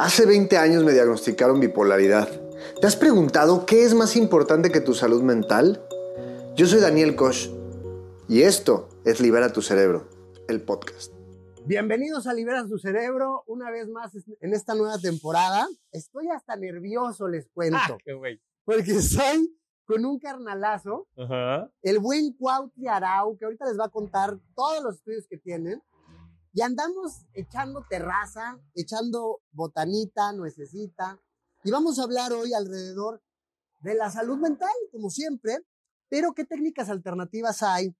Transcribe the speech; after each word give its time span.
Hace 0.00 0.24
20 0.24 0.56
años 0.56 0.82
me 0.82 0.92
diagnosticaron 0.92 1.60
bipolaridad. 1.60 2.26
¿Te 2.80 2.86
has 2.86 2.96
preguntado 2.96 3.66
qué 3.66 3.84
es 3.84 3.92
más 3.92 4.16
importante 4.16 4.70
que 4.70 4.80
tu 4.80 4.94
salud 4.94 5.22
mental? 5.22 5.86
Yo 6.56 6.66
soy 6.66 6.80
Daniel 6.80 7.16
Koch 7.16 7.50
y 8.26 8.40
esto 8.40 8.88
es 9.04 9.20
Libera 9.20 9.52
tu 9.52 9.60
Cerebro, 9.60 10.08
el 10.48 10.62
podcast. 10.62 11.12
Bienvenidos 11.66 12.26
a 12.26 12.32
Libera 12.32 12.66
tu 12.66 12.78
Cerebro, 12.78 13.44
una 13.46 13.70
vez 13.70 13.88
más 13.88 14.12
en 14.40 14.54
esta 14.54 14.74
nueva 14.74 14.96
temporada. 14.96 15.68
Estoy 15.92 16.30
hasta 16.30 16.56
nervioso, 16.56 17.28
les 17.28 17.46
cuento. 17.52 17.76
Ah, 17.78 17.98
qué 18.02 18.14
güey. 18.14 18.40
Porque 18.64 18.92
estoy 18.92 19.54
con 19.84 20.06
un 20.06 20.18
carnalazo, 20.18 21.08
Ajá. 21.18 21.70
el 21.82 21.98
buen 21.98 22.32
Cuautli 22.38 22.86
Arau, 22.88 23.36
que 23.36 23.44
ahorita 23.44 23.66
les 23.66 23.78
va 23.78 23.84
a 23.84 23.90
contar 23.90 24.38
todos 24.54 24.82
los 24.82 24.94
estudios 24.96 25.26
que 25.28 25.36
tienen. 25.36 25.82
Y 26.52 26.62
andamos 26.62 27.26
echando 27.32 27.84
terraza, 27.88 28.58
echando 28.74 29.42
botanita, 29.52 30.32
nuececita. 30.32 31.20
Y 31.62 31.70
vamos 31.70 31.98
a 31.98 32.04
hablar 32.04 32.32
hoy 32.32 32.52
alrededor 32.54 33.22
de 33.80 33.94
la 33.94 34.10
salud 34.10 34.38
mental, 34.38 34.70
como 34.90 35.10
siempre, 35.10 35.58
pero 36.08 36.32
qué 36.34 36.44
técnicas 36.44 36.90
alternativas 36.90 37.62
hay, 37.62 37.94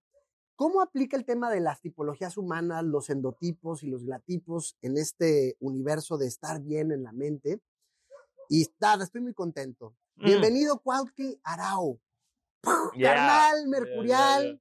cómo 0.55 0.81
aplica 0.81 1.15
el 1.15 1.25
tema 1.25 1.49
de 1.49 1.61
las 1.61 1.81
tipologías 1.81 2.37
humanas, 2.37 2.83
los 2.83 3.09
endotipos 3.09 3.83
y 3.83 3.87
los 3.87 4.03
glatipos 4.03 4.77
en 4.81 4.97
este 4.97 5.55
universo 5.59 6.17
de 6.17 6.27
estar 6.27 6.61
bien 6.61 6.91
en 6.91 7.03
la 7.03 7.13
mente. 7.13 7.61
Y 8.49 8.67
nada, 8.79 9.05
estoy 9.05 9.21
muy 9.21 9.33
contento. 9.33 9.95
Mm. 10.17 10.25
Bienvenido, 10.25 10.79
Cuautli. 10.79 11.39
Yeah, 12.95 13.15
Carnal, 13.15 13.67
mercurial. 13.67 14.43
yeah, 14.43 14.51
yeah. 14.51 14.59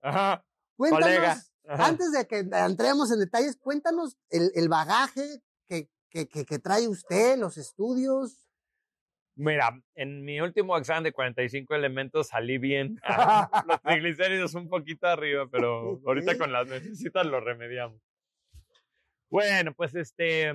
Ajá. 0.00 0.44
Cuéntanos, 0.76 1.06
Colega. 1.06 1.42
Ajá. 1.66 1.86
antes 1.86 2.12
de 2.12 2.26
que 2.26 2.38
entremos 2.38 3.12
en 3.12 3.20
detalles, 3.20 3.56
cuéntanos 3.56 4.16
el, 4.30 4.50
el 4.54 4.68
bagaje 4.68 5.42
que, 5.68 5.88
que, 6.10 6.28
que, 6.28 6.44
que 6.44 6.58
trae 6.58 6.88
usted, 6.88 7.38
los 7.38 7.56
estudios. 7.56 8.48
Mira, 9.34 9.80
en 9.94 10.24
mi 10.24 10.40
último 10.40 10.76
examen 10.76 11.04
de 11.04 11.12
45 11.12 11.74
elementos 11.74 12.28
salí 12.28 12.58
bien. 12.58 13.00
Los 13.66 13.80
triglicéridos 13.82 14.54
un 14.54 14.68
poquito 14.68 15.06
arriba, 15.06 15.46
pero 15.50 16.00
ahorita 16.06 16.36
con 16.36 16.52
las 16.52 16.68
necesitas 16.68 17.26
lo 17.26 17.40
remediamos. 17.40 18.00
Bueno, 19.30 19.72
pues 19.72 19.94
este, 19.94 20.52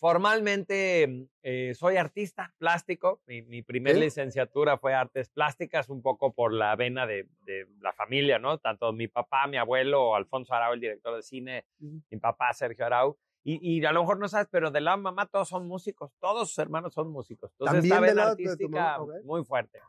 formalmente 0.00 1.28
eh, 1.42 1.74
soy 1.74 1.98
artista 1.98 2.54
plástico. 2.58 3.20
Mi, 3.26 3.42
mi 3.42 3.62
primer 3.62 3.96
licenciatura 3.96 4.78
fue 4.78 4.94
artes 4.94 5.28
plásticas, 5.28 5.90
un 5.90 6.00
poco 6.00 6.32
por 6.32 6.54
la 6.54 6.74
vena 6.74 7.06
de, 7.06 7.28
de 7.44 7.66
la 7.82 7.92
familia, 7.92 8.38
¿no? 8.38 8.58
Tanto 8.58 8.92
mi 8.94 9.08
papá, 9.08 9.46
mi 9.46 9.58
abuelo, 9.58 10.16
Alfonso 10.16 10.54
Arau, 10.54 10.72
el 10.72 10.80
director 10.80 11.14
de 11.14 11.22
cine, 11.22 11.66
mi 11.78 12.18
papá, 12.18 12.52
Sergio 12.54 12.86
Arau. 12.86 13.18
Y, 13.44 13.76
y 13.76 13.84
a 13.84 13.92
lo 13.92 14.00
mejor 14.00 14.18
no 14.18 14.28
sabes, 14.28 14.48
pero 14.50 14.70
de 14.70 14.80
la 14.80 14.96
mamá 14.96 15.26
todos 15.26 15.48
son 15.48 15.66
músicos, 15.66 16.12
todos 16.18 16.48
sus 16.48 16.58
hermanos 16.58 16.94
son 16.94 17.10
músicos. 17.10 17.52
Entonces, 17.58 17.84
esta 17.84 18.00
vena 18.00 18.30
artística 18.30 18.98
mamá, 18.98 19.14
muy 19.24 19.44
fuerte. 19.44 19.80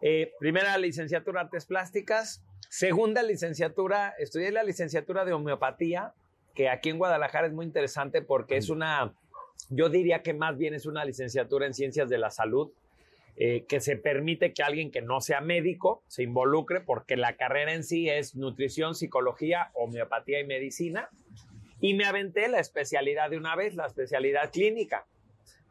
Eh, 0.00 0.32
primera 0.38 0.78
licenciatura 0.78 1.40
artes 1.40 1.66
plásticas. 1.66 2.44
Segunda 2.68 3.22
licenciatura, 3.22 4.14
estudié 4.18 4.50
la 4.52 4.62
licenciatura 4.62 5.24
de 5.24 5.32
homeopatía, 5.32 6.14
que 6.54 6.68
aquí 6.68 6.90
en 6.90 6.98
Guadalajara 6.98 7.48
es 7.48 7.52
muy 7.52 7.66
interesante 7.66 8.22
porque 8.22 8.56
es 8.56 8.68
una, 8.68 9.14
yo 9.70 9.88
diría 9.88 10.22
que 10.22 10.34
más 10.34 10.58
bien 10.58 10.74
es 10.74 10.86
una 10.86 11.04
licenciatura 11.04 11.66
en 11.66 11.74
ciencias 11.74 12.08
de 12.08 12.18
la 12.18 12.30
salud, 12.30 12.70
eh, 13.36 13.64
que 13.66 13.80
se 13.80 13.96
permite 13.96 14.52
que 14.52 14.62
alguien 14.62 14.92
que 14.92 15.02
no 15.02 15.20
sea 15.20 15.40
médico 15.40 16.04
se 16.06 16.22
involucre, 16.22 16.80
porque 16.80 17.16
la 17.16 17.36
carrera 17.36 17.74
en 17.74 17.82
sí 17.82 18.08
es 18.08 18.36
nutrición, 18.36 18.94
psicología, 18.94 19.70
homeopatía 19.74 20.40
y 20.40 20.46
medicina. 20.46 21.08
Y 21.80 21.94
me 21.94 22.04
aventé 22.04 22.48
la 22.48 22.60
especialidad 22.60 23.30
de 23.30 23.36
una 23.36 23.56
vez, 23.56 23.74
la 23.74 23.86
especialidad 23.86 24.52
clínica. 24.52 25.06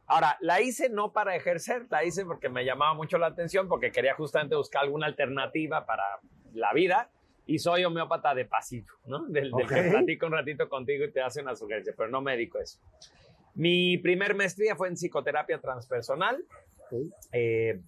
Ahora, 0.08 0.38
la 0.42 0.62
hice 0.62 0.90
no 0.90 1.14
para 1.14 1.36
ejercer, 1.36 1.86
la 1.90 2.04
hice 2.04 2.26
porque 2.26 2.50
me 2.50 2.66
llamaba 2.66 2.94
mucho 2.94 3.18
la 3.18 3.28
atención, 3.28 3.70
porque 3.70 3.92
quería 3.92 4.14
justamente 4.14 4.56
buscar 4.56 4.84
alguna 4.84 5.08
alternativa 5.08 5.86
para 5.86 6.04
la 6.54 6.74
vida. 6.74 7.10
Y 7.46 7.60
soy 7.60 7.84
homeópata 7.84 8.34
de 8.36 8.46
pasillo, 8.46 8.94
¿no? 9.06 9.26
Del, 9.28 9.52
del 9.52 9.68
que 9.68 9.90
platico 9.90 10.28
un 10.28 10.34
ratito 10.34 10.70
contigo 10.70 11.06
y 11.06 11.12
te 11.12 11.22
hace 11.22 11.42
una 11.42 11.56
sugerencia, 11.56 11.94
pero 11.98 12.10
no 12.10 12.22
médico 12.22 12.60
eso. 12.60 12.80
Mi 13.56 13.98
primer 13.98 14.36
maestría 14.36 14.76
fue 14.76 14.88
en 14.88 14.96
psicoterapia 14.96 15.60
transpersonal. 15.60 16.44
Eh, 17.32 17.80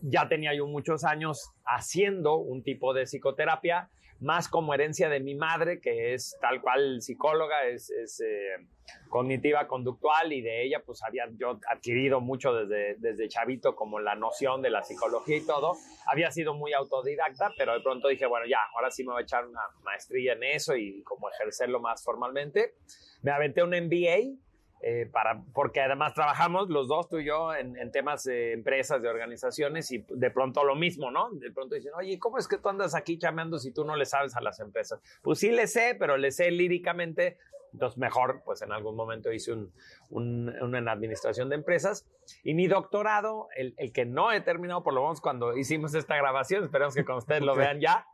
ya 0.00 0.28
tenía 0.28 0.54
yo 0.54 0.66
muchos 0.66 1.04
años 1.04 1.50
haciendo 1.64 2.36
un 2.36 2.62
tipo 2.62 2.92
de 2.92 3.06
psicoterapia, 3.06 3.88
más 4.20 4.48
como 4.48 4.72
herencia 4.74 5.08
de 5.08 5.20
mi 5.20 5.34
madre, 5.34 5.80
que 5.80 6.14
es 6.14 6.36
tal 6.40 6.60
cual 6.60 7.02
psicóloga, 7.02 7.66
es, 7.66 7.90
es, 7.90 8.20
eh, 8.20 8.66
cognitiva 9.08 9.66
conductual 9.66 10.32
y 10.32 10.40
de 10.40 10.64
ella 10.64 10.82
pues 10.84 11.02
había 11.02 11.28
yo 11.36 11.58
adquirido 11.68 12.20
mucho 12.20 12.54
desde, 12.54 12.96
desde 12.98 13.28
chavito 13.28 13.74
como 13.74 14.00
la 14.00 14.14
noción 14.14 14.62
de 14.62 14.70
la 14.70 14.82
psicología 14.82 15.36
y 15.36 15.46
todo. 15.46 15.74
Había 16.06 16.30
sido 16.30 16.54
muy 16.54 16.72
autodidacta, 16.72 17.52
pero 17.56 17.74
de 17.74 17.80
pronto 17.80 18.08
dije, 18.08 18.26
bueno, 18.26 18.46
ya, 18.46 18.58
ahora 18.74 18.90
sí 18.90 19.04
me 19.04 19.12
voy 19.12 19.22
a 19.22 19.24
echar 19.24 19.46
una 19.46 19.62
maestría 19.82 20.32
en 20.32 20.44
eso 20.44 20.76
y 20.76 21.02
como 21.02 21.30
ejercerlo 21.30 21.80
más 21.80 22.02
formalmente. 22.02 22.74
Me 23.22 23.32
aventé 23.32 23.62
un 23.62 23.70
MBA 23.70 24.38
eh, 24.82 25.08
para, 25.10 25.42
porque 25.54 25.80
además 25.80 26.14
trabajamos 26.14 26.68
los 26.68 26.86
dos, 26.86 27.08
tú 27.08 27.18
y 27.18 27.24
yo, 27.24 27.54
en, 27.54 27.76
en 27.76 27.90
temas 27.90 28.24
de 28.24 28.52
empresas, 28.52 29.00
de 29.02 29.08
organizaciones, 29.08 29.90
y 29.90 30.04
de 30.08 30.30
pronto 30.30 30.64
lo 30.64 30.74
mismo, 30.74 31.10
¿no? 31.10 31.30
De 31.30 31.50
pronto 31.50 31.74
dicen, 31.74 31.92
oye, 31.96 32.18
¿cómo 32.18 32.38
es 32.38 32.46
que 32.46 32.58
tú 32.58 32.68
andas 32.68 32.94
aquí 32.94 33.18
chameando 33.18 33.58
si 33.58 33.72
tú 33.72 33.84
no 33.84 33.96
le 33.96 34.04
sabes 34.04 34.36
a 34.36 34.40
las 34.40 34.60
empresas? 34.60 35.00
Pues 35.22 35.38
sí 35.38 35.50
le 35.50 35.66
sé, 35.66 35.96
pero 35.98 36.16
le 36.16 36.30
sé 36.30 36.50
líricamente, 36.50 37.38
entonces 37.72 37.98
mejor, 37.98 38.42
pues 38.44 38.62
en 38.62 38.72
algún 38.72 38.96
momento 38.96 39.32
hice 39.32 39.52
un, 39.52 39.72
un, 40.10 40.54
una 40.62 40.78
en 40.78 40.88
administración 40.88 41.48
de 41.48 41.56
empresas. 41.56 42.06
Y 42.42 42.54
mi 42.54 42.68
doctorado, 42.68 43.48
el, 43.56 43.74
el 43.76 43.92
que 43.92 44.04
no 44.04 44.32
he 44.32 44.40
terminado, 44.40 44.82
por 44.82 44.94
lo 44.94 45.02
menos 45.02 45.20
cuando 45.20 45.56
hicimos 45.56 45.94
esta 45.94 46.16
grabación, 46.16 46.64
esperamos 46.64 46.94
que 46.94 47.04
con 47.04 47.16
ustedes 47.16 47.42
lo 47.42 47.54
vean 47.54 47.80
ya, 47.80 48.06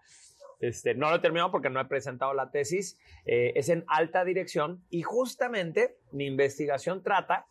este, 0.63 0.95
no 0.95 1.11
lo 1.11 1.17
he 1.17 1.19
terminado 1.19 1.51
porque 1.51 1.69
no 1.69 1.81
he 1.81 1.85
presentado 1.85 2.33
la 2.33 2.51
tesis. 2.51 2.99
eh, 3.27 3.53
es 3.57 3.69
en 3.69 3.85
alta 3.89 4.25
dirección 4.25 4.83
y 4.91 5.03
justamente 5.03 5.97
mi 6.13 6.27
investigación 6.27 7.03
trata 7.03 7.47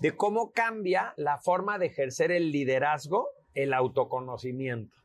de 0.00 0.16
cómo 0.16 0.52
cambia 0.52 1.14
la 1.16 1.38
forma 1.38 1.78
de 1.78 1.86
ejercer 1.86 2.32
el 2.32 2.50
liderazgo, 2.50 3.28
el 3.54 3.72
autoconocimiento. 3.72 4.96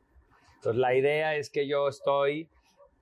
Entonces, 0.55 0.79
la 0.79 0.95
idea 0.95 1.35
es 1.35 1.49
que 1.49 1.67
yo 1.67 1.87
estoy 1.87 2.49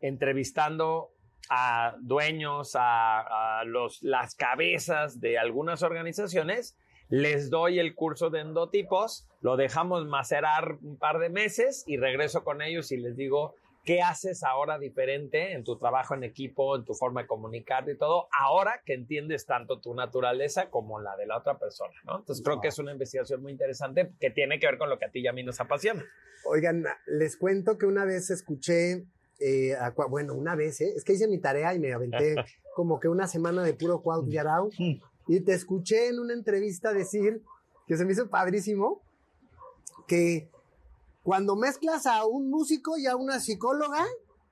entrevistando 0.01 1.11
a 1.49 1.95
dueños, 1.99 2.75
a, 2.75 3.63
las 4.01 4.35
cabezas 4.35 5.21
de 5.21 5.37
algunas 5.37 5.83
organizaciones, 5.83 6.75
les 7.07 7.51
doy 7.51 7.79
el 7.79 7.93
curso 7.93 8.31
de 8.31 8.41
endotipos, 8.41 9.27
lo 9.41 9.57
dejamos 9.57 10.07
macerar 10.07 10.79
un 10.81 10.97
par 10.97 11.19
de 11.19 11.29
meses 11.29 11.83
y 11.85 11.97
regreso 11.97 12.43
con 12.43 12.61
ellos 12.63 12.91
y 12.91 12.97
les 12.97 13.15
digo, 13.15 13.55
¿qué 13.85 14.01
haces 14.01 14.43
ahora 14.43 14.79
diferente 14.79 15.53
en 15.53 15.63
tu 15.63 15.77
trabajo 15.77 16.15
en 16.15 16.23
equipo, 16.23 16.75
en 16.75 16.83
tu 16.83 16.93
forma 16.95 17.21
de 17.21 17.27
comunicarte 17.27 17.91
y 17.91 17.97
todo, 17.97 18.27
ahora 18.37 18.81
que 18.83 18.93
entiendes 18.93 19.45
tanto 19.45 19.79
tu 19.79 19.93
naturaleza 19.93 20.69
como 20.69 20.99
la 20.99 21.15
de 21.15 21.27
la 21.27 21.37
otra 21.37 21.57
persona? 21.57 21.93
¿no? 22.03 22.19
Entonces 22.19 22.43
creo 22.43 22.59
que 22.59 22.69
es 22.69 22.79
una 22.79 22.91
investigación 22.91 23.41
muy 23.41 23.51
interesante 23.51 24.11
que 24.19 24.31
tiene 24.31 24.59
que 24.59 24.65
ver 24.65 24.77
con 24.77 24.89
lo 24.89 24.97
que 24.97 25.05
a 25.05 25.11
ti 25.11 25.19
y 25.19 25.27
a 25.27 25.33
mí 25.33 25.43
nos 25.43 25.61
apasiona. 25.61 26.03
Oigan, 26.45 26.83
les 27.05 27.37
cuento 27.37 27.77
que 27.77 27.85
una 27.85 28.05
vez 28.05 28.29
escuché, 28.31 29.05
eh, 29.39 29.75
a 29.75 29.91
bueno, 30.09 30.33
una 30.33 30.55
vez, 30.55 30.81
¿eh? 30.81 30.93
es 30.95 31.03
que 31.03 31.13
hice 31.13 31.27
mi 31.27 31.39
tarea 31.39 31.73
y 31.73 31.79
me 31.79 31.93
aventé 31.93 32.35
como 32.75 32.99
que 32.99 33.07
una 33.07 33.27
semana 33.27 33.63
de 33.63 33.73
puro 33.73 34.01
Cuautli 34.01 34.37
Arau. 34.37 34.69
Y 35.27 35.39
te 35.41 35.53
escuché 35.53 36.09
en 36.09 36.19
una 36.19 36.33
entrevista 36.33 36.93
decir, 36.93 37.41
que 37.87 37.97
se 37.97 38.05
me 38.05 38.13
hizo 38.13 38.29
padrísimo, 38.29 39.01
que 40.07 40.49
cuando 41.25 41.55
mezclas 41.55 42.05
a 42.05 42.25
un 42.25 42.49
músico 42.51 42.97
y 42.97 43.07
a 43.07 43.15
una 43.15 43.39
psicóloga, 43.39 44.05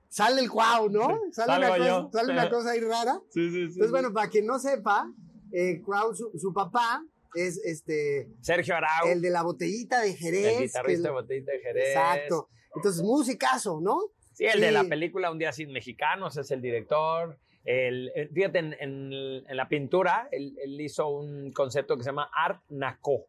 sale 0.09 0.41
el 0.41 0.49
cuau, 0.49 0.89
¿no? 0.89 1.19
Sale, 1.31 1.57
una 1.67 1.77
cosa, 1.77 2.09
sale 2.11 2.33
una 2.33 2.49
cosa 2.49 2.71
ahí 2.71 2.79
rara. 2.79 3.19
Sí, 3.29 3.49
sí, 3.49 3.51
sí. 3.51 3.61
Entonces, 3.73 3.91
bueno, 3.91 4.11
para 4.11 4.27
quien 4.29 4.47
no 4.47 4.57
sepa, 4.57 5.05
eh, 5.51 5.81
Cuau, 5.85 6.15
su, 6.15 6.31
su 6.37 6.51
papá 6.51 7.03
es 7.35 7.57
este 7.63 8.27
Sergio 8.41 8.75
Arau, 8.75 9.07
el 9.07 9.21
de 9.21 9.29
la 9.29 9.43
botellita 9.43 10.01
de 10.01 10.15
Jerez. 10.15 10.57
el 10.57 10.63
guitarrista 10.63 11.07
de 11.09 11.13
Botellita 11.13 11.51
de 11.51 11.59
Jerez. 11.59 11.87
Exacto. 11.89 12.49
Entonces, 12.75 13.03
musicazo, 13.03 13.79
¿no? 13.79 13.99
Sí, 14.33 14.45
el 14.45 14.59
de 14.61 14.71
la 14.71 14.83
película 14.83 15.29
Un 15.31 15.37
día 15.37 15.51
sin 15.51 15.71
mexicanos 15.71 16.37
es 16.37 16.49
el 16.49 16.59
director. 16.61 17.37
El, 17.65 18.11
el- 18.15 18.29
fíjate, 18.29 18.57
en, 18.59 18.73
en- 18.79 19.43
en 19.47 19.55
la 19.57 19.69
pintura, 19.69 20.27
él, 20.31 20.55
él 20.63 20.81
hizo 20.81 21.07
un 21.07 21.51
concepto 21.53 21.95
que 21.95 22.03
se 22.03 22.09
llama 22.09 22.29
Art 22.35 22.61
Naco, 22.69 23.27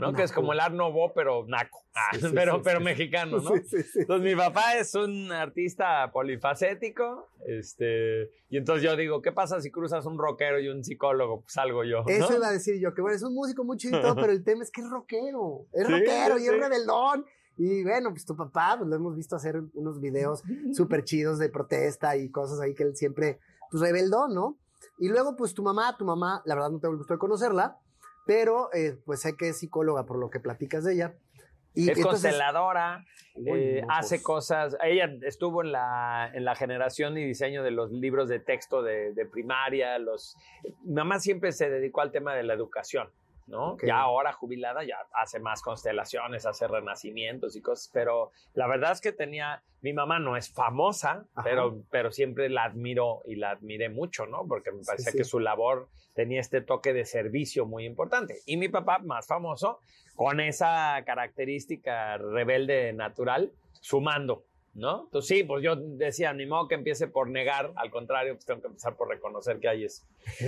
¿no? 0.00 0.12
Que 0.12 0.22
es 0.22 0.32
como 0.32 0.52
el 0.52 0.60
Art 0.60 0.74
Nouveau, 0.74 1.12
pero 1.14 1.44
naco. 1.46 1.84
Ah, 1.94 2.10
Sí, 2.12 2.20
sí, 2.20 2.28
pero 2.34 2.56
sí, 2.56 2.60
pero 2.64 2.80
mexicano, 2.80 3.38
¿no? 3.38 3.50
Sí, 3.56 3.62
sí, 3.64 3.82
sí. 3.82 4.00
Entonces 4.00 4.24
mi 4.24 4.36
papá 4.36 4.76
es 4.76 4.94
un 4.94 5.32
artista 5.32 6.10
polifacético, 6.12 7.28
este, 7.46 8.30
y 8.48 8.56
entonces 8.56 8.84
yo 8.84 8.96
digo, 8.96 9.22
¿qué 9.22 9.32
pasa 9.32 9.60
si 9.60 9.70
cruzas 9.70 10.06
un 10.06 10.18
rockero 10.18 10.60
y 10.60 10.68
un 10.68 10.84
psicólogo? 10.84 11.42
Pues 11.42 11.52
salgo 11.52 11.84
yo. 11.84 12.02
¿no? 12.02 12.08
Eso 12.08 12.34
iba 12.34 12.48
a 12.48 12.52
decir 12.52 12.80
yo, 12.80 12.94
que 12.94 13.02
bueno, 13.02 13.16
es 13.16 13.22
un 13.22 13.34
músico 13.34 13.64
muy 13.64 13.76
chido 13.76 13.98
y 13.98 14.02
todo, 14.02 14.14
pero 14.14 14.32
el 14.32 14.44
tema 14.44 14.62
es 14.62 14.70
que 14.70 14.80
es 14.80 14.90
rockero. 14.90 15.66
Es 15.72 15.88
rockero 15.88 16.38
y 16.38 16.46
es 16.46 16.58
rebeldón. 16.58 17.24
Y 17.58 17.82
bueno, 17.84 18.10
pues 18.10 18.26
tu 18.26 18.36
papá, 18.36 18.74
pues 18.78 18.88
lo 18.88 18.96
hemos 18.96 19.16
visto 19.16 19.34
hacer 19.36 19.62
unos 19.74 20.00
videos 20.00 20.42
súper 20.74 21.04
chidos 21.04 21.38
de 21.38 21.48
protesta 21.48 22.16
y 22.16 22.30
cosas 22.30 22.60
ahí 22.60 22.74
que 22.74 22.82
él 22.82 22.96
siempre, 22.96 23.38
pues 23.70 23.82
rebeldón, 23.82 24.34
¿no? 24.34 24.58
Y 24.98 25.08
luego, 25.08 25.36
pues 25.36 25.54
tu 25.54 25.62
mamá, 25.62 25.96
tu 25.96 26.04
mamá, 26.04 26.42
la 26.44 26.54
verdad 26.54 26.70
no 26.70 26.78
tengo 26.80 26.92
el 26.92 26.98
gusto 26.98 27.14
de 27.14 27.18
conocerla, 27.18 27.78
pero 28.26 28.72
eh, 28.74 28.98
pues 29.04 29.20
sé 29.20 29.36
que 29.36 29.48
es 29.50 29.58
psicóloga 29.58 30.04
por 30.04 30.18
lo 30.18 30.28
que 30.28 30.40
platicas 30.40 30.84
de 30.84 30.94
ella. 30.94 31.14
Y 31.74 31.90
es 31.90 32.00
consteladora, 32.00 33.04
eh, 33.34 33.82
hace 33.90 34.16
pues. 34.16 34.22
cosas. 34.22 34.76
Ella 34.82 35.10
estuvo 35.22 35.62
en 35.62 35.72
la, 35.72 36.30
en 36.32 36.46
la 36.46 36.54
generación 36.54 37.18
y 37.18 37.24
diseño 37.24 37.62
de 37.62 37.70
los 37.70 37.92
libros 37.92 38.30
de 38.30 38.40
texto 38.40 38.82
de, 38.82 39.12
de 39.12 39.26
primaria. 39.26 39.98
Los, 39.98 40.36
mamá 40.86 41.20
siempre 41.20 41.52
se 41.52 41.68
dedicó 41.68 42.00
al 42.00 42.12
tema 42.12 42.34
de 42.34 42.44
la 42.44 42.54
educación, 42.54 43.10
¿no? 43.46 43.76
Ya 43.84 44.00
ahora 44.00 44.32
jubilada, 44.32 44.84
ya 44.84 44.96
hace 45.14 45.38
más 45.38 45.62
constelaciones, 45.62 46.46
hace 46.46 46.66
renacimientos 46.66 47.56
y 47.56 47.62
cosas. 47.62 47.90
Pero 47.92 48.30
la 48.54 48.66
verdad 48.66 48.92
es 48.92 49.00
que 49.00 49.12
tenía. 49.12 49.62
Mi 49.82 49.92
mamá 49.92 50.18
no 50.18 50.36
es 50.36 50.52
famosa, 50.52 51.26
Ajá. 51.34 51.44
pero, 51.44 51.82
pero 51.90 52.10
siempre 52.10 52.48
la 52.48 52.64
admiro 52.64 53.22
y 53.24 53.36
la 53.36 53.50
admiré 53.50 53.88
mucho, 53.88 54.26
¿no? 54.26 54.44
Porque 54.48 54.72
me 54.72 54.82
parecía 54.82 55.12
sí. 55.12 55.18
que 55.18 55.24
su 55.24 55.38
labor 55.38 55.88
tenía 56.14 56.40
este 56.40 56.60
toque 56.60 56.92
de 56.92 57.04
servicio 57.04 57.66
muy 57.66 57.84
importante. 57.84 58.40
Y 58.46 58.56
mi 58.56 58.68
papá, 58.68 58.98
más 58.98 59.26
famoso, 59.26 59.80
con 60.16 60.40
esa 60.40 61.02
característica 61.04 62.16
rebelde 62.16 62.92
natural, 62.94 63.52
sumando, 63.80 64.44
¿no? 64.76 65.04
Entonces 65.04 65.28
sí, 65.38 65.44
pues 65.44 65.64
yo 65.64 65.74
decía, 65.76 66.32
ni 66.32 66.46
modo 66.46 66.68
que 66.68 66.74
empiece 66.74 67.08
por 67.08 67.28
negar, 67.30 67.72
al 67.76 67.90
contrario, 67.90 68.34
pues 68.34 68.44
tengo 68.44 68.60
que 68.60 68.68
empezar 68.68 68.94
por 68.96 69.08
reconocer 69.08 69.58
que 69.58 69.68
hay 69.68 69.84
eso. 69.84 70.04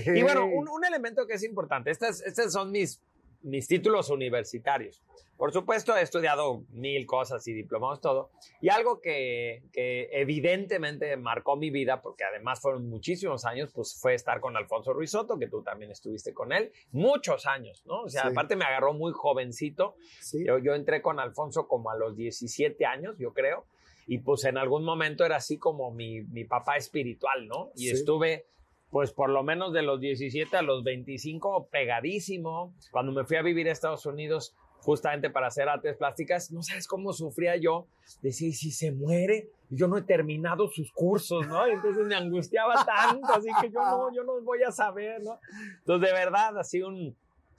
Y 0.07 0.23
bueno, 0.23 0.45
un, 0.47 0.69
un 0.69 0.85
elemento 0.85 1.27
que 1.27 1.35
es 1.35 1.43
importante, 1.45 1.91
estas, 1.91 2.21
estos 2.21 2.53
son 2.53 2.71
mis, 2.71 3.03
mis 3.43 3.67
títulos 3.67 4.11
universitarios. 4.11 5.03
Por 5.37 5.53
supuesto, 5.53 5.97
he 5.97 6.03
estudiado 6.03 6.65
mil 6.71 7.07
cosas 7.07 7.47
y 7.47 7.53
diplomados, 7.53 8.01
todo. 8.01 8.31
Y 8.61 8.71
algo 8.71 9.01
que, 9.01 9.63
que 9.73 10.09
evidentemente 10.11 11.17
marcó 11.17 11.55
mi 11.55 11.71
vida, 11.71 12.03
porque 12.03 12.25
además 12.25 12.61
fueron 12.61 12.89
muchísimos 12.91 13.45
años, 13.45 13.71
pues 13.73 13.97
fue 14.01 14.15
estar 14.15 14.41
con 14.41 14.57
Alfonso 14.57 14.93
Ruizotto, 14.93 15.39
que 15.39 15.47
tú 15.47 15.63
también 15.63 15.93
estuviste 15.93 16.35
con 16.35 16.53
él, 16.53 16.73
muchos 16.91 17.47
años, 17.47 17.85
¿no? 17.87 18.03
O 18.03 18.09
sea, 18.09 18.23
Sí. 18.23 18.29
aparte 18.33 18.57
me 18.57 18.65
agarró 18.65 18.95
muy 18.95 19.13
jovencito. 19.13 19.95
Sí. 20.21 20.45
Yo, 20.45 20.59
yo 20.59 20.75
entré 20.75 21.01
con 21.03 21.21
Alfonso 21.21 21.69
como 21.69 21.91
a 21.93 21.97
los 21.97 22.17
17 22.17 22.85
años, 22.85 23.17
yo 23.17 23.33
creo, 23.33 23.65
y 24.09 24.19
pues 24.19 24.45
en 24.45 24.59
algún 24.59 24.85
momento 24.85 25.25
era 25.25 25.37
así 25.37 25.59
como 25.59 25.93
mi, 25.93 26.23
mi 26.23 26.45
papá 26.45 26.77
espiritual, 26.77 27.47
¿no? 27.47 27.71
Y 27.77 27.85
Sí. 27.85 27.91
estuve, 27.91 28.47
pues 28.91 29.13
por 29.13 29.29
lo 29.29 29.43
menos 29.43 29.73
de 29.75 29.83
los 29.83 30.01
17 30.01 30.57
a 30.57 30.63
los 30.63 30.83
25, 30.83 31.69
pegadísimo. 31.71 32.75
Cuando 32.91 33.13
me 33.13 33.25
fui 33.25 33.37
a 33.37 33.43
vivir 33.43 33.69
a 33.69 33.73
Estados 33.73 34.07
Unidos, 34.07 34.57
justamente 34.81 35.29
para 35.29 35.49
hacer 35.49 35.69
artes 35.69 35.97
plásticas, 35.97 36.51
no 36.51 36.63
sabes 36.63 36.89
cómo 36.89 37.13
sufría 37.13 37.57
yo. 37.57 37.87
Decía, 38.23 38.49
¿y 38.49 38.53
si 38.53 38.71
se 38.71 38.93
muere? 38.93 39.51
Yo 39.71 39.87
no 39.89 39.99
he 39.99 40.03
terminado 40.03 40.69
sus 40.69 40.91
cursos, 40.93 41.47
¿no? 41.47 41.67
Entonces 41.67 42.07
me 42.07 42.15
angustiaba 42.15 42.75
tanto, 42.87 43.27
así 43.35 43.49
que 43.61 43.71
yo 43.71 43.81
no, 43.85 44.15
yo 44.15 44.25
no 44.25 44.41
voy 44.41 44.63
a 44.63 44.73
saber, 44.73 45.23
¿no? 45.23 45.39
Entonces, 45.81 46.09
de 46.09 46.15
verdad, 46.15 46.57
así 46.59 46.81
un, 46.81 47.15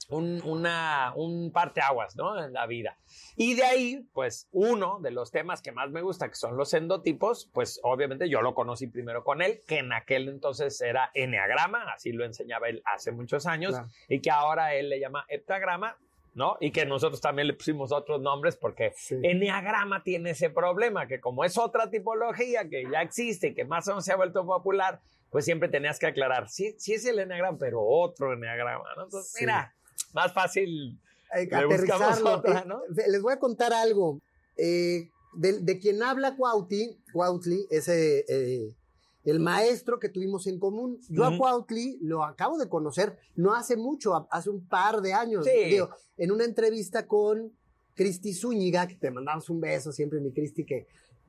un, 0.09 0.41
una, 0.43 1.13
un 1.15 1.51
parteaguas, 1.51 2.15
¿no? 2.15 2.43
En 2.43 2.53
la 2.53 2.65
vida. 2.65 2.97
Y 3.35 3.53
de 3.53 3.63
ahí, 3.63 4.07
pues, 4.13 4.47
uno 4.51 4.99
de 5.01 5.11
los 5.11 5.31
temas 5.31 5.61
que 5.61 5.71
más 5.71 5.89
me 5.91 6.01
gusta, 6.01 6.27
que 6.29 6.35
son 6.35 6.57
los 6.57 6.73
endotipos, 6.73 7.49
pues, 7.53 7.79
obviamente 7.83 8.27
yo 8.27 8.41
lo 8.41 8.55
conocí 8.55 8.87
primero 8.87 9.23
con 9.23 9.41
él, 9.41 9.61
que 9.67 9.77
en 9.79 9.93
aquel 9.93 10.27
entonces 10.29 10.81
era 10.81 11.11
enneagrama, 11.13 11.83
así 11.93 12.11
lo 12.11 12.25
enseñaba 12.25 12.69
él 12.69 12.81
hace 12.85 13.11
muchos 13.11 13.45
años, 13.45 13.71
Claro. 13.73 13.87
y 14.07 14.19
que 14.19 14.31
ahora 14.31 14.73
él 14.73 14.89
le 14.89 14.99
llama 14.99 15.25
heptagrama, 15.29 15.97
¿no? 16.33 16.57
Y 16.59 16.71
que 16.71 16.85
nosotros 16.85 17.21
también 17.21 17.47
le 17.47 17.53
pusimos 17.53 17.91
otros 17.91 18.19
nombres 18.21 18.55
porque 18.55 18.93
Sí. 18.95 19.15
enneagrama 19.21 20.03
tiene 20.03 20.31
ese 20.31 20.49
problema, 20.49 21.07
que 21.07 21.19
como 21.19 21.43
es 21.43 21.57
otra 21.57 21.89
tipología 21.91 22.67
que 22.67 22.83
ya 22.91 23.01
existe, 23.01 23.53
que 23.53 23.65
más 23.65 23.87
o 23.87 23.91
menos 23.91 24.05
se 24.05 24.13
ha 24.13 24.15
vuelto 24.15 24.45
popular, 24.45 25.01
pues 25.29 25.45
siempre 25.45 25.69
tenías 25.69 25.99
que 25.99 26.07
aclarar, 26.07 26.49
sí, 26.49 26.73
sí 26.79 26.93
es 26.95 27.05
el 27.05 27.19
enneagrama, 27.19 27.57
pero 27.59 27.81
otro 27.83 28.33
enneagrama, 28.33 28.85
¿no? 28.95 29.03
Entonces, 29.03 29.31
Sí. 29.33 29.43
mira, 29.45 29.75
más 30.13 30.33
fácil 30.33 30.99
Eh, 31.35 31.47
aterrizarlo. 31.51 32.33
otra, 32.37 32.59
Eh, 32.61 32.63
¿no? 32.67 32.81
Les 33.07 33.21
voy 33.21 33.33
a 33.33 33.39
contar 33.39 33.71
algo. 33.73 34.19
Eh, 34.57 35.09
de, 35.35 35.59
de 35.59 35.77
quien 35.79 36.01
habla 36.01 36.35
Cuautli, 36.35 36.97
Cuautli 37.13 37.67
es 37.69 37.87
eh, 37.87 38.25
eh, 38.27 38.75
el 39.25 39.39
maestro 39.39 39.99
que 39.99 40.09
tuvimos 40.09 40.47
en 40.47 40.57
común. 40.59 40.99
Yo 41.07 41.25
a. 41.25 41.37
Cuautli 41.37 41.99
lo 42.01 42.23
acabo 42.23 42.57
de 42.57 42.67
conocer 42.67 43.17
no 43.35 43.53
hace 43.53 43.77
mucho, 43.77 44.27
hace 44.31 44.49
un 44.49 44.67
par 44.67 45.01
de 45.01 45.13
años. 45.13 45.45
Sí. 45.45 45.69
Digo, 45.69 45.89
en 46.17 46.31
una 46.31 46.45
entrevista 46.45 47.05
con 47.05 47.53
Cristi 47.95 48.33
Zúñiga, 48.33 48.87
que 48.87 48.95
te 48.95 49.11
mandamos 49.11 49.49
un 49.49 49.61
beso 49.61 49.91
siempre, 49.91 50.19
mi 50.19 50.31
Cristi, 50.31 50.65
que 50.65 50.87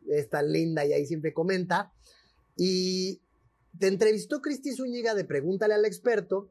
es 0.09 0.31
tan 0.31 0.51
linda 0.51 0.85
y 0.87 0.93
ahí 0.95 1.05
siempre 1.05 1.35
comenta. 1.35 1.93
Y 2.57 3.21
te 3.79 3.87
entrevistó 3.89 4.41
Cristi 4.41 4.73
Zúñiga 4.75 5.15
de 5.15 5.25
Pregúntale 5.25 5.75
al 5.75 5.85
experto. 5.85 6.49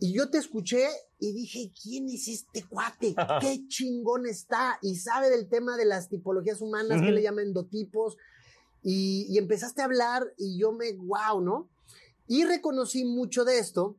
Y 0.00 0.12
yo 0.12 0.28
te 0.28 0.38
escuché 0.38 0.86
y 1.18 1.32
dije, 1.32 1.72
¿quién 1.82 2.08
es 2.08 2.28
este 2.28 2.64
cuate? 2.64 3.14
¿Qué 3.40 3.66
chingón 3.68 4.26
está? 4.26 4.78
Y 4.82 4.96
sabe 4.96 5.30
del 5.30 5.48
tema 5.48 5.76
de 5.76 5.84
las 5.84 6.08
tipologías 6.08 6.60
humanas, 6.60 7.00
que 7.00 7.12
le 7.12 7.22
llaman 7.22 7.46
endotipos. 7.46 8.16
Y, 8.82 9.26
y 9.30 9.38
empezaste 9.38 9.80
a 9.80 9.86
hablar 9.86 10.26
y 10.36 10.58
yo 10.58 10.72
me, 10.72 10.92
wow, 10.92 11.40
¿no? 11.40 11.70
Y 12.26 12.44
reconocí 12.44 13.04
mucho 13.04 13.44
de 13.44 13.58
esto. 13.58 13.96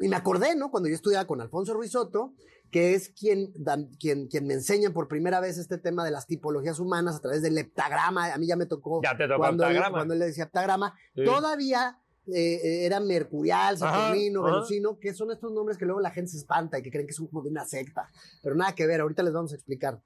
Y 0.00 0.08
me 0.08 0.16
acordé, 0.16 0.56
¿no? 0.56 0.70
Cuando 0.70 0.88
yo 0.88 0.94
estudiaba 0.94 1.26
con 1.26 1.40
Alfonso 1.40 1.74
Ruizotto, 1.74 2.32
que 2.70 2.94
es 2.94 3.10
quien, 3.10 3.52
quien, 3.98 4.26
quien 4.28 4.46
me 4.46 4.54
enseña 4.54 4.90
por 4.92 5.08
primera 5.08 5.40
vez 5.40 5.58
este 5.58 5.78
tema 5.78 6.04
de 6.04 6.10
las 6.10 6.26
tipologías 6.26 6.78
humanas 6.80 7.16
a 7.16 7.20
través 7.20 7.42
del 7.42 7.56
heptagrama. 7.58 8.32
A 8.32 8.38
mí 8.38 8.46
ya 8.46 8.56
me 8.56 8.66
tocó. 8.66 9.00
Ya 9.02 9.16
te 9.16 9.26
tocó 9.28 9.38
cuando 9.38 9.64
él- 9.64 9.70
heptagrama. 9.70 9.96
cuando 9.98 10.14
él 10.14 10.20
le 10.20 10.26
decía 10.26 10.44
heptagrama. 10.44 10.94
Sí. 11.14 11.24
Todavía 11.24 11.98
eh, 12.34 12.84
era 12.84 13.00
Mercurial, 13.00 13.78
Saturnino. 13.78 14.42
Venusino, 14.42 14.98
que 14.98 15.14
son 15.14 15.30
estos 15.30 15.52
nombres 15.52 15.78
que 15.78 15.84
luego 15.84 16.00
la 16.00 16.10
gente 16.10 16.30
se 16.30 16.38
espanta 16.38 16.78
y 16.78 16.82
que 16.82 16.90
creen 16.90 17.06
que 17.06 17.12
son 17.12 17.26
como 17.28 17.42
de 17.42 17.50
una 17.50 17.64
secta. 17.64 18.08
Pero 18.42 18.54
nada 18.54 18.74
que 18.74 18.86
ver, 18.86 19.00
ahorita 19.00 19.22
les 19.22 19.32
vamos 19.32 19.52
a 19.52 19.56
explicar. 19.56 20.00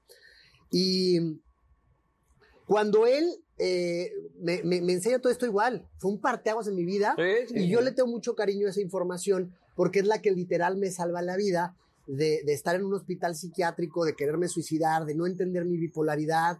Y 0.71 1.39
cuando 2.65 3.05
él 3.05 3.25
eh, 3.57 4.11
me, 4.39 4.63
me- 4.63 4.81
me 4.81 4.93
enseña 4.93 5.19
todo 5.19 5.31
esto 5.31 5.45
igual, 5.45 5.87
fue 5.99 6.11
un 6.11 6.19
parteaguas 6.21 6.67
en 6.67 6.75
mi 6.75 6.85
vida. 6.85 7.13
Sí, 7.17 7.47
sí, 7.47 7.59
Y 7.59 7.69
yo 7.69 7.81
le 7.81 7.91
tengo 7.91 8.09
mucho 8.09 8.35
cariño 8.35 8.67
a 8.67 8.69
esa 8.71 8.81
información 8.81 9.53
porque 9.75 9.99
es 9.99 10.07
la 10.07 10.21
que 10.21 10.31
literal 10.31 10.77
me 10.77 10.91
salva 10.91 11.21
la 11.21 11.35
vida 11.35 11.75
de, 12.07 12.41
de 12.45 12.53
estar 12.53 12.75
en 12.75 12.85
un 12.85 12.93
hospital 12.93 13.35
psiquiátrico, 13.35 14.05
de 14.05 14.15
quererme 14.15 14.47
suicidar, 14.47 15.05
de 15.05 15.15
no 15.15 15.25
entender 15.27 15.65
mi 15.65 15.77
bipolaridad. 15.77 16.57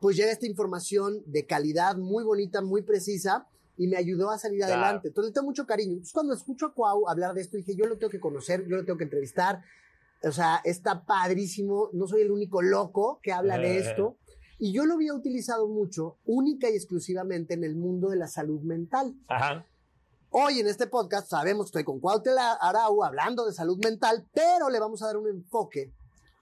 Pues 0.00 0.16
llega 0.16 0.32
esta 0.32 0.46
información 0.46 1.22
de 1.26 1.44
calidad 1.46 1.96
muy 1.96 2.24
bonita, 2.24 2.62
muy 2.62 2.82
precisa 2.82 3.46
y 3.80 3.86
me 3.88 3.96
ayudó 3.96 4.30
a 4.30 4.36
salir 4.38 4.58
Claro. 4.58 4.74
adelante. 4.74 5.08
Entonces 5.08 5.32
tengo 5.32 5.46
mucho 5.46 5.64
cariño. 5.66 5.92
Entonces 5.92 6.12
cuando 6.12 6.34
escucho 6.34 6.66
a 6.66 6.74
Cuau 6.74 7.08
hablar 7.08 7.32
de 7.32 7.40
esto, 7.40 7.56
dije, 7.56 7.74
yo 7.74 7.86
lo 7.86 7.96
tengo 7.96 8.10
que 8.10 8.20
conocer, 8.20 8.66
yo 8.68 8.76
lo 8.76 8.84
tengo 8.84 8.98
que 8.98 9.04
entrevistar. 9.04 9.62
O 10.22 10.32
sea, 10.32 10.60
está 10.64 11.06
padrísimo. 11.06 11.88
No 11.94 12.06
soy 12.06 12.20
el 12.20 12.30
único 12.30 12.60
loco 12.60 13.20
que 13.22 13.32
habla 13.32 13.56
de 13.56 13.78
esto. 13.78 14.18
Y 14.58 14.74
yo 14.74 14.84
lo 14.84 14.94
había 14.96 15.14
utilizado 15.14 15.66
mucho, 15.66 16.18
única 16.26 16.68
y 16.68 16.74
exclusivamente 16.74 17.54
en 17.54 17.64
el 17.64 17.74
mundo 17.74 18.10
de 18.10 18.16
la 18.16 18.28
salud 18.28 18.60
mental. 18.60 19.14
Ajá. 19.28 19.64
Hoy 20.28 20.60
en 20.60 20.66
este 20.68 20.86
podcast 20.86 21.30
sabemos 21.30 21.66
que 21.66 21.68
estoy 21.70 21.84
con 21.84 22.00
Cuauhtémoc 22.00 22.58
Arau 22.60 23.02
hablando 23.02 23.46
de 23.46 23.54
salud 23.54 23.82
mental, 23.82 24.28
pero 24.34 24.68
le 24.68 24.78
vamos 24.78 25.02
a 25.02 25.06
dar 25.06 25.16
un 25.16 25.26
enfoque 25.28 25.90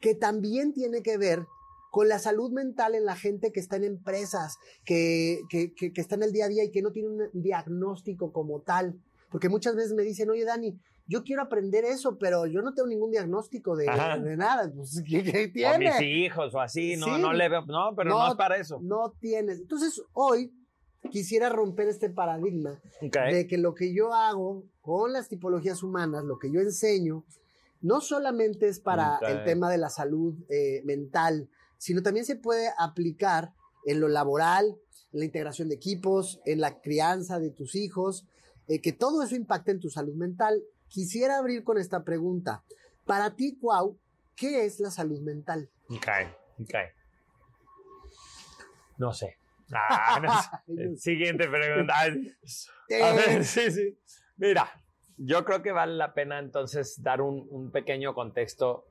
que 0.00 0.16
también 0.16 0.73
tiene 0.75 1.02
que 1.02 1.16
ver 1.16 1.47
con 1.90 2.09
la 2.09 2.18
salud 2.18 2.50
mental 2.52 2.95
en 2.95 3.04
la 3.04 3.16
gente 3.16 3.50
que 3.52 3.61
está 3.61 3.76
en 3.76 3.85
empresas, 3.85 4.57
que, 4.85 5.40
que, 5.49 5.73
que, 5.75 5.92
que 5.92 6.00
está 6.00 6.14
en 6.16 6.23
el 6.23 6.33
día 6.33 6.47
a 6.47 6.49
día 6.49 6.64
y 6.64 6.71
que 6.71 6.83
no 6.83 6.92
tiene 6.92 7.09
un 7.09 7.30
diagnóstico 7.33 8.33
como 8.33 8.61
tal. 8.61 9.00
Porque 9.30 9.49
muchas 9.49 9.75
veces 9.76 9.92
me 9.95 10.02
dicen, 10.02 10.30
oye 10.30 10.45
Dani, 10.45 10.78
yo 11.07 11.23
quiero 11.25 11.42
aprender 11.42 11.85
eso, 11.87 12.18
pero 12.18 12.47
yo 12.47 12.61
no 12.61 12.75
tengo 12.75 12.88
ningún 12.88 13.11
diagnóstico 13.11 13.76
de, 13.76 13.87
de 13.87 14.37
nada. 14.37 14.71
Pues, 14.75 15.02
¿qué, 15.09 15.23
qué 15.25 15.47
O 15.49 15.52
tiene? 15.52 15.90
mis 15.92 16.00
hijos 16.02 16.54
o 16.54 16.61
así, 16.61 16.97
no, 16.97 17.07
Sí. 17.07 17.23
no 17.23 17.33
le 17.33 17.49
veo, 17.49 17.64
no, 17.66 17.95
pero 17.97 18.11
no, 18.11 18.18
No, 18.18 18.28
es 18.33 18.35
para 18.37 18.57
eso. 18.59 18.78
No 18.83 19.14
tienes. 19.18 19.61
Entonces, 19.61 20.02
hoy 20.12 20.52
quisiera 21.11 21.49
romper 21.49 21.88
este 21.88 22.11
paradigma 22.11 22.78
de 23.00 23.47
que 23.47 23.57
lo 23.57 23.75
que 23.75 23.95
yo 23.95 24.12
hago 24.12 24.64
con 24.83 25.12
las 25.14 25.28
tipologías 25.28 25.83
humanas, 25.83 26.25
lo 26.25 26.38
que 26.38 26.50
yo 26.52 26.61
enseño, 26.61 27.25
no 27.80 28.00
solamente 28.00 28.68
es 28.68 28.80
para 28.80 29.18
el 29.18 29.45
tema 29.45 29.71
de 29.71 29.78
la 29.78 29.88
salud 29.88 30.35
eh, 30.50 30.83
mental, 30.85 31.49
sino 31.78 32.02
también 32.02 32.26
se 32.26 32.37
puede 32.37 32.70
aplicar 32.76 33.54
en 33.87 34.00
lo 34.00 34.08
laboral, 34.08 34.76
en 35.12 35.20
la 35.20 35.25
integración 35.25 35.68
de 35.68 35.76
equipos, 35.76 36.40
en 36.44 36.61
la 36.61 36.80
crianza 36.80 37.38
de 37.38 37.50
tus 37.50 37.75
hijos, 37.75 38.26
eh, 38.66 38.80
que 38.80 38.92
todo 38.92 39.23
eso 39.23 39.35
impacta 39.35 39.70
en 39.70 39.80
tu 39.80 39.88
salud 39.88 40.14
mental. 40.14 40.62
Quisiera 40.88 41.38
abrir 41.38 41.64
con 41.64 41.78
esta 41.78 42.04
pregunta. 42.04 42.62
Para 43.06 43.35
ti, 43.35 43.56
Cuau, 43.58 43.99
¿qué 44.37 44.66
es 44.66 44.80
la 44.80 44.90
salud 44.90 45.20
mental? 45.20 45.70
Ok, 45.88 46.08
ok. 46.61 46.75
No 48.99 49.12
sé. 49.12 49.37
Ah, 49.70 50.18
no 50.18 50.75
sé. 50.75 50.97
Siguiente 50.97 51.47
pregunta. 51.47 51.92
A 51.99 53.12
ver, 53.12 53.44
sí, 53.44 53.70
sí. 53.70 53.99
Mira, 54.38 54.66
yo 55.18 55.44
creo 55.44 55.62
que 55.62 55.73
vale 55.73 55.94
la 55.94 56.14
pena 56.14 56.38
entonces 56.38 57.02
dar 57.02 57.20
un, 57.20 57.47
un 57.50 57.70
pequeño 57.70 58.14
contexto 58.14 58.87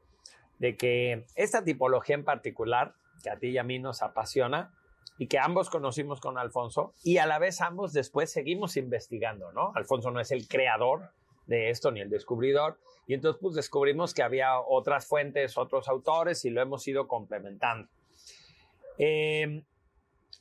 de 0.60 0.76
que 0.76 1.26
esta 1.36 1.64
tipología 1.64 2.16
en 2.16 2.24
particular, 2.24 2.96
que 3.24 3.30
a 3.30 3.38
ti 3.38 3.50
y 3.50 3.58
a 3.58 3.64
mí 3.64 3.80
nos 3.80 4.02
apasiona, 4.02 4.74
y 5.18 5.28
que 5.28 5.40
ambos 5.40 5.70
conocimos 5.70 6.20
con 6.20 6.38
Alfonso 6.38 6.94
y 7.04 7.18
a 7.18 7.26
la 7.26 7.40
vez 7.40 7.62
ambos 7.62 7.94
después 7.94 8.32
seguimos 8.32 8.78
investigando, 8.78 9.52
¿no? 9.52 9.72
Alfonso 9.76 10.12
no 10.12 10.20
es 10.20 10.32
el 10.32 10.48
creador 10.48 11.12
de 11.48 11.70
esto 11.70 11.92
ni 11.92 12.02
el 12.02 12.10
descubridor 12.10 12.80
y 13.08 13.14
entonces 13.14 13.40
pues 13.42 13.56
descubrimos 13.56 14.14
que 14.14 14.22
había 14.22 14.60
otras 14.60 15.08
fuentes, 15.08 15.58
otros 15.58 15.88
autores 15.88 16.46
y 16.46 16.50
lo 16.50 16.62
hemos 16.62 16.88
ido 16.88 17.08
complementando. 17.08 17.90
Em, 18.98 19.64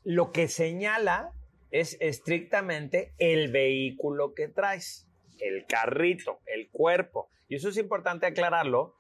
lo 0.05 0.33
que 0.33 0.49
señala 0.49 1.33
es 1.71 1.97
estrictamente 2.01 3.15
el 3.19 3.51
vehículo 3.51 4.35
que 4.35 4.49
traes, 4.49 5.09
el 5.41 5.67
carrito, 5.67 6.41
el 6.47 6.71
cuerpo. 6.71 7.29
Y 7.49 7.57
eso 7.57 7.69
es 7.69 7.77
importante 7.77 8.27
aclararlo 8.27 8.96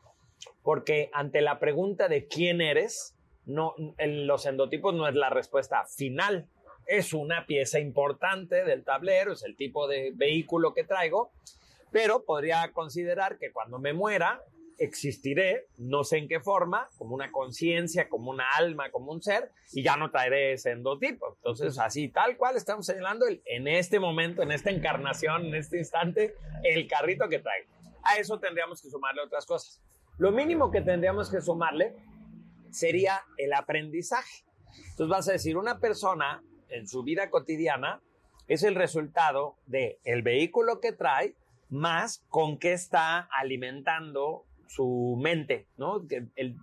porque 0.62 1.10
ante 1.12 1.40
la 1.40 1.58
pregunta 1.58 2.08
de 2.08 2.26
quién 2.26 2.60
eres, 2.60 3.16
no, 3.44 3.74
en 3.98 4.26
los 4.26 4.46
endotipos 4.46 4.94
no 4.94 5.08
es 5.08 5.14
la 5.14 5.30
respuesta 5.30 5.84
final. 5.86 6.48
Es 6.86 7.12
una 7.12 7.46
pieza 7.46 7.78
importante 7.78 8.64
del 8.64 8.84
tablero, 8.84 9.32
es 9.32 9.42
el 9.44 9.56
tipo 9.56 9.88
de 9.88 10.12
vehículo 10.14 10.74
que 10.74 10.84
traigo, 10.84 11.32
pero 11.90 12.24
podría 12.24 12.72
considerar 12.72 13.38
que 13.38 13.52
cuando 13.52 13.78
me 13.78 13.92
muera 13.92 14.42
existiré, 14.78 15.68
no 15.78 16.04
sé 16.04 16.18
en 16.18 16.28
qué 16.28 16.40
forma, 16.40 16.88
como 16.98 17.14
una 17.14 17.32
conciencia, 17.32 18.08
como 18.08 18.30
una 18.30 18.50
alma, 18.56 18.90
como 18.90 19.12
un 19.12 19.22
ser, 19.22 19.50
y 19.72 19.82
ya 19.82 19.96
no 19.96 20.10
traeré 20.10 20.52
ese 20.52 20.72
endotipo. 20.72 21.34
Entonces, 21.36 21.78
así, 21.78 22.08
tal 22.08 22.36
cual 22.36 22.56
estamos 22.56 22.86
señalando 22.86 23.26
el, 23.26 23.42
en 23.46 23.68
este 23.68 23.98
momento, 23.98 24.42
en 24.42 24.52
esta 24.52 24.70
encarnación, 24.70 25.46
en 25.46 25.54
este 25.54 25.78
instante, 25.78 26.34
el 26.62 26.86
carrito 26.86 27.28
que 27.28 27.38
traigo. 27.38 27.70
A 28.02 28.18
eso 28.18 28.38
tendríamos 28.38 28.82
que 28.82 28.90
sumarle 28.90 29.22
otras 29.22 29.46
cosas. 29.46 29.82
Lo 30.18 30.32
mínimo 30.32 30.70
que 30.70 30.80
tendríamos 30.80 31.30
que 31.30 31.40
sumarle 31.40 31.94
sería 32.70 33.22
el 33.36 33.52
aprendizaje. 33.52 34.44
Entonces 34.90 35.08
vas 35.08 35.28
a 35.28 35.32
decir, 35.32 35.56
una 35.56 35.78
persona 35.78 36.42
en 36.68 36.86
su 36.86 37.02
vida 37.02 37.30
cotidiana 37.30 38.02
es 38.48 38.62
el 38.62 38.74
resultado 38.74 39.56
de 39.66 39.98
el 40.04 40.22
vehículo 40.22 40.80
que 40.80 40.92
trae 40.92 41.34
más 41.68 42.24
con 42.28 42.58
qué 42.58 42.72
está 42.72 43.28
alimentando 43.32 44.44
su 44.68 45.16
mente, 45.20 45.68
¿no? 45.76 46.06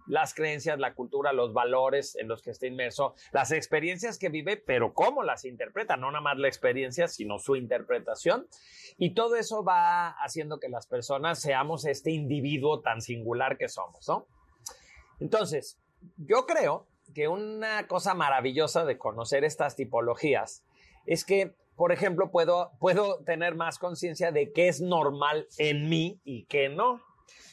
las 0.07 0.33
creencias, 0.33 0.79
la 0.79 0.93
cultura, 0.93 1.33
los 1.33 1.53
valores 1.53 2.15
en 2.15 2.27
los 2.27 2.41
que 2.41 2.51
está 2.51 2.67
inmerso, 2.67 3.15
las 3.31 3.51
experiencias 3.51 4.17
que 4.17 4.29
vive, 4.29 4.57
pero 4.57 4.93
cómo 4.93 5.23
las 5.23 5.45
interpreta, 5.45 5.97
no 5.97 6.11
nada 6.11 6.21
más 6.21 6.37
la 6.37 6.47
experiencia, 6.47 7.07
sino 7.07 7.39
su 7.39 7.55
interpretación. 7.55 8.47
Y 8.97 9.13
todo 9.13 9.35
eso 9.35 9.63
va 9.63 10.09
haciendo 10.09 10.59
que 10.59 10.69
las 10.69 10.87
personas 10.87 11.41
seamos 11.41 11.85
este 11.85 12.11
individuo 12.11 12.81
tan 12.81 13.01
singular 13.01 13.57
que 13.57 13.69
somos, 13.69 14.07
¿no? 14.07 14.27
Entonces, 15.19 15.79
yo 16.17 16.45
creo 16.45 16.87
que 17.13 17.27
una 17.27 17.87
cosa 17.87 18.13
maravillosa 18.13 18.85
de 18.85 18.97
conocer 18.97 19.43
estas 19.43 19.75
tipologías 19.75 20.63
es 21.05 21.25
que, 21.25 21.55
por 21.75 21.91
ejemplo, 21.91 22.31
puedo, 22.31 22.71
puedo 22.79 23.23
tener 23.23 23.55
más 23.55 23.77
conciencia 23.77 24.31
de 24.31 24.51
qué 24.51 24.67
es 24.67 24.81
normal 24.81 25.47
en 25.57 25.89
mí 25.89 26.21
y 26.23 26.45
qué 26.45 26.69
no. 26.69 27.01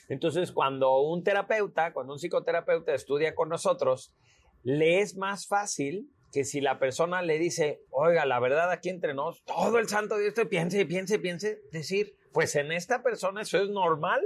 Entonces, 0.09 0.53
cuando 0.53 1.01
un 1.01 1.23
terapeuta, 1.23 1.93
cuando 1.93 2.15
un 2.15 2.19
psicoterapeuta 2.19 2.95
estudia 2.95 3.35
con 3.35 3.49
nosotros, 3.49 4.15
le 4.63 5.01
es 5.01 5.17
más 5.17 5.47
fácil 5.47 6.11
que 6.33 6.45
si 6.45 6.61
la 6.61 6.79
persona 6.79 7.23
le 7.23 7.39
dice, 7.39 7.83
oiga, 7.91 8.25
la 8.25 8.39
verdad 8.39 8.71
aquí 8.71 8.89
entre 8.89 9.15
nos, 9.15 9.43
todo 9.45 9.79
el 9.79 9.89
santo 9.89 10.17
Dios 10.19 10.35
te 10.35 10.47
piense, 10.47 10.87
piense, 10.87 11.19
piense, 11.19 11.61
decir, 11.73 12.17
pues 12.33 12.55
en 12.57 12.71
esta 12.73 13.03
persona 13.03 13.43
eso 13.43 13.59
es 13.59 13.69
normal 13.69 14.23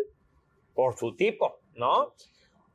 por 0.75 0.97
su 0.99 1.17
tipo, 1.17 1.61
¿no? 1.75 2.15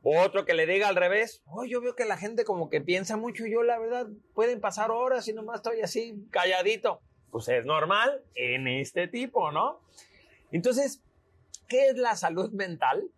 Otro 0.02 0.46
que 0.46 0.54
le 0.54 0.66
diga 0.66 0.88
al 0.88 0.96
revés, 0.96 1.42
oh, 1.44 1.64
yo 1.64 1.80
veo 1.80 1.94
que 1.94 2.06
la 2.06 2.16
gente 2.16 2.44
como 2.44 2.70
que 2.70 2.80
piensa 2.80 3.16
mucho 3.16 3.46
y 3.46 3.52
yo 3.52 3.62
la 3.62 3.78
verdad 3.78 4.06
pueden 4.34 4.60
pasar 4.60 4.90
horas 4.90 5.28
y 5.28 5.34
nomás 5.34 5.56
estoy 5.56 5.82
así 5.82 6.26
calladito. 6.30 7.00
Pues 7.30 7.48
es 7.48 7.66
normal 7.66 8.24
en 8.34 8.66
este 8.66 9.06
tipo, 9.06 9.52
¿no? 9.52 9.80
Entonces, 10.50 11.02
¿qué 11.70 11.86
es 11.86 11.96
la 11.96 12.16
salud 12.16 12.50
mental? 12.50 13.10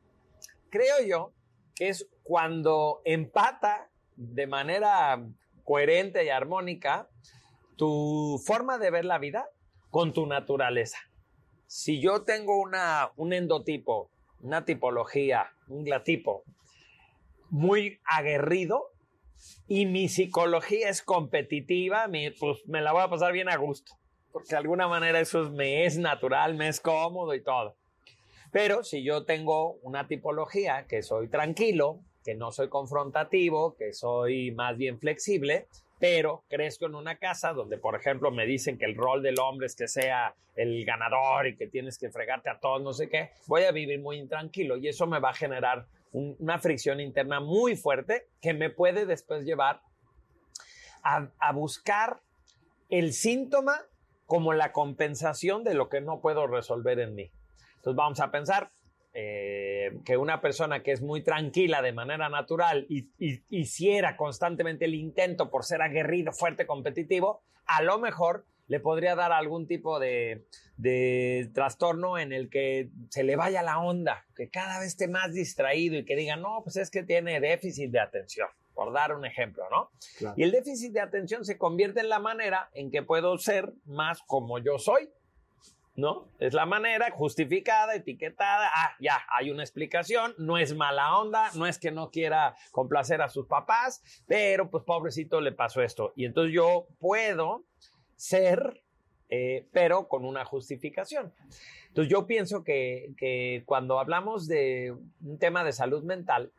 Creo 0.70 1.02
yo 1.04 1.32
que 1.74 1.88
es 1.88 2.06
cuando 2.22 3.00
empata 3.04 3.90
de 4.14 4.46
manera 4.46 5.26
coherente 5.64 6.24
y 6.24 6.28
armónica 6.28 7.08
tu 7.76 8.40
forma 8.46 8.78
de 8.78 8.90
ver 8.90 9.06
la 9.06 9.18
vida 9.18 9.48
con 9.90 10.12
tu 10.12 10.26
naturaleza. 10.26 10.98
Si 11.66 12.00
yo 12.00 12.22
tengo 12.22 12.60
una, 12.60 13.10
un 13.16 13.32
endotipo, 13.32 14.10
una 14.40 14.66
tipología, 14.66 15.54
un 15.68 15.84
glatipo, 15.84 16.44
muy 17.48 18.00
aguerrido 18.04 18.92
y 19.66 19.86
mi 19.86 20.08
psicología 20.08 20.90
es 20.90 21.02
competitiva, 21.02 22.06
pues 22.38 22.58
me 22.66 22.82
la 22.82 22.92
voy 22.92 23.02
a 23.02 23.08
pasar 23.08 23.32
bien 23.32 23.48
a 23.48 23.56
gusto, 23.56 23.94
porque 24.30 24.50
de 24.50 24.56
alguna 24.56 24.88
manera 24.88 25.20
eso 25.20 25.50
me 25.50 25.86
es 25.86 25.96
natural, 25.96 26.54
me 26.54 26.68
es 26.68 26.80
cómodo 26.80 27.34
y 27.34 27.42
todo. 27.42 27.76
Pero 28.52 28.84
si 28.84 29.02
yo 29.02 29.24
tengo 29.24 29.78
una 29.82 30.06
tipología 30.06 30.86
que 30.86 31.02
soy 31.02 31.28
tranquilo, 31.28 32.00
que 32.22 32.34
no 32.34 32.52
soy 32.52 32.68
confrontativo, 32.68 33.74
que 33.74 33.92
soy 33.92 34.52
más 34.52 34.76
bien 34.76 35.00
flexible, 35.00 35.66
pero 35.98 36.44
crezco 36.48 36.86
en 36.86 36.94
una 36.94 37.16
casa 37.16 37.52
donde, 37.52 37.78
por 37.78 37.96
ejemplo, 37.96 38.30
me 38.30 38.46
dicen 38.46 38.78
que 38.78 38.84
el 38.84 38.94
rol 38.94 39.22
del 39.22 39.38
hombre 39.38 39.66
es 39.66 39.74
que 39.74 39.88
sea 39.88 40.34
el 40.54 40.84
ganador 40.84 41.46
y 41.46 41.56
que 41.56 41.66
tienes 41.66 41.96
que 41.98 42.10
fregarte 42.10 42.50
a 42.50 42.58
todos, 42.58 42.82
no 42.82 42.92
sé 42.92 43.08
qué, 43.08 43.30
voy 43.46 43.62
a 43.62 43.72
vivir 43.72 44.00
muy 44.00 44.18
intranquilo 44.18 44.76
y 44.76 44.88
eso 44.88 45.06
me 45.06 45.18
va 45.18 45.30
a 45.30 45.34
generar 45.34 45.86
una 46.12 46.58
fricción 46.58 47.00
interna 47.00 47.40
muy 47.40 47.74
fuerte 47.74 48.28
que 48.42 48.52
me 48.52 48.68
puede 48.68 49.06
después 49.06 49.44
llevar 49.44 49.80
a, 51.02 51.52
buscar 51.52 52.20
el 52.90 53.12
síntoma 53.12 53.80
como 54.26 54.52
la 54.52 54.72
compensación 54.72 55.64
de 55.64 55.74
lo 55.74 55.88
que 55.88 56.00
no 56.00 56.20
puedo 56.20 56.46
resolver 56.46 57.00
en 57.00 57.14
mí. 57.14 57.30
Entonces 57.82 57.96
vamos 57.96 58.20
a 58.20 58.30
pensar 58.30 58.70
eh, 59.12 59.98
que 60.04 60.16
una 60.16 60.40
persona 60.40 60.84
que 60.84 60.92
es 60.92 61.02
muy 61.02 61.22
tranquila 61.22 61.82
de 61.82 61.92
manera 61.92 62.28
natural 62.28 62.86
y, 62.88 63.10
y, 63.18 63.42
hiciera 63.50 64.16
constantemente 64.16 64.84
el 64.84 64.94
intento 64.94 65.50
por 65.50 65.64
ser 65.64 65.82
aguerrido, 65.82 66.32
fuerte, 66.32 66.64
competitivo, 66.64 67.42
a 67.66 67.82
lo 67.82 67.98
mejor 67.98 68.46
le 68.68 68.80
podría 68.80 69.14
dar 69.14 69.32
algún 69.32 69.66
tipo 69.66 69.98
de, 69.98 70.46
trastorno 71.52 72.18
en 72.18 72.32
el 72.32 72.48
que 72.48 72.90
se 73.10 73.24
le 73.24 73.36
vaya 73.36 73.62
la 73.62 73.80
onda, 73.80 74.24
que 74.34 74.48
cada 74.48 74.78
vez 74.78 74.88
esté 74.88 75.08
más 75.08 75.32
distraído 75.32 75.98
y 75.98 76.04
que 76.04 76.16
diga, 76.16 76.36
no, 76.36 76.62
pues 76.64 76.76
es 76.76 76.90
que 76.90 77.02
tiene 77.02 77.40
déficit 77.40 77.90
de 77.90 78.00
atención, 78.00 78.48
por 78.72 78.92
dar 78.92 79.14
un 79.14 79.26
ejemplo, 79.26 79.64
¿no? 79.70 79.90
Y 80.36 80.44
el 80.44 80.52
déficit 80.52 80.92
de 80.92 81.00
atención 81.00 81.44
se 81.44 81.58
convierte 81.58 82.00
en 82.00 82.08
la 82.08 82.18
manera 82.18 82.70
en 82.72 82.90
que 82.90 83.02
puedo 83.02 83.36
ser 83.36 83.74
más 83.84 84.22
como 84.26 84.58
yo 84.58 84.78
soy, 84.78 85.10
¿no? 85.94 86.28
Es 86.38 86.54
la 86.54 86.64
manera 86.64 87.10
justificada, 87.10 87.94
etiquetada, 87.94 88.70
ah, 88.74 88.96
ya, 88.98 89.20
hay 89.28 89.50
una 89.50 89.62
explicación, 89.62 90.34
no 90.38 90.56
es 90.56 90.74
mala 90.74 91.18
onda, 91.18 91.50
no 91.54 91.66
es 91.66 91.78
que 91.78 91.90
no 91.90 92.10
quiera 92.10 92.56
complacer 92.70 93.20
a 93.20 93.28
sus 93.28 93.46
papás, 93.46 94.02
pero 94.26 94.70
pues 94.70 94.84
pobrecito 94.84 95.40
le 95.40 95.52
pasó 95.52 95.82
esto. 95.82 96.12
Y 96.16 96.24
entonces 96.24 96.54
yo 96.54 96.86
puedo 96.98 97.64
ser, 98.16 98.82
eh, 99.28 99.66
pero 99.72 100.08
con 100.08 100.24
una 100.24 100.44
justificación. 100.44 101.32
Entonces 101.88 102.10
yo 102.10 102.26
pienso 102.26 102.64
que, 102.64 103.12
que 103.18 103.62
cuando 103.66 103.98
hablamos 103.98 104.48
de 104.48 104.96
un 105.22 105.38
tema 105.38 105.62
de 105.62 105.72
salud 105.72 106.02
mental, 106.02 106.52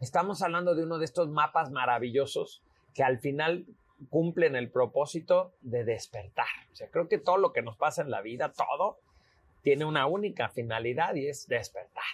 estamos 0.00 0.42
hablando 0.42 0.74
de 0.74 0.82
uno 0.82 0.98
de 0.98 1.04
estos 1.04 1.28
mapas 1.28 1.70
maravillosos 1.70 2.62
que 2.94 3.04
al 3.04 3.18
final 3.18 3.66
cumplen 4.10 4.56
el 4.56 4.70
propósito 4.70 5.54
de 5.60 5.84
despertar. 5.84 6.46
O 6.72 6.74
sea, 6.74 6.88
creo 6.90 7.08
que 7.08 7.18
todo 7.18 7.38
lo 7.38 7.52
que 7.52 7.62
nos 7.62 7.76
pasa 7.76 8.02
en 8.02 8.10
la 8.10 8.22
vida, 8.22 8.52
todo, 8.52 8.98
tiene 9.62 9.84
una 9.84 10.06
única 10.06 10.48
finalidad 10.48 11.14
y 11.14 11.28
es 11.28 11.46
despertar. 11.48 12.04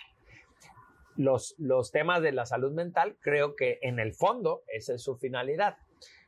Los, 1.17 1.55
los 1.59 1.93
temas 1.93 2.23
de 2.23 2.33
la 2.33 2.47
salud 2.47 2.73
mental, 2.73 3.17
creo 3.21 3.57
que 3.57 3.79
en 3.83 3.99
el 3.99 4.15
fondo 4.15 4.63
esa 4.69 4.95
es 4.95 5.03
su 5.03 5.17
finalidad. 5.17 5.77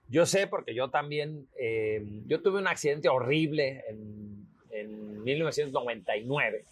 Yo 0.09 0.27
sé 0.27 0.47
porque 0.47 0.75
yo 0.75 0.91
también, 0.91 1.49
eh, 1.59 2.05
yo 2.27 2.43
tuve 2.43 2.59
un 2.59 2.67
accidente 2.67 3.09
horrible 3.09 3.85
en, 3.89 4.47
en 4.71 5.23
1999. 5.23 6.65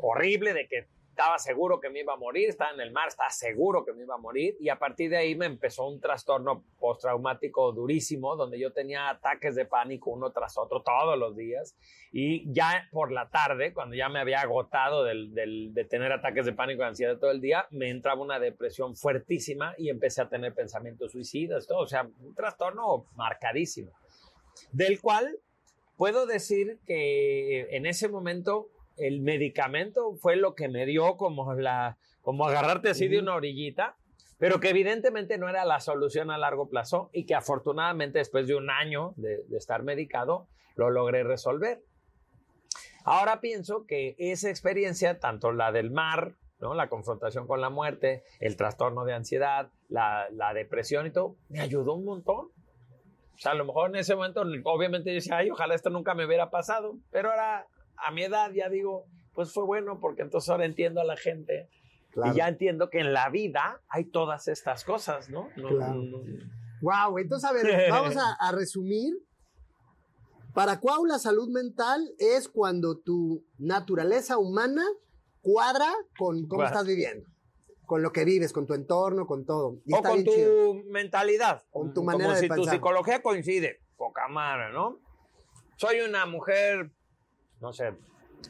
Horrible 0.00 0.54
de 0.54 0.66
que 0.66 0.86
estaba 1.18 1.38
seguro 1.40 1.80
que 1.80 1.90
me 1.90 1.98
iba 1.98 2.12
a 2.12 2.16
morir, 2.16 2.48
estaba 2.48 2.70
en 2.70 2.80
el 2.80 2.92
mar, 2.92 3.08
estaba 3.08 3.30
seguro 3.30 3.84
que 3.84 3.92
me 3.92 4.04
iba 4.04 4.14
a 4.14 4.18
morir 4.18 4.56
y 4.60 4.68
a 4.68 4.78
partir 4.78 5.10
de 5.10 5.16
ahí 5.16 5.34
me 5.34 5.46
empezó 5.46 5.88
un 5.88 6.00
trastorno 6.00 6.62
postraumático 6.78 7.72
durísimo 7.72 8.36
donde 8.36 8.56
yo 8.56 8.72
tenía 8.72 9.10
ataques 9.10 9.56
de 9.56 9.64
pánico 9.64 10.12
uno 10.12 10.30
tras 10.30 10.56
otro 10.56 10.80
todos 10.80 11.18
los 11.18 11.34
días 11.34 11.76
y 12.12 12.48
ya 12.52 12.88
por 12.92 13.10
la 13.10 13.28
tarde, 13.30 13.74
cuando 13.74 13.96
ya 13.96 14.08
me 14.08 14.20
había 14.20 14.42
agotado 14.42 15.02
del, 15.02 15.34
del, 15.34 15.74
de 15.74 15.84
tener 15.84 16.12
ataques 16.12 16.46
de 16.46 16.52
pánico 16.52 16.82
y 16.82 16.86
ansiedad 16.86 17.18
todo 17.18 17.32
el 17.32 17.40
día, 17.40 17.66
me 17.72 17.90
entraba 17.90 18.22
una 18.22 18.38
depresión 18.38 18.94
fuertísima 18.94 19.74
y 19.76 19.88
empecé 19.90 20.22
a 20.22 20.28
tener 20.28 20.54
pensamientos 20.54 21.10
suicidas, 21.10 21.66
todo, 21.66 21.80
o 21.80 21.88
sea, 21.88 22.08
un 22.20 22.32
trastorno 22.36 23.06
marcadísimo, 23.16 23.90
del 24.70 25.00
cual 25.00 25.36
puedo 25.96 26.26
decir 26.26 26.78
que 26.86 27.74
en 27.74 27.86
ese 27.86 28.08
momento 28.08 28.68
el 28.98 29.20
medicamento 29.20 30.14
fue 30.16 30.36
lo 30.36 30.54
que 30.54 30.68
me 30.68 30.86
dio 30.86 31.16
como 31.16 31.54
la, 31.54 31.98
como 32.20 32.46
agarrarte 32.46 32.90
así 32.90 33.08
de 33.08 33.18
una 33.18 33.34
orillita 33.34 33.96
pero 34.38 34.60
que 34.60 34.70
evidentemente 34.70 35.36
no 35.36 35.48
era 35.48 35.64
la 35.64 35.80
solución 35.80 36.30
a 36.30 36.38
largo 36.38 36.68
plazo 36.68 37.10
y 37.12 37.26
que 37.26 37.34
afortunadamente 37.34 38.18
después 38.18 38.46
de 38.46 38.54
un 38.54 38.70
año 38.70 39.12
de, 39.16 39.42
de 39.48 39.56
estar 39.56 39.82
medicado 39.82 40.46
lo 40.76 40.90
logré 40.90 41.24
resolver. 41.24 41.82
Ahora 43.04 43.40
pienso 43.40 43.84
que 43.84 44.14
esa 44.18 44.48
experiencia, 44.48 45.18
tanto 45.18 45.50
la 45.50 45.72
del 45.72 45.90
mar, 45.90 46.36
¿no? 46.60 46.74
la 46.74 46.88
confrontación 46.88 47.46
con 47.46 47.60
la 47.60 47.70
muerte, 47.70 48.22
el 48.38 48.56
trastorno 48.56 49.04
de 49.04 49.14
ansiedad, 49.14 49.70
la, 49.88 50.28
la 50.30 50.54
depresión 50.54 51.06
y 51.06 51.10
todo, 51.10 51.36
me 51.48 51.60
ayudó 51.60 51.94
un 51.94 52.04
montón. 52.04 52.46
O 52.46 53.40
sea, 53.40 53.52
a 53.52 53.54
lo 53.54 53.64
mejor 53.64 53.90
en 53.90 53.96
ese 53.96 54.14
momento, 54.14 54.42
obviamente 54.64 55.10
yo 55.10 55.14
decía, 55.14 55.38
ay, 55.38 55.50
ojalá 55.50 55.74
esto 55.74 55.90
nunca 55.90 56.14
me 56.14 56.26
hubiera 56.26 56.50
pasado, 56.50 56.96
pero 57.10 57.30
ahora 57.30 57.66
a 58.04 58.10
mi 58.10 58.24
edad 58.24 58.50
ya 58.52 58.68
digo, 58.68 59.06
pues 59.34 59.52
fue 59.52 59.64
bueno 59.64 60.00
porque 60.00 60.22
entonces 60.22 60.48
ahora 60.50 60.64
entiendo 60.64 61.00
a 61.00 61.04
la 61.04 61.16
gente 61.16 61.68
y 62.14 62.34
ya 62.34 62.48
entiendo 62.48 62.90
que 62.90 62.98
en 63.00 63.12
la 63.12 63.28
vida 63.30 63.80
hay 63.88 64.04
todas 64.04 64.48
estas 64.48 64.84
cosas, 64.84 65.30
¿no? 65.30 65.48
no, 65.56 65.68
claro. 65.68 66.02
Wow, 66.80 67.18
entonces 67.18 67.48
a 67.48 67.52
ver, 67.52 67.90
vamos 67.90 68.16
a, 68.16 68.32
a 68.34 68.52
resumir. 68.52 69.14
Para 70.54 70.80
Cuau 70.80 71.04
la 71.04 71.18
salud 71.18 71.48
mental 71.50 72.10
es 72.18 72.48
cuando 72.48 72.98
tu 72.98 73.44
naturaleza 73.58 74.38
humana 74.38 74.84
cuadra 75.40 75.86
con 76.18 76.46
cómo 76.48 76.64
estás 76.64 76.86
viviendo, 76.86 77.28
con 77.86 78.02
lo 78.02 78.12
que 78.12 78.24
vives, 78.24 78.52
con 78.52 78.66
tu 78.66 78.74
entorno, 78.74 79.26
con 79.26 79.44
todo. 79.44 79.78
Y 79.84 79.94
o 79.94 80.02
con 80.02 80.24
tu 80.24 80.32
chido. 80.32 80.74
mentalidad. 80.86 81.62
Con 81.70 81.94
tu 81.94 82.02
manera 82.02 82.30
Como 82.30 82.34
de 82.34 82.40
si 82.40 82.48
pensar. 82.48 82.64
tu 82.64 82.70
psicología 82.70 83.22
coincide. 83.22 83.80
Poca 83.96 84.28
madre, 84.28 84.72
¿no? 84.72 84.98
Soy 85.76 86.00
una 86.00 86.26
mujer, 86.26 86.90
no 87.60 87.72
sé, 87.72 87.94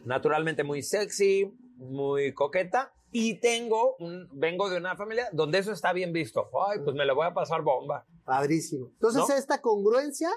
naturalmente 0.05 0.65
muy 0.65 0.83
sexy, 0.83 1.53
muy 1.77 2.33
coqueta. 2.35 2.93
Y 3.11 3.41
tengo 3.41 3.97
un, 3.99 4.29
vengo 4.33 4.69
de 4.69 4.77
una 4.77 4.95
familia 4.95 5.29
donde 5.33 5.59
eso 5.59 5.73
está 5.73 5.93
bien 5.95 6.13
visto. 6.13 6.51
Ay, 6.69 6.81
pues 6.85 6.95
me 6.95 7.07
lo 7.07 7.15
voy 7.15 7.27
a 7.27 7.33
pasar 7.33 7.63
bomba. 7.63 8.05
Padrísimo. 8.25 8.91
Entonces, 8.95 9.25
¿No? 9.27 9.35
esta 9.35 9.63
congruencia 9.63 10.31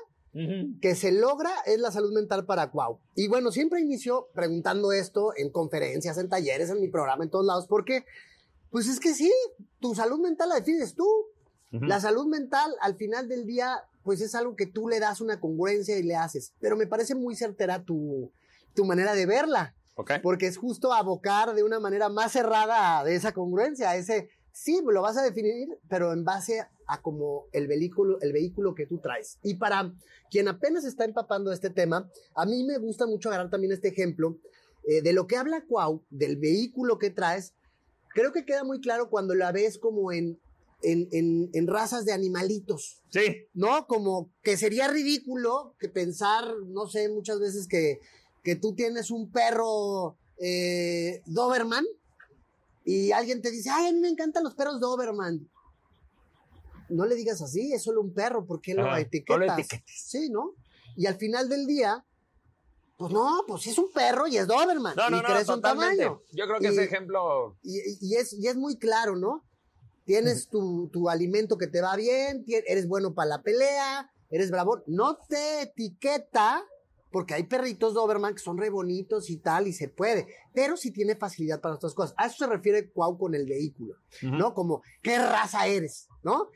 que 0.81 0.95
se 0.95 1.11
logra 1.11 1.51
es 1.65 1.77
la 1.79 1.91
salud 1.91 2.13
mental 2.13 2.45
para 2.45 2.71
Cuau. 2.71 3.01
Y 3.15 3.27
bueno, 3.27 3.51
siempre 3.51 3.81
inicio 3.81 4.29
preguntando 4.33 4.93
esto 4.93 5.33
en 5.35 5.51
conferencias, 5.51 6.17
en 6.17 6.29
talleres, 6.29 6.69
en 6.69 6.79
mi 6.79 6.87
programa, 6.87 7.25
en 7.25 7.29
todos 7.29 7.45
lados, 7.45 7.67
porque, 7.67 8.05
pues 8.69 8.87
es 8.87 9.01
que 9.01 9.13
sí, 9.13 9.29
tu 9.81 9.93
salud 9.93 10.21
mental 10.21 10.47
la 10.47 10.55
defines 10.55 10.95
tú. 10.95 11.05
La 11.71 12.01
salud 12.01 12.27
mental, 12.27 12.73
al 12.81 12.95
final 12.95 13.29
del 13.29 13.45
día, 13.45 13.83
pues 14.03 14.19
es 14.19 14.35
algo 14.35 14.57
que 14.57 14.67
tú 14.67 14.89
le 14.89 14.99
das 14.99 15.21
una 15.21 15.39
congruencia 15.39 15.97
y 15.97 16.03
le 16.03 16.15
haces. 16.15 16.53
Pero 16.59 16.75
me 16.75 16.85
parece 16.85 17.15
muy 17.15 17.33
certera 17.35 17.83
tu, 17.83 18.31
tu 18.73 18.85
manera 18.85 19.13
de 19.13 19.25
verla, 19.25 19.75
porque 20.21 20.47
es 20.47 20.57
justo 20.57 20.93
abocar 20.93 21.53
de 21.53 21.63
una 21.63 21.79
manera 21.79 22.09
más 22.09 22.31
cerrada 22.31 23.03
de 23.03 23.15
esa 23.15 23.33
congruencia, 23.33 23.91
a 23.91 23.95
ese, 23.95 24.29
sí, 24.51 24.81
lo 24.85 25.01
vas 25.01 25.17
a 25.17 25.23
definir, 25.23 25.77
pero 25.89 26.13
en 26.13 26.23
base 26.23 26.65
a 26.87 27.01
como 27.01 27.45
el 27.51 27.67
vehículo, 27.67 28.19
el 28.21 28.33
vehículo 28.33 28.75
que 28.75 28.85
tú 28.85 28.99
traes. 28.99 29.37
Y 29.43 29.55
para 29.55 29.93
quien 30.29 30.47
apenas 30.47 30.85
está 30.85 31.05
empapando 31.05 31.49
de 31.49 31.55
este 31.55 31.69
tema, 31.69 32.09
a 32.35 32.45
mí 32.45 32.63
me 32.63 32.77
gusta 32.77 33.05
mucho 33.05 33.29
agarrar 33.29 33.49
también 33.49 33.73
este 33.73 33.89
ejemplo 33.89 34.37
eh, 34.87 35.01
de 35.01 35.13
lo 35.13 35.27
que 35.27 35.37
habla 35.37 35.65
Cuau, 35.65 36.03
del 36.09 36.37
vehículo 36.37 36.97
que 36.97 37.09
traes. 37.09 37.53
Creo 38.13 38.31
que 38.31 38.45
queda 38.45 38.63
muy 38.63 38.81
claro 38.81 39.09
cuando 39.09 39.35
la 39.35 39.51
ves 39.51 39.77
como 39.77 40.11
en, 40.11 40.39
en, 40.83 41.07
en, 41.11 41.49
en 41.53 41.67
razas 41.67 42.05
de 42.05 42.11
animalitos. 42.11 43.01
Sí. 43.09 43.47
¿no? 43.53 43.87
Como 43.87 44.31
que 44.41 44.57
sería 44.57 44.87
ridículo 44.87 45.75
que 45.79 45.87
pensar, 45.87 46.45
no 46.67 46.87
sé, 46.87 47.07
muchas 47.09 47.39
veces 47.39 47.67
que, 47.67 47.99
que 48.43 48.55
tú 48.55 48.73
tienes 48.73 49.11
un 49.11 49.31
perro 49.31 50.17
eh, 50.37 51.21
Doberman 51.25 51.85
y 52.83 53.11
alguien 53.11 53.41
te 53.41 53.51
dice, 53.51 53.69
ay, 53.69 53.87
a 53.87 53.93
mí 53.93 53.99
me 53.99 54.09
encantan 54.09 54.43
los 54.43 54.55
perros 54.55 54.79
Doberman. 54.79 55.47
No 56.89 57.05
le 57.05 57.15
digas 57.15 57.41
así, 57.41 57.71
es 57.73 57.83
solo 57.83 58.01
un 58.01 58.13
perro, 58.13 58.45
¿por 58.45 58.59
qué 58.61 58.73
lo 58.73 58.85
Ajá, 58.85 58.99
etiquetas? 58.99 59.39
no 59.39 59.45
lo 59.45 59.53
etiquetes. 59.53 60.03
Sí, 60.07 60.29
¿no? 60.29 60.53
Y 60.97 61.05
al 61.05 61.15
final 61.15 61.47
del 61.47 61.65
día, 61.67 62.03
pues 62.97 63.13
no, 63.13 63.43
pues 63.47 63.65
es 63.67 63.77
un 63.77 63.91
perro 63.91 64.27
y 64.27 64.37
es 64.37 64.47
Doberman. 64.47 64.95
No, 64.97 65.09
no, 65.09 65.17
y 65.17 65.21
no, 65.21 65.27
crece 65.27 65.51
un 65.53 65.61
totalmente. 65.61 66.03
tamaño. 66.03 66.21
Yo 66.33 66.45
creo 66.47 66.59
que 66.59 66.65
Y- 66.67 66.69
ese 66.71 66.83
ejemplo 66.83 67.55
y, 67.63 67.79
y 68.01 68.15
es, 68.15 68.33
y 68.33 68.47
es 68.47 68.55
muy 68.57 68.77
claro, 68.77 69.15
¿no? 69.15 69.45
Tienes 70.03 70.47
tu, 70.49 70.89
tu 70.91 71.09
alimento 71.09 71.57
que 71.57 71.67
te 71.67 71.79
va 71.79 71.95
bien, 71.95 72.43
eres 72.47 72.87
bueno 72.87 73.13
para 73.13 73.29
la 73.29 73.41
pelea, 73.43 74.11
eres 74.29 74.51
bravo. 74.51 74.81
No 74.87 75.15
te 75.15 75.61
etiqueta, 75.61 76.65
porque 77.11 77.33
hay 77.33 77.43
perritos 77.43 77.93
Doberman 77.93 78.33
que 78.33 78.41
son 78.41 78.57
re 78.57 78.69
bonitos 78.69 79.29
y 79.29 79.37
tal, 79.37 79.67
y 79.67 79.73
se 79.73 79.89
puede, 79.89 80.27
pero 80.53 80.77
sí 80.77 80.91
tiene 80.91 81.15
facilidad 81.15 81.61
para 81.61 81.75
otras 81.75 81.93
cosas. 81.93 82.15
A 82.17 82.27
eso 82.27 82.37
se 82.37 82.47
refiere 82.47 82.89
Cuau 82.89 83.17
con 83.17 83.35
el 83.35 83.45
vehículo, 83.45 83.95
¿no? 84.21 84.53
Como, 84.53 84.81
¿qué 85.01 85.17
raza 85.17 85.67
eres? 85.67 86.07
¿No? 86.23 86.47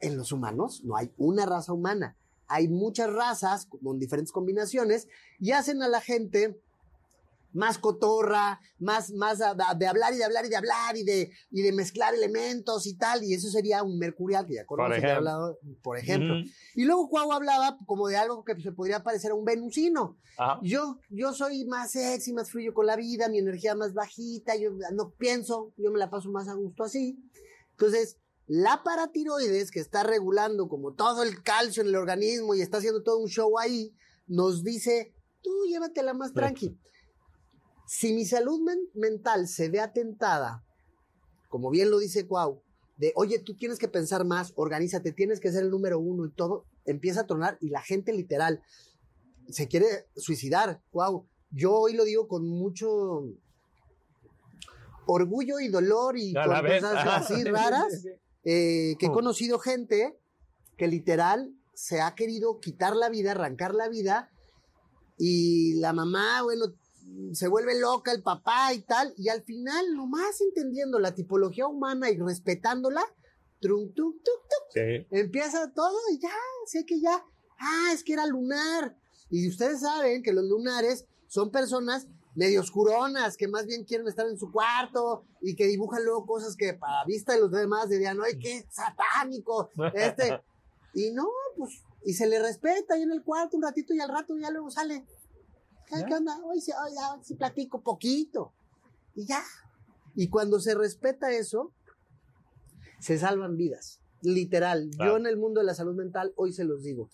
En 0.00 0.16
los 0.16 0.32
humanos 0.32 0.82
no 0.84 0.96
hay 0.96 1.12
una 1.16 1.46
raza 1.46 1.72
humana. 1.72 2.16
Hay 2.46 2.68
muchas 2.68 3.12
razas 3.12 3.66
con 3.66 3.98
diferentes 3.98 4.32
combinaciones 4.32 5.06
y 5.38 5.52
hacen 5.52 5.82
a 5.82 5.88
la 5.88 6.00
gente 6.00 6.60
más 7.52 7.78
cotorra, 7.78 8.60
más, 8.78 9.10
más 9.12 9.40
a- 9.40 9.56
a- 9.58 9.74
de 9.74 9.86
hablar 9.86 10.12
y 10.14 10.18
de 10.18 10.24
hablar 10.24 10.44
y 10.44 10.48
de 10.48 10.56
hablar 10.56 10.96
y 10.96 11.02
de, 11.04 11.30
y 11.50 11.62
de 11.62 11.72
mezclar 11.72 12.14
elementos 12.14 12.86
y 12.86 12.94
tal, 12.96 13.24
y 13.24 13.34
eso 13.34 13.48
sería 13.50 13.82
un 13.82 13.98
mercurial 13.98 14.46
que 14.46 14.54
ya 14.54 14.66
conoces, 14.66 14.98
ejemplo. 14.98 15.08
he 15.10 15.16
hablado, 15.16 15.58
por 15.82 15.98
ejemplo. 15.98 16.34
Ujú. 16.40 16.48
Y 16.74 16.84
luego 16.84 17.08
Cuau 17.08 17.32
hablaba 17.32 17.78
como 17.86 18.08
de 18.08 18.16
algo 18.16 18.44
que 18.44 18.60
se 18.60 18.72
podría 18.72 19.02
parecer 19.02 19.30
a 19.30 19.34
un 19.34 19.44
venusino. 19.44 20.18
Ajá. 20.36 20.60
Yo, 20.62 20.98
yo 21.08 21.32
soy 21.32 21.64
más 21.64 21.92
sexy, 21.92 22.32
más 22.32 22.50
fluyo 22.50 22.74
con 22.74 22.86
la 22.86 22.96
vida, 22.96 23.28
mi 23.28 23.38
energía 23.38 23.74
más 23.74 23.94
bajita, 23.94 24.54
yo 24.56 24.70
no 24.92 25.10
pienso, 25.12 25.72
yo 25.76 25.90
me 25.90 25.98
la 25.98 26.10
paso 26.10 26.30
más 26.30 26.48
a 26.48 26.54
gusto 26.54 26.84
así. 26.84 27.18
Entonces, 27.72 28.18
la 28.46 28.82
paratiroides, 28.82 29.70
que 29.70 29.80
está 29.80 30.02
regulando 30.04 30.68
como 30.68 30.94
todo 30.94 31.22
el 31.22 31.42
calcio 31.42 31.82
en 31.82 31.88
el 31.88 31.96
organismo 31.96 32.54
y 32.54 32.60
está 32.62 32.78
haciendo 32.78 33.02
todo 33.02 33.18
un 33.18 33.28
show 33.28 33.58
ahí, 33.58 33.94
nos 34.26 34.62
dice, 34.62 35.14
tú 35.42 35.50
llévatela 35.68 36.14
más 36.14 36.32
tranqui. 36.32 36.78
Si 37.88 38.12
mi 38.12 38.26
salud 38.26 38.60
men- 38.60 38.90
mental 38.92 39.48
se 39.48 39.70
ve 39.70 39.80
atentada, 39.80 40.62
como 41.48 41.70
bien 41.70 41.90
lo 41.90 41.98
dice 41.98 42.26
Cuau, 42.26 42.60
de, 42.98 43.12
oye, 43.16 43.38
tú 43.38 43.56
tienes 43.56 43.78
que 43.78 43.88
pensar 43.88 44.26
más, 44.26 44.52
organízate, 44.56 45.12
tienes 45.12 45.40
que 45.40 45.50
ser 45.50 45.62
el 45.62 45.70
número 45.70 45.98
uno 45.98 46.26
y 46.26 46.30
todo, 46.30 46.66
empieza 46.84 47.22
a 47.22 47.26
tronar 47.26 47.56
y 47.62 47.70
la 47.70 47.80
gente 47.80 48.12
literal 48.12 48.60
se 49.48 49.68
quiere 49.68 49.86
suicidar. 50.16 50.82
Wow, 50.92 51.26
yo 51.50 51.72
hoy 51.72 51.94
lo 51.94 52.04
digo 52.04 52.28
con 52.28 52.46
mucho 52.46 53.24
orgullo 55.06 55.58
y 55.58 55.68
dolor 55.68 56.18
y 56.18 56.34
con 56.34 56.42
cosas 56.44 56.84
Ajá. 56.84 57.16
así 57.24 57.34
Sí, 57.36 57.40
sí, 57.44 57.48
raras, 57.50 58.04
eh, 58.44 58.96
que 58.98 59.06
he 59.06 59.08
Mm. 59.08 59.14
conocido 59.14 59.58
gente 59.58 60.18
que 60.76 60.88
literal 60.88 61.54
se 61.72 62.02
ha 62.02 62.14
querido 62.14 62.60
quitar 62.60 62.94
la 62.94 63.08
vida, 63.08 63.30
arrancar 63.30 63.74
la 63.74 63.88
vida, 63.88 64.30
y 65.16 65.74
la 65.80 65.92
mamá, 65.92 66.42
bueno, 66.42 66.66
se 67.32 67.48
vuelve 67.48 67.78
loca, 67.78 68.12
el 68.12 68.22
papá 68.22 68.72
y 68.72 68.82
tal, 68.82 69.12
y 69.16 69.28
al 69.28 69.42
final, 69.42 69.94
nomás 69.94 70.40
entendiendo 70.40 70.98
la 70.98 71.14
tipología 71.14 71.66
humana 71.66 72.10
y 72.10 72.18
respetándola, 72.18 73.02
trum, 73.60 73.92
tum, 73.94 74.12
tum, 74.12 74.22
tum, 74.22 74.68
Sí. 74.72 75.06
empieza 75.10 75.72
todo 75.72 75.96
y 76.12 76.18
ya, 76.20 76.30
sé 76.66 76.84
que 76.86 77.00
ya, 77.00 77.24
ah, 77.58 77.90
es 77.92 78.04
que 78.04 78.12
era 78.12 78.26
lunar. 78.26 78.96
Y 79.30 79.48
ustedes 79.48 79.80
saben 79.80 80.22
que 80.22 80.32
los 80.32 80.44
lunares 80.44 81.06
son 81.26 81.50
personas 81.50 82.06
medio 82.34 82.60
oscuronas, 82.60 83.36
que 83.36 83.48
más 83.48 83.66
bien 83.66 83.84
quieren 83.84 84.06
estar 84.06 84.26
en 84.28 84.38
su 84.38 84.52
cuarto 84.52 85.24
y 85.40 85.56
que 85.56 85.66
dibujan 85.66 86.04
luego 86.04 86.24
cosas 86.24 86.54
que 86.56 86.72
para 86.74 87.04
vista 87.04 87.32
de 87.32 87.40
los 87.40 87.50
demás 87.50 87.88
dirían, 87.88 88.18
ay, 88.24 88.38
qué 88.38 88.64
satánico, 88.70 89.70
este. 89.94 90.40
Y 90.94 91.12
no, 91.12 91.28
pues, 91.56 91.82
y 92.04 92.14
se 92.14 92.26
le 92.26 92.40
respeta 92.40 92.94
ahí 92.94 93.02
en 93.02 93.12
el 93.12 93.22
cuarto 93.22 93.56
un 93.56 93.62
ratito 93.62 93.92
y 93.94 94.00
al 94.00 94.08
rato 94.08 94.36
ya 94.38 94.50
luego 94.50 94.70
sale. 94.70 95.04
¿Qué, 95.88 96.04
qué 96.06 96.14
onda? 96.14 96.38
Hoy 96.44 96.60
sí, 96.60 96.72
hoy 96.72 96.94
ya, 96.94 97.22
sí 97.22 97.34
platico 97.34 97.82
poquito. 97.82 98.52
Y 99.14 99.26
ya. 99.26 99.42
Y 100.14 100.28
cuando 100.28 100.60
se 100.60 100.74
respeta 100.74 101.30
eso, 101.30 101.72
se 102.98 103.18
salvan 103.18 103.56
vidas. 103.56 104.00
Literal. 104.22 104.90
Claro. 104.96 105.12
Yo 105.12 105.16
en 105.18 105.26
el 105.26 105.36
mundo 105.36 105.60
de 105.60 105.66
la 105.66 105.74
salud 105.74 105.94
mental 105.94 106.32
hoy 106.36 106.52
se 106.52 106.64
los 106.64 106.82
digo. 106.82 107.10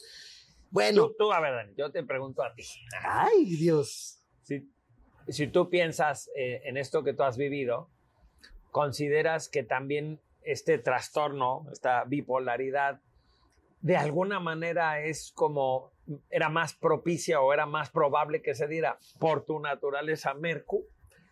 Bueno. 0.70 1.08
Tú, 1.08 1.14
tú, 1.18 1.32
a 1.32 1.40
ver, 1.40 1.54
Dani, 1.54 1.74
yo 1.76 1.92
te 1.92 2.02
pregunto 2.02 2.42
a 2.42 2.54
ti. 2.54 2.64
Ay, 3.02 3.56
Dios. 3.56 4.20
Si, 4.42 4.68
si 5.28 5.46
tú 5.48 5.70
piensas 5.70 6.30
eh, 6.34 6.62
en 6.64 6.76
esto 6.76 7.04
que 7.04 7.14
tú 7.14 7.22
has 7.22 7.36
vivido, 7.36 7.90
¿consideras 8.70 9.48
que 9.48 9.62
también 9.62 10.20
este 10.42 10.78
trastorno, 10.78 11.66
esta 11.72 12.04
bipolaridad, 12.04 13.00
de 13.80 13.96
alguna 13.96 14.40
manera 14.40 15.00
es 15.00 15.30
como, 15.32 15.92
era 16.30 16.48
más 16.48 16.74
propicia 16.74 17.40
o 17.40 17.52
era 17.52 17.66
más 17.66 17.90
probable 17.90 18.42
que 18.42 18.54
se 18.54 18.66
diera 18.66 18.98
por 19.18 19.44
tu 19.44 19.58
naturaleza 19.60 20.34
Mercu? 20.34 20.86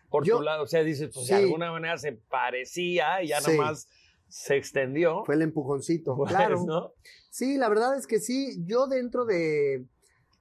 Por 0.09 0.25
Yo- 0.25 0.37
tu 0.37 0.43
lado, 0.43 0.63
o 0.63 0.67
sea, 0.67 0.83
dices, 0.83 1.09
pues 1.13 1.27
Sí. 1.27 1.33
de 1.33 1.39
alguna 1.43 1.71
manera 1.71 1.97
se 1.97 2.11
parecía 2.13 3.21
y 3.23 3.27
ya 3.29 3.41
Sí. 3.41 3.51
nomás 3.51 3.87
se 4.27 4.55
extendió. 4.57 5.23
Fue 5.25 5.35
el 5.35 5.41
empujoncito. 5.43 6.15
Pues, 6.15 6.31
claro. 6.31 6.63
¿no? 6.65 6.93
Sí, 7.29 7.57
la 7.57 7.69
verdad 7.69 7.97
es 7.97 8.07
que 8.07 8.19
sí. 8.19 8.63
Yo 8.65 8.87
dentro 8.87 9.25
de, 9.25 9.85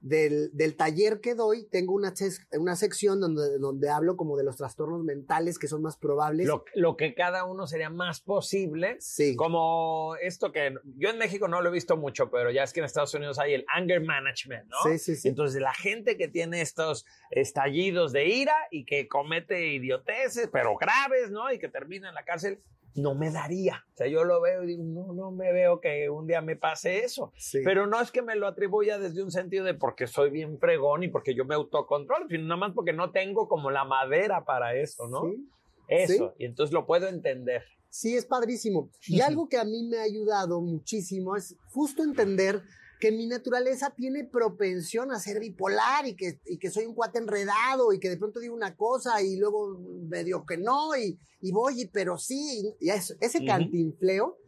del, 0.03 0.51
del 0.53 0.77
taller 0.77 1.21
que 1.21 1.35
doy, 1.35 1.65
tengo 1.71 1.95
una, 1.95 2.12
una 2.59 2.77
sección 2.77 3.21
donde, 3.21 3.59
donde 3.59 3.88
hablo 3.88 4.17
como 4.17 4.37
de 4.37 4.45
los 4.45 4.57
trastornos 4.57 5.05
mentales 5.05 5.59
que 5.59 5.69
son 5.69 5.81
más 5.81 5.97
probables. 5.97 6.47
Lo, 6.47 6.65
lo 6.75 6.97
que 6.97 7.15
cada 7.15 7.45
uno 7.45 7.67
sería 7.67 7.88
más 7.88 8.21
posible. 8.21 8.97
sí. 9.01 9.37
Como 9.37 10.17
esto 10.21 10.53
que 10.53 10.75
yo 10.97 11.11
en 11.11 11.19
México 11.19 11.49
no 11.49 11.62
lo 11.62 11.69
he 11.69 11.73
visto 11.73 11.97
mucho, 11.97 12.31
pero 12.31 12.51
ya 12.51 12.65
es 12.65 12.73
que 12.73 12.81
en 12.81 12.87
Estados 12.87 13.15
Unidos 13.15 13.38
hay 13.38 13.55
el 13.55 13.65
anger 13.73 14.03
management, 14.03 14.69
¿no? 14.69 14.77
Sí, 14.91 14.99
sí, 14.99 15.17
sí. 15.17 15.29
Entonces, 15.29 15.62
la 15.62 15.73
gente 15.75 16.17
que 16.17 16.29
tiene 16.29 16.61
estos 16.61 17.07
estallidos 17.31 18.12
de 18.12 18.27
ira 18.27 18.57
y 18.71 18.85
que 18.85 19.09
comete 19.09 19.73
idioteces, 19.73 20.49
pero 20.53 20.77
graves, 20.77 21.31
¿no? 21.31 21.53
Y 21.53 21.59
que 21.59 21.69
termina 21.69 22.09
en 22.09 22.15
la 22.15 22.25
cárcel, 22.25 22.61
no 22.95 23.15
me 23.15 23.31
daría. 23.31 23.85
O 23.95 23.97
sea, 23.97 24.07
yo 24.07 24.25
lo 24.25 24.41
veo 24.41 24.65
y 24.65 24.67
digo, 24.67 24.85
no, 24.85 25.13
no 25.13 25.31
me 25.31 25.53
veo 25.53 25.81
que 25.81 26.11
un 26.11 26.27
día 26.27 26.41
me 26.41 26.57
pase 26.57 27.05
eso. 27.05 27.33
Sí. 27.37 27.61
Pero 27.65 27.87
no 27.87 28.01
es 28.01 28.11
que 28.11 28.23
me 28.23 28.37
lo 28.37 28.47
atribuya 28.47 28.99
desde 28.99 29.23
un 29.23 29.31
sentido 29.31 29.65
de 29.65 29.75
porque 29.75 30.07
soy 30.07 30.31
bien 30.31 30.59
fregón 30.59 31.03
y 31.03 31.09
porque 31.09 31.35
yo 31.35 31.45
me 31.45 31.55
autocontrolo, 31.55 32.27
sino 32.29 32.45
nada 32.45 32.57
más 32.57 32.73
porque 32.75 32.93
no 32.93 33.11
tengo 33.11 33.49
como 33.49 33.71
la 33.71 33.85
madera 33.85 34.45
para 34.45 34.75
eso, 34.75 35.09
¿no? 35.09 35.23
Sí. 35.31 35.49
Eso. 35.89 36.35
Y 36.39 36.47
entonces 36.47 36.73
lo 36.73 36.87
puedo 36.87 37.09
entender. 37.09 37.63
Sí, 37.89 38.17
es 38.17 38.25
padrísimo. 38.25 38.91
Y 39.07 39.21
algo 39.21 39.49
que 39.49 39.59
a 39.59 39.65
mí 39.65 39.87
me 39.87 39.99
ha 39.99 40.03
ayudado 40.03 40.63
muchísimo 40.63 41.37
es 41.37 41.57
justo 41.71 42.03
entender 42.03 42.63
que 43.03 43.11
mi 43.11 43.27
naturaleza 43.27 43.93
tiene 43.97 44.23
propensión 44.23 45.11
a 45.11 45.19
ser 45.19 45.41
bipolar 45.41 46.07
y 46.07 46.15
que, 46.15 46.38
y 46.47 46.57
que 46.59 46.71
soy 46.71 46.85
un 46.87 46.95
cuate 46.95 47.19
enredado 47.19 47.93
y 47.93 47.99
que 47.99 48.09
de 48.09 48.17
pronto 48.17 48.38
digo 48.38 48.55
una 48.55 48.77
cosa 48.77 49.21
y 49.21 49.35
luego 49.38 49.77
me 50.09 50.23
digo 50.23 50.47
que 50.47 50.57
no 50.57 50.97
y, 50.97 51.19
y 51.41 51.51
voy, 51.51 51.81
y- 51.81 51.87
pero 51.88 52.17
sí. 52.17 52.73
Y 52.79 52.91
eso- 52.91 53.15
ese 53.21 53.38
Ujú. 53.38 53.47
cantinfleo, 53.49 54.38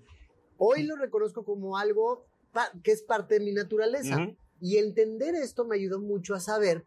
hoy 0.57 0.85
lo 0.85 0.95
reconozco 0.95 1.45
como 1.45 1.77
algo 1.77 2.27
que 2.85 2.93
es 2.93 3.03
parte 3.03 3.40
de 3.40 3.45
mi 3.45 3.51
naturaleza. 3.53 4.19
Ujú. 4.23 4.37
Y 4.61 4.77
entender 4.77 5.35
esto 5.35 5.64
me 5.64 5.75
ayudó 5.75 5.99
mucho 5.99 6.37
a 6.37 6.38
saber 6.38 6.85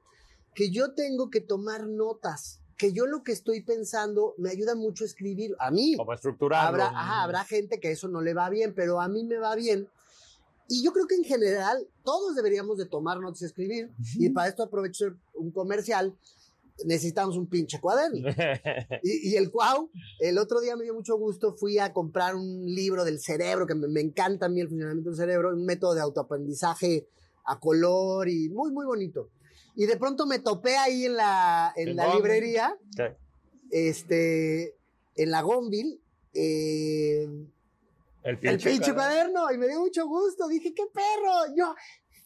que 0.56 0.70
yo 0.72 0.94
tengo 0.94 1.30
que 1.30 1.42
tomar 1.42 1.86
notas, 1.86 2.62
que 2.78 2.94
yo 2.94 3.08
lo 3.08 3.24
que 3.24 3.34
estoy 3.34 3.62
pensando 3.62 4.36
me 4.38 4.52
ayuda 4.52 4.74
mucho 4.74 5.04
a 5.04 5.08
escribir. 5.08 5.54
A 5.60 5.70
mí, 5.70 5.98
Como 5.98 6.14
estructurarlo. 6.14 6.70
habrá, 6.82 6.98
ajá, 6.98 7.24
habrá 7.24 7.44
gente 7.44 7.82
que 7.82 7.92
eso 7.92 8.08
no 8.08 8.22
le 8.22 8.34
va 8.34 8.50
bien, 8.50 8.74
pero 8.74 9.02
a 9.02 9.10
mí 9.10 9.26
me 9.26 9.38
va 9.38 9.54
bien. 9.56 9.90
Y 10.68 10.84
yo 10.84 10.92
creo 10.92 11.08
que 11.08 11.16
en 11.16 11.24
general 11.24 11.88
todos 12.04 12.36
deberíamos 12.36 12.78
de 12.78 12.86
tomar 12.86 13.20
notas 13.20 13.42
y 13.42 13.46
escribir. 13.46 13.92
Y 14.16 14.30
para 14.30 14.50
esto 14.50 14.64
aprovecho 14.64 15.16
un 15.36 15.52
comercial. 15.52 16.18
Necesitamos 16.86 17.38
un 17.38 17.48
pinche 17.48 17.80
cuaderno. 17.80 18.28
Y, 19.04 19.30
y 19.30 19.36
el 19.36 19.50
cuau, 19.50 19.90
el 20.20 20.38
otro 20.38 20.60
día 20.60 20.76
me 20.76 20.84
dio 20.84 20.94
mucho 20.94 21.18
gusto, 21.18 21.56
fui 21.56 21.80
a 21.80 21.94
comprar 21.94 22.36
un 22.36 22.66
libro 22.66 23.06
del 23.06 23.20
cerebro, 23.20 23.66
que 23.66 23.76
me, 23.76 23.88
me 23.88 24.02
encanta 24.02 24.48
a 24.48 24.50
mí 24.50 24.60
el 24.60 24.68
funcionamiento 24.68 25.10
del 25.10 25.18
cerebro, 25.18 25.54
un 25.54 25.66
método 25.66 25.94
de 25.94 26.02
autoaprendizaje 26.02 27.08
a 27.46 27.60
color 27.60 28.28
y 28.28 28.50
muy, 28.50 28.72
muy 28.72 28.86
bonito. 28.86 29.30
Y 29.76 29.86
de 29.86 29.98
pronto 29.98 30.26
me 30.26 30.40
topé 30.40 30.76
ahí 30.76 31.06
en 31.06 31.16
la, 31.16 31.72
en 31.76 31.90
¿En 31.90 31.96
la 31.96 32.14
librería, 32.16 32.78
este, 33.70 34.76
en 35.16 35.32
la 35.32 35.42
Gonville, 35.42 36.00
eh, 36.34 37.30
El 38.28 38.34
el 38.34 38.40
pinche, 38.40 38.72
pinche 38.72 38.94
cuaderno. 38.94 39.42
cuaderno, 39.42 39.52
y 39.54 39.58
me 39.58 39.68
dio 39.68 39.80
mucho 39.80 40.06
gusto, 40.06 40.50
dije, 40.50 40.74
qué 40.74 40.84
perro, 40.94 41.56
yo, 41.56 41.74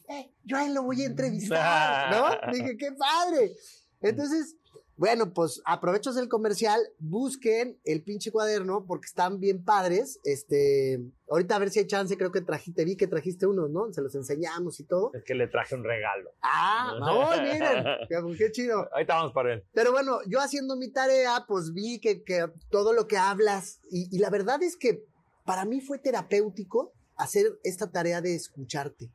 eh, 0.08 0.32
yo 0.42 0.56
a 0.56 0.66
él 0.66 0.74
lo 0.74 0.82
voy 0.82 1.00
a 1.02 1.06
entrevistar, 1.06 2.10
¿no? 2.10 2.52
Dije, 2.52 2.76
qué 2.76 2.90
padre. 2.90 3.52
Entonces, 4.00 4.56
bueno, 4.96 5.32
pues 5.32 5.62
aprovechos 5.64 6.16
el 6.16 6.28
comercial, 6.28 6.80
busquen 6.98 7.78
el 7.84 8.02
pinche 8.02 8.32
cuaderno 8.32 8.84
porque 8.84 9.06
están 9.06 9.38
bien 9.38 9.64
padres. 9.64 10.18
Este, 10.24 11.00
ahorita 11.30 11.54
a 11.54 11.58
ver 11.60 11.70
si 11.70 11.78
hay 11.78 11.86
chance, 11.86 12.16
creo 12.16 12.32
que 12.32 12.40
trajiste, 12.40 12.84
vi 12.84 12.96
que 12.96 13.06
trajiste 13.06 13.46
unos, 13.46 13.70
¿no? 13.70 13.92
Se 13.92 14.02
los 14.02 14.12
enseñamos 14.16 14.80
y 14.80 14.84
todo. 14.84 15.12
Es 15.14 15.22
que 15.22 15.36
le 15.36 15.46
traje 15.46 15.76
un 15.76 15.84
regalo. 15.84 16.32
Ah, 16.42 16.98
miren, 17.42 17.84
qué, 18.08 18.36
qué 18.36 18.50
chido. 18.50 18.88
Ahorita 18.92 19.14
vamos 19.14 19.32
para 19.32 19.54
él. 19.54 19.64
Pero 19.72 19.92
bueno, 19.92 20.18
yo 20.26 20.40
haciendo 20.40 20.74
mi 20.74 20.92
tarea, 20.92 21.44
pues 21.46 21.72
vi 21.72 22.00
que, 22.00 22.24
que 22.24 22.46
todo 22.70 22.92
lo 22.92 23.06
que 23.06 23.18
hablas, 23.18 23.78
y, 23.88 24.08
y 24.14 24.18
la 24.18 24.30
verdad 24.30 24.60
es 24.64 24.76
que 24.76 25.04
para 25.44 25.64
mí 25.64 25.80
fue 25.80 25.98
terapéutico 25.98 26.92
hacer 27.16 27.58
esta 27.64 27.90
tarea 27.90 28.20
de 28.20 28.34
escucharte. 28.34 29.10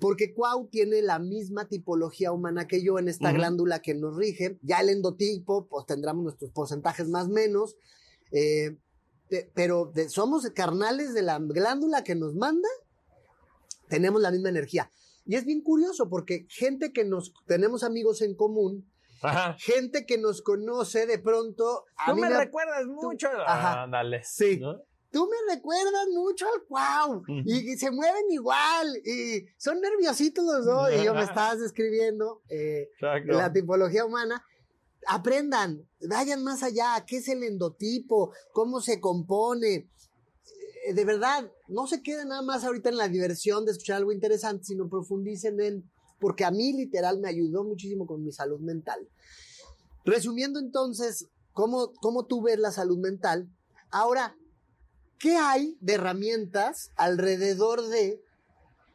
Porque 0.00 0.34
Cuau 0.34 0.66
tiene 0.66 1.00
la 1.02 1.18
misma 1.20 1.68
tipología 1.68 2.32
humana 2.32 2.66
que 2.66 2.82
yo 2.82 2.98
en 2.98 3.08
esta 3.08 3.30
glándula 3.32 3.80
que 3.82 3.94
nos 3.94 4.16
rige. 4.16 4.58
Ya 4.62 4.80
el 4.80 4.88
endotipo, 4.88 5.66
pues 5.68 5.86
tendremos 5.86 6.24
nuestros 6.24 6.50
porcentajes 6.50 7.08
más 7.08 7.28
menos. 7.28 7.76
eh, 8.32 8.76
pero 9.54 9.86
de- 9.94 10.08
somos 10.10 10.48
carnales 10.50 11.14
de 11.14 11.22
la 11.22 11.38
glándula 11.38 12.02
que 12.04 12.14
nos 12.14 12.34
manda, 12.34 12.68
tenemos 13.88 14.20
la 14.20 14.30
misma 14.30 14.48
energía. 14.48 14.90
Y 15.24 15.36
es 15.36 15.44
bien 15.44 15.62
curioso 15.62 16.08
porque 16.08 16.46
gente 16.48 16.92
que 16.92 17.04
nos 17.04 17.32
tenemos 17.46 17.82
amigos 17.84 18.22
en 18.22 18.34
común, 18.34 18.90
Ajá. 19.22 19.54
gente 19.58 20.04
que 20.06 20.18
nos 20.18 20.42
conoce 20.42 21.06
de 21.06 21.18
pronto. 21.18 21.84
A 21.96 22.10
Tú 22.10 22.16
mí 22.16 22.22
me 22.22 22.30
me- 22.30 22.38
recuerdas 22.38 22.86
mucho. 22.86 23.28
Ajá. 23.46 23.84
Ándale. 23.84 24.22
Sí. 24.24 24.58
¿No? 24.58 24.82
Tú 25.12 25.28
me 25.28 25.54
recuerdas 25.54 26.08
mucho 26.12 26.46
al. 26.66 27.18
Ujú. 27.18 27.32
Y, 27.44 27.72
y 27.72 27.76
se 27.76 27.90
mueven 27.90 28.24
igual. 28.30 28.96
Y 29.04 29.44
son 29.58 29.80
nerviositos 29.80 30.44
los 30.44 30.64
dos. 30.64 30.88
Y 30.92 31.04
yo 31.04 31.14
me 31.14 31.22
estabas 31.24 31.60
describiendo 31.60 32.42
eh, 32.48 32.88
la 33.26 33.52
tipología 33.52 34.04
humana. 34.04 34.44
Aprendan, 35.06 35.86
vayan 36.08 36.42
más 36.42 36.62
allá. 36.62 37.04
¿Qué 37.06 37.18
es 37.18 37.28
el 37.28 37.42
endotipo? 37.42 38.32
¿Cómo 38.52 38.80
se 38.80 39.00
compone? 39.00 39.88
Eh, 40.86 40.94
De 40.94 41.04
verdad, 41.04 41.50
no 41.68 41.86
se 41.86 42.02
queden 42.02 42.28
nada 42.28 42.42
más 42.42 42.64
ahorita 42.64 42.88
en 42.88 42.96
la 42.96 43.08
diversión 43.08 43.64
de 43.64 43.72
escuchar 43.72 43.96
algo 43.96 44.12
interesante, 44.12 44.64
sino 44.64 44.88
profundicen 44.88 45.60
en, 45.60 45.90
porque 46.20 46.44
a 46.44 46.50
mí 46.50 46.72
literal 46.72 47.18
me 47.18 47.28
ayudó 47.28 47.64
muchísimo 47.64 48.06
con 48.06 48.24
mi 48.24 48.32
salud 48.32 48.60
mental. 48.60 49.08
Resumiendo 50.04 50.58
entonces, 50.60 51.28
¿cómo, 51.52 51.92
cómo 52.00 52.26
tú 52.26 52.42
ves 52.42 52.58
la 52.58 52.70
salud 52.70 52.98
mental? 52.98 53.48
Ahora, 53.90 54.36
¿qué 55.22 55.36
hay 55.36 55.78
de 55.80 55.94
herramientas 55.94 56.90
alrededor 56.96 57.86
de 57.86 58.20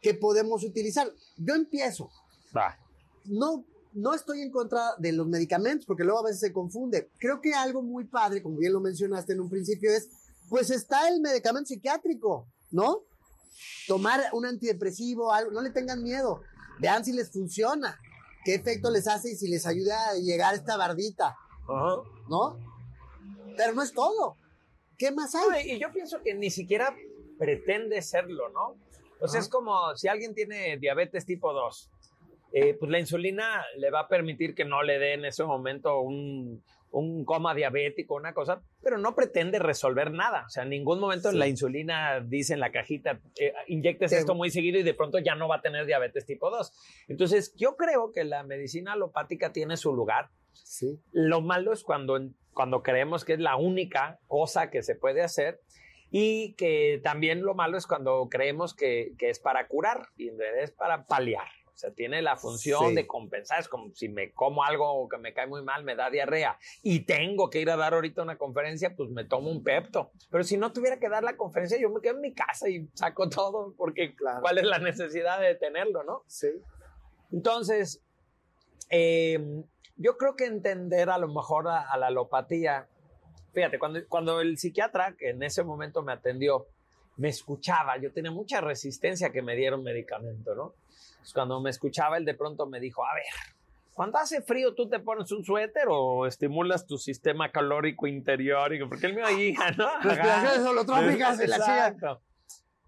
que 0.02 0.14
podemos 0.14 0.64
utilizar? 0.66 1.10
Yo 1.38 1.56
empiezo. 1.56 2.12
Va. 2.56 2.78
No, 3.24 3.64
no 3.94 4.14
estoy 4.14 4.42
en 4.42 4.52
contra 4.52 4.96
de 4.98 5.14
los 5.14 5.26
medicamentos, 5.26 5.86
porque 5.86 6.04
luego 6.04 6.20
a 6.20 6.24
veces 6.24 6.42
se 6.42 6.52
confunde. 6.52 7.10
Creo 7.18 7.40
que 7.40 7.54
algo 7.54 7.82
muy 7.82 8.04
padre, 8.04 8.44
como 8.44 8.58
bien 8.58 8.74
lo 8.74 8.82
mencionaste 8.82 9.34
en 9.34 9.40
un 9.40 9.50
principio, 9.50 9.90
es, 9.90 10.10
pues 10.50 10.70
está 10.70 11.08
el 11.08 11.22
medicamento 11.22 11.70
psiquiátrico, 11.70 12.46
¿no? 12.72 13.04
Tomar 13.88 14.22
un 14.34 14.46
antidepresivo, 14.46 15.32
algo, 15.32 15.52
no 15.52 15.62
le 15.62 15.70
tengan 15.70 16.04
miedo. 16.04 16.42
Vean 16.80 17.06
si 17.06 17.14
les 17.14 17.32
funciona, 17.32 17.98
qué 18.44 18.54
efecto 18.56 18.92
les 18.92 19.08
hace 19.08 19.32
y 19.32 19.36
si 19.38 19.48
les 19.48 19.66
ayuda 19.66 20.10
a 20.10 20.16
llegar 20.16 20.54
a 20.54 20.58
esta 20.58 20.76
bardita, 20.76 21.38
Ajá. 21.70 22.02
¿no? 22.30 22.60
Pero 23.56 23.74
no 23.74 23.82
es 23.82 23.94
todo. 23.94 24.36
¿Qué 24.98 25.12
más 25.12 25.34
No, 25.34 25.52
hay? 25.52 25.70
y 25.70 25.74
y 25.74 25.80
yo 25.80 25.92
pienso 25.92 26.22
que 26.24 26.34
ni 26.34 26.50
siquiera 26.50 26.96
pretende 27.38 28.02
serlo, 28.02 28.50
¿no? 28.50 28.78
O 29.20 29.28
sea, 29.28 29.40
Ajá. 29.40 29.46
es 29.46 29.50
como 29.50 29.96
si 29.96 30.08
alguien 30.08 30.34
tiene 30.36 30.78
diabetes 30.78 31.26
tipo 31.26 31.54
2, 31.54 31.92
eh, 32.54 32.74
pues 32.76 32.92
la 32.92 33.00
insulina 33.00 33.64
le 33.78 33.90
va 33.92 34.02
a 34.02 34.08
permitir 34.08 34.56
que 34.56 34.66
no 34.66 34.82
le 34.84 35.00
dé 35.00 35.14
en 35.14 35.26
ese 35.26 35.44
momento 35.44 36.00
un, 36.02 36.64
un 36.92 37.26
coma 37.26 37.54
diabético, 37.54 38.16
una 38.16 38.34
cosa, 38.34 38.62
pero 38.82 38.98
no 38.98 39.14
pretende 39.16 39.60
resolver 39.60 40.12
nada. 40.12 40.46
O 40.46 40.50
sea, 40.50 40.64
en 40.64 40.70
ningún 40.70 41.00
momento 41.00 41.32
Sí. 41.32 41.38
la 41.38 41.48
insulina 41.48 42.20
dice 42.22 42.54
en 42.54 42.60
la 42.60 42.72
cajita, 42.72 43.20
eh, 43.40 43.54
inyectes 43.68 44.12
Te- 44.12 44.18
esto 44.18 44.34
muy 44.36 44.50
seguido 44.50 44.80
y 44.80 44.84
de 44.84 44.94
pronto 44.94 45.20
ya 45.20 45.36
no 45.36 45.48
va 45.48 45.58
a 45.58 45.62
tener 45.62 45.86
diabetes 45.86 46.26
tipo 46.26 46.50
2. 46.50 46.72
Entonces, 47.08 47.54
yo 47.56 47.76
creo 47.76 48.12
que 48.14 48.24
la 48.24 48.44
medicina 48.44 48.94
alopática 48.94 49.52
tiene 49.52 49.76
su 49.78 49.94
lugar. 49.94 50.30
Sí. 50.54 51.00
Lo 51.12 51.42
malo 51.42 51.74
es 51.74 51.84
cuando, 51.84 52.18
cuando 52.58 52.82
creemos 52.82 53.24
que 53.24 53.34
es 53.34 53.40
la 53.40 53.56
única 53.56 54.18
cosa 54.28 54.72
que 54.72 54.82
se 54.82 54.96
puede 54.96 55.22
hacer 55.22 55.62
y 56.10 56.54
que 56.54 57.00
también 57.04 57.44
lo 57.44 57.54
malo 57.54 57.78
es 57.78 57.86
cuando 57.86 58.28
creemos 58.32 58.74
que, 58.74 59.14
que 59.20 59.30
es 59.30 59.38
para 59.38 59.68
curar 59.68 60.08
y 60.18 60.30
en 60.30 60.40
realidad 60.40 60.64
es 60.64 60.72
para 60.72 61.06
paliar. 61.06 61.46
O 61.68 61.78
sea, 61.80 61.92
tiene 61.92 62.24
la 62.24 62.36
función 62.36 62.90
Sí. 62.90 62.96
de 62.96 63.06
compensar. 63.06 63.60
Es 63.60 63.68
como 63.68 63.94
si 63.94 64.10
me 64.10 64.32
como 64.32 64.64
algo 64.64 65.08
que 65.08 65.20
me 65.20 65.36
cae 65.36 65.46
muy 65.46 65.62
mal, 65.64 65.84
me 65.84 65.96
da 65.96 66.10
diarrea 66.10 66.58
y 66.82 67.02
tengo 67.02 67.52
que 67.52 67.62
ir 67.62 67.70
a 67.70 67.76
dar 67.78 67.94
ahorita 67.94 68.24
una 68.24 68.40
conferencia, 68.40 68.96
pues 68.96 69.12
me 69.12 69.24
tomo 69.26 69.52
un 69.52 69.64
pepto. 69.64 70.10
Pero 70.32 70.44
si 70.44 70.58
no 70.58 70.74
tuviera 70.74 70.98
que 70.98 71.10
dar 71.10 71.24
la 71.24 71.38
conferencia, 71.38 71.78
yo 71.80 71.92
me 71.92 72.02
quedo 72.02 72.16
en 72.16 72.22
mi 72.22 72.34
casa 72.34 72.68
y 72.68 72.88
saco 72.96 73.30
todo 73.30 73.76
porque 73.78 74.16
Claro. 74.16 74.42
¿cuál 74.42 74.58
es 74.58 74.64
la 74.64 74.80
necesidad 74.80 75.40
de 75.40 75.54
tenerlo, 75.54 76.04
no? 76.04 76.24
Sí. 76.26 76.48
Entonces, 77.32 78.02
eh, 78.90 79.40
yo 79.98 80.18
creo 80.18 80.36
que 80.36 80.46
entender 80.46 81.10
a 81.10 81.18
lo 81.18 81.28
mejor 81.28 81.68
a, 81.68 81.82
a 81.82 81.98
la 81.98 82.08
alopatía, 82.08 82.88
fíjate, 83.54 83.80
cuando, 83.80 84.00
cuando 84.08 84.42
el 84.42 84.58
psiquiatra 84.58 85.16
que 85.18 85.30
en 85.30 85.44
ese 85.44 85.64
momento 85.64 86.02
me 86.04 86.14
atendió, 86.14 86.68
me 87.18 87.30
escuchaba, 87.30 87.98
yo 87.98 88.12
tenía 88.12 88.32
mucha 88.32 88.62
resistencia 88.62 89.32
que 89.32 89.42
me 89.42 89.56
dieron 89.56 89.84
medicamento, 89.84 90.54
¿no? 90.56 90.74
Entonces, 91.10 91.34
cuando 91.34 91.60
me 91.60 91.72
escuchaba, 91.72 92.18
él 92.18 92.26
de 92.26 92.36
pronto 92.36 92.68
me 92.68 92.80
dijo, 92.80 93.04
a 93.04 93.14
ver, 93.16 93.26
cuando 93.94 94.20
hace 94.20 94.44
frío, 94.44 94.76
¿tú 94.76 94.88
te 94.88 95.00
pones 95.00 95.32
un 95.32 95.44
suéter 95.44 95.86
o 95.90 96.28
estimulas 96.28 96.86
tu 96.86 97.00
sistema 97.00 97.52
calórico 97.52 98.06
interior? 98.06 98.72
Porque 98.88 99.08
el 99.08 99.16
mío 99.16 99.26
ahí, 99.26 99.54
¿no? 99.78 99.90
Respiraciones 100.02 100.60
holotrópicas 100.60 101.44
y 101.44 101.48
la. 101.48 102.20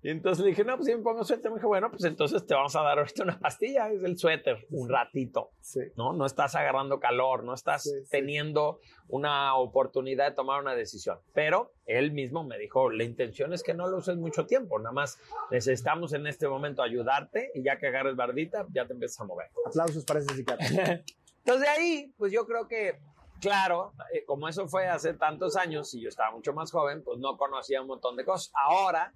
Y 0.02 0.10
entonces 0.10 0.44
le 0.46 0.52
dije, 0.52 0.64
no, 0.64 0.78
pues 0.78 0.88
si 0.88 0.96
me 0.96 1.02
pongo 1.04 1.26
suéter. 1.26 1.52
Me 1.52 1.58
dijo, 1.58 1.68
bueno, 1.68 1.90
pues 1.92 2.06
entonces 2.06 2.46
te 2.46 2.54
vamos 2.54 2.74
a 2.78 2.82
dar 2.82 3.00
ahorita 3.00 3.24
una 3.24 3.38
pastilla, 3.42 3.90
es 3.90 4.02
el 4.02 4.18
suéter, 4.18 4.66
un 4.72 4.88
ratito. 4.88 5.52
Sí. 5.60 5.82
¿no? 5.98 6.14
No 6.14 6.26
estás 6.26 6.56
agarrando 6.56 7.00
calor, 7.02 7.44
no 7.44 7.54
estás 7.54 7.84
Sí, 7.84 7.90
sí. 8.04 8.10
teniendo 8.10 8.80
una 9.10 9.56
oportunidad 9.56 10.30
de 10.30 10.36
tomar 10.36 10.62
una 10.62 10.74
decisión. 10.74 11.20
Pero 11.34 11.74
él 11.86 12.12
mismo 12.14 12.44
me 12.46 12.58
dijo, 12.58 12.90
la 12.90 13.04
intención 13.04 13.52
es 13.52 13.62
que 13.62 13.74
no 13.74 13.88
lo 13.90 13.98
uses 13.98 14.16
mucho 14.16 14.46
tiempo, 14.46 14.80
nada 14.80 14.94
más 14.94 15.20
necesitamos 15.52 16.14
en 16.14 16.28
este 16.28 16.48
momento 16.48 16.82
ayudarte 16.82 17.52
y 17.54 17.64
ya 17.64 17.78
que 17.78 17.88
agarres 17.88 18.16
bardita, 18.16 18.66
ya 18.72 18.86
te 18.86 18.94
empiezas 18.94 19.20
a 19.20 19.26
mover. 19.26 19.48
Aplausos 19.66 20.06
para 20.06 20.20
ese 20.22 20.34
psiquiatra. 20.34 20.66
Entonces 21.40 21.62
de 21.62 21.68
ahí, 21.68 22.14
pues 22.18 22.32
yo 22.32 22.46
creo 22.46 22.68
que, 22.68 23.00
claro, 23.42 23.94
eh, 24.14 24.24
como 24.26 24.48
eso 24.48 24.68
fue 24.68 24.88
hace 24.88 25.14
tantos 25.14 25.56
años 25.58 25.94
y 25.94 26.02
yo 26.02 26.10
estaba 26.10 26.32
mucho 26.32 26.54
más 26.54 26.72
joven, 26.72 27.04
pues 27.04 27.18
no 27.20 27.38
conocía 27.38 27.82
un 27.82 27.88
montón 27.88 28.16
de 28.16 28.24
cosas. 28.26 28.52
Ahora, 28.56 29.14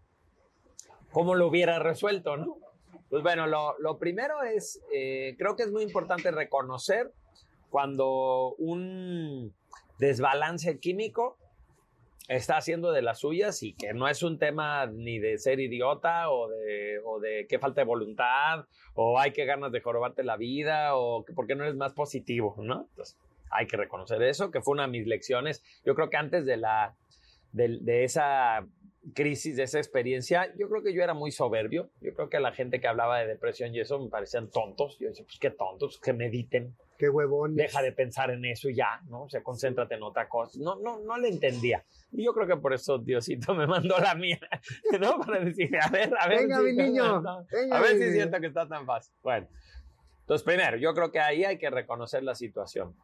¿cómo 1.13 1.35
lo 1.35 1.47
hubiera 1.47 1.79
resuelto, 1.79 2.35
no? 2.35 2.57
Pues 3.09 3.23
bueno, 3.23 3.47
lo, 3.47 3.77
lo 3.79 3.99
primero 3.99 4.41
es, 4.43 4.81
eh, 4.91 5.35
creo 5.37 5.55
que 5.55 5.63
es 5.63 5.71
muy 5.71 5.83
importante 5.83 6.31
reconocer 6.31 7.11
cuando 7.69 8.55
un 8.57 9.53
desbalance 9.99 10.79
químico 10.79 11.37
está 12.27 12.57
haciendo 12.57 12.91
de 12.91 13.01
las 13.01 13.19
suyas 13.19 13.61
y 13.63 13.73
que 13.73 13.93
no 13.93 14.07
es 14.07 14.23
un 14.23 14.39
tema 14.39 14.87
ni 14.87 15.19
de 15.19 15.37
ser 15.37 15.59
idiota 15.59 16.31
o 16.31 16.49
de, 16.49 16.99
o 17.05 17.19
de 17.19 17.45
que 17.47 17.59
falta 17.59 17.81
de 17.81 17.85
voluntad 17.85 18.65
o 18.95 19.19
hay 19.19 19.31
que 19.31 19.45
ganas 19.45 19.71
de 19.71 19.81
jorobarte 19.81 20.23
la 20.23 20.37
vida 20.37 20.95
o 20.95 21.23
que 21.23 21.33
por 21.33 21.45
qué 21.47 21.55
no 21.55 21.63
eres 21.63 21.75
más 21.75 21.93
positivo, 21.93 22.55
¿no? 22.59 22.87
Entonces, 22.89 23.17
hay 23.51 23.67
que 23.67 23.77
reconocer 23.77 24.23
eso, 24.23 24.49
que 24.49 24.61
fue 24.61 24.73
una 24.73 24.83
de 24.83 24.89
mis 24.89 25.05
lecciones. 25.05 25.63
Yo 25.85 25.93
creo 25.93 26.09
que 26.09 26.17
antes 26.17 26.45
de 26.45 26.57
la 26.57 26.95
de, 27.51 27.77
de 27.81 28.03
esa 28.03 28.65
crisis, 29.13 29.57
de 29.57 29.63
esa 29.63 29.79
experiencia, 29.79 30.53
yo 30.57 30.69
creo 30.69 30.81
que 30.81 30.93
yo 30.93 31.03
era 31.03 31.13
muy 31.13 31.31
soberbio. 31.31 31.89
Yo 32.01 32.13
creo 32.13 32.29
que 32.29 32.39
la 32.39 32.51
gente 32.53 32.79
que 32.79 32.87
hablaba 32.87 33.19
de 33.19 33.27
depresión 33.27 33.73
y 33.75 33.79
eso 33.81 33.99
me 33.99 34.09
parecían 34.09 34.49
tontos. 34.49 34.97
Yo 34.99 35.09
decía, 35.09 35.25
pues 35.25 35.37
qué 35.39 35.49
tontos, 35.51 35.99
que 35.99 36.13
mediten, 36.13 36.75
Qué 36.97 37.09
huevón. 37.09 37.55
deja 37.55 37.81
de 37.81 37.91
pensar 37.91 38.29
en 38.31 38.45
eso 38.45 38.69
y 38.69 38.75
ya, 38.75 39.01
¿no? 39.09 39.23
O 39.23 39.29
sea, 39.29 39.43
concéntrate 39.43 39.95
en 39.95 40.03
otra 40.03 40.29
cosa. 40.29 40.57
No, 40.61 40.79
no, 40.79 40.99
no 40.99 41.17
le 41.17 41.27
entendía. 41.29 41.83
Y 42.11 42.23
yo 42.23 42.33
creo 42.33 42.47
que 42.47 42.55
por 42.57 42.73
eso 42.73 42.97
Diosito 42.99 43.53
me 43.55 43.67
mandó 43.67 43.97
la 43.97 44.15
mía, 44.15 44.39
¿no? 45.01 45.19
Para 45.19 45.43
decir, 45.43 45.69
a 45.81 45.89
ver, 45.89 46.13
a 46.17 46.27
ver. 46.29 46.39
Venga, 46.39 46.57
si- 46.59 46.63
mi 46.63 46.71
niño. 46.73 47.21
Venga, 47.51 47.77
a 47.77 47.81
ver 47.81 47.97
si 47.97 48.03
es 48.03 48.13
cierto 48.13 48.39
que 48.39 48.47
está 48.47 48.67
tan 48.67 48.85
fácil. 48.85 49.13
Bueno, 49.21 49.47
entonces 50.21 50.45
primero, 50.45 50.77
yo 50.77 50.93
creo 50.93 51.11
que 51.11 51.19
ahí 51.19 51.43
hay 51.43 51.57
que 51.57 51.69
reconocer 51.69 52.23
la 52.23 52.35
situación. 52.35 52.95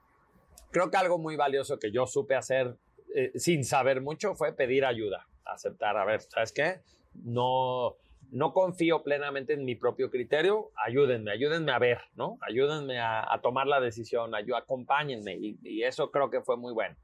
Creo 0.72 0.90
que 0.90 0.98
algo 0.98 1.18
muy 1.18 1.36
valioso 1.36 1.78
que 1.80 1.92
yo 1.92 2.06
supe 2.08 2.36
hacer 2.36 2.78
eh, 3.16 3.32
sin 3.36 3.66
saber 3.66 4.02
mucho 4.02 4.36
fue 4.36 4.54
pedir 4.54 4.86
ayuda, 4.86 5.26
aceptar, 5.54 5.98
a 5.98 6.06
ver, 6.06 6.22
¿sabes 6.22 6.52
qué? 6.52 6.82
No, 7.14 7.96
no 8.32 8.54
confío 8.54 9.04
plenamente 9.04 9.54
en 9.54 9.66
mi 9.66 9.76
propio 9.76 10.10
criterio, 10.10 10.72
ayúdenme, 10.86 11.32
ayúdenme 11.32 11.72
a 11.72 11.80
ver, 11.80 12.00
¿no? 12.16 12.38
Ayúdenme 12.42 13.00
a, 13.00 13.40
tomar 13.42 13.68
la 13.68 13.80
decisión, 13.80 14.32
ayu- 14.32 14.58
acompáñenme 14.58 15.36
y, 15.36 15.84
eso 15.84 16.12
creo 16.12 16.30
que 16.30 16.42
fue 16.42 16.58
muy 16.58 16.74
bueno. 16.74 16.96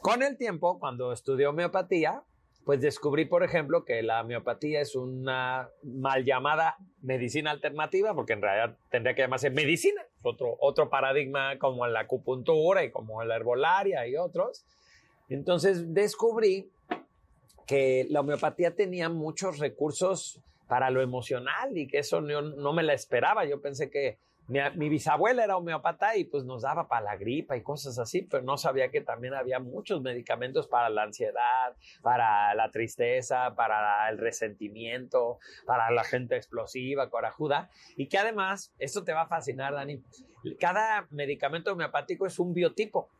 Con 0.00 0.22
el 0.22 0.36
tiempo, 0.36 0.78
cuando 0.78 1.12
estudié 1.12 1.46
homeopatía, 1.46 2.22
pues 2.64 2.80
descubrí, 2.80 3.24
por 3.24 3.42
ejemplo, 3.42 3.84
que 3.84 4.02
la 4.02 4.20
homeopatía 4.20 4.80
es 4.80 4.94
una 4.94 5.70
mal 5.82 6.24
llamada 6.24 6.76
medicina 7.00 7.50
alternativa, 7.50 8.14
porque 8.14 8.34
en 8.34 8.42
realidad 8.42 8.76
tendría 8.90 9.14
que 9.14 9.22
llamarse 9.22 9.50
medicina, 9.50 10.02
otro, 10.22 10.56
otro 10.60 10.90
paradigma 10.90 11.58
como 11.58 11.86
la 11.86 12.00
acupuntura 12.00 12.84
y 12.84 12.90
como 12.90 13.22
la 13.24 13.36
herbolaria 13.36 14.06
y 14.06 14.16
otros. 14.16 14.66
Entonces 15.30 15.94
descubrí 15.94 16.70
que 17.66 18.06
la 18.10 18.20
homeopatía 18.20 18.74
tenía 18.74 19.08
muchos 19.08 19.58
recursos 19.58 20.42
para 20.66 20.90
lo 20.90 21.02
emocional 21.02 21.76
y 21.76 21.86
que 21.86 21.98
eso 21.98 22.20
no, 22.20 22.72
me 22.72 22.82
la 22.82 22.94
esperaba. 22.94 23.44
Yo 23.44 23.60
pensé 23.60 23.90
que 23.90 24.18
mi, 24.48 24.58
mi 24.74 24.88
bisabuela 24.88 25.44
era 25.44 25.56
homeopata 25.56 26.16
y 26.16 26.24
pues 26.24 26.44
nos 26.44 26.62
daba 26.62 26.88
para 26.88 27.04
la 27.04 27.16
gripa 27.16 27.56
y 27.56 27.62
cosas 27.62 27.98
así, 28.00 28.22
pero 28.22 28.42
no 28.42 28.56
sabía 28.56 28.90
que 28.90 29.00
también 29.00 29.34
había 29.34 29.60
muchos 29.60 30.02
medicamentos 30.02 30.66
para 30.66 30.90
la 30.90 31.04
ansiedad, 31.04 31.76
para 32.02 32.52
la 32.56 32.70
tristeza, 32.72 33.54
para 33.54 34.08
el 34.10 34.18
resentimiento, 34.18 35.38
para 35.64 35.92
la 35.92 36.02
gente 36.02 36.34
explosiva, 36.34 37.08
corajuda, 37.08 37.70
y 37.96 38.08
que 38.08 38.18
además, 38.18 38.74
esto 38.80 39.04
te 39.04 39.12
va 39.12 39.22
a 39.22 39.28
fascinar, 39.28 39.74
Dani, 39.74 40.02
cada 40.58 41.06
medicamento 41.10 41.72
homeopático 41.72 42.26
es 42.26 42.38
un 42.40 42.52
biotipo. 42.52 43.10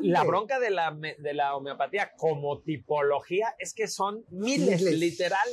La 0.00 0.22
bronca 0.24 0.60
de 0.60 0.70
la, 0.70 0.90
de 0.92 1.34
la 1.34 1.56
homeopatía 1.56 2.12
como 2.16 2.60
tipología 2.60 3.54
es 3.58 3.74
que 3.74 3.88
son 3.88 4.24
miles, 4.30 4.82
Miles. 4.82 4.98
literal. 4.98 5.48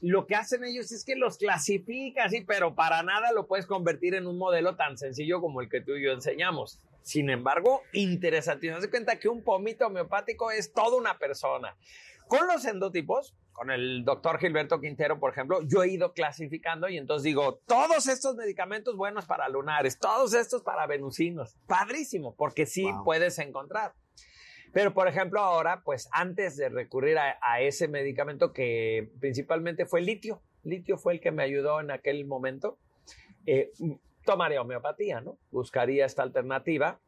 Lo 0.00 0.26
que 0.26 0.36
hacen 0.36 0.62
ellos 0.64 0.92
es 0.92 1.04
que 1.04 1.16
los 1.16 1.38
clasifican 1.38 2.26
así, 2.28 2.42
pero 2.42 2.74
para 2.74 3.02
nada 3.02 3.32
lo 3.32 3.48
puedes 3.48 3.66
convertir 3.66 4.14
en 4.14 4.28
un 4.28 4.38
modelo 4.38 4.76
tan 4.76 4.96
sencillo 4.96 5.40
como 5.40 5.60
el 5.60 5.68
que 5.68 5.80
tú 5.80 5.94
y 5.96 6.04
yo 6.04 6.12
enseñamos. 6.12 6.78
Sin 7.02 7.30
embargo, 7.30 7.82
interesante. 7.92 8.68
Te 8.68 8.72
das 8.72 8.86
cuenta 8.88 9.18
que 9.18 9.28
un 9.28 9.42
pomito 9.42 9.86
homeopático 9.86 10.50
es 10.50 10.72
toda 10.72 10.96
una 10.96 11.18
persona. 11.18 11.76
Con 12.28 12.46
los 12.46 12.64
endotipos, 12.64 13.34
con 13.58 13.72
el 13.72 14.04
doctor 14.04 14.38
Gilberto 14.38 14.80
Quintero, 14.80 15.18
por 15.18 15.32
ejemplo, 15.32 15.58
yo 15.66 15.82
he 15.82 15.88
ido 15.90 16.12
clasificando 16.12 16.88
y 16.88 16.96
entonces 16.96 17.24
digo, 17.24 17.60
todos 17.66 18.06
estos 18.06 18.36
medicamentos 18.36 18.96
buenos 18.96 19.26
para 19.26 19.48
lunares, 19.48 19.98
todos 19.98 20.32
estos 20.32 20.62
para 20.62 20.86
venusinos. 20.86 21.56
Padrísimo, 21.66 22.36
porque 22.36 22.66
sí 22.66 22.84
Wow. 22.84 23.02
puedes 23.04 23.36
encontrar. 23.40 23.94
Pero, 24.72 24.94
por 24.94 25.08
ejemplo, 25.08 25.40
ahora, 25.40 25.82
pues 25.84 26.08
antes 26.12 26.56
de 26.56 26.68
recurrir 26.68 27.18
a, 27.18 27.36
a 27.42 27.60
ese 27.60 27.88
medicamento 27.88 28.52
que 28.52 29.10
principalmente 29.18 29.86
fue 29.86 30.02
litio, 30.02 30.40
litio 30.62 30.96
fue 30.96 31.14
el 31.14 31.20
que 31.20 31.32
me 31.32 31.42
ayudó 31.42 31.80
en 31.80 31.90
aquel 31.90 32.26
momento, 32.26 32.78
eh, 33.44 33.72
tomaría 34.24 34.60
homeopatía, 34.60 35.20
¿no? 35.20 35.36
Buscaría 35.50 36.06
esta 36.06 36.22
alternativa, 36.22 37.00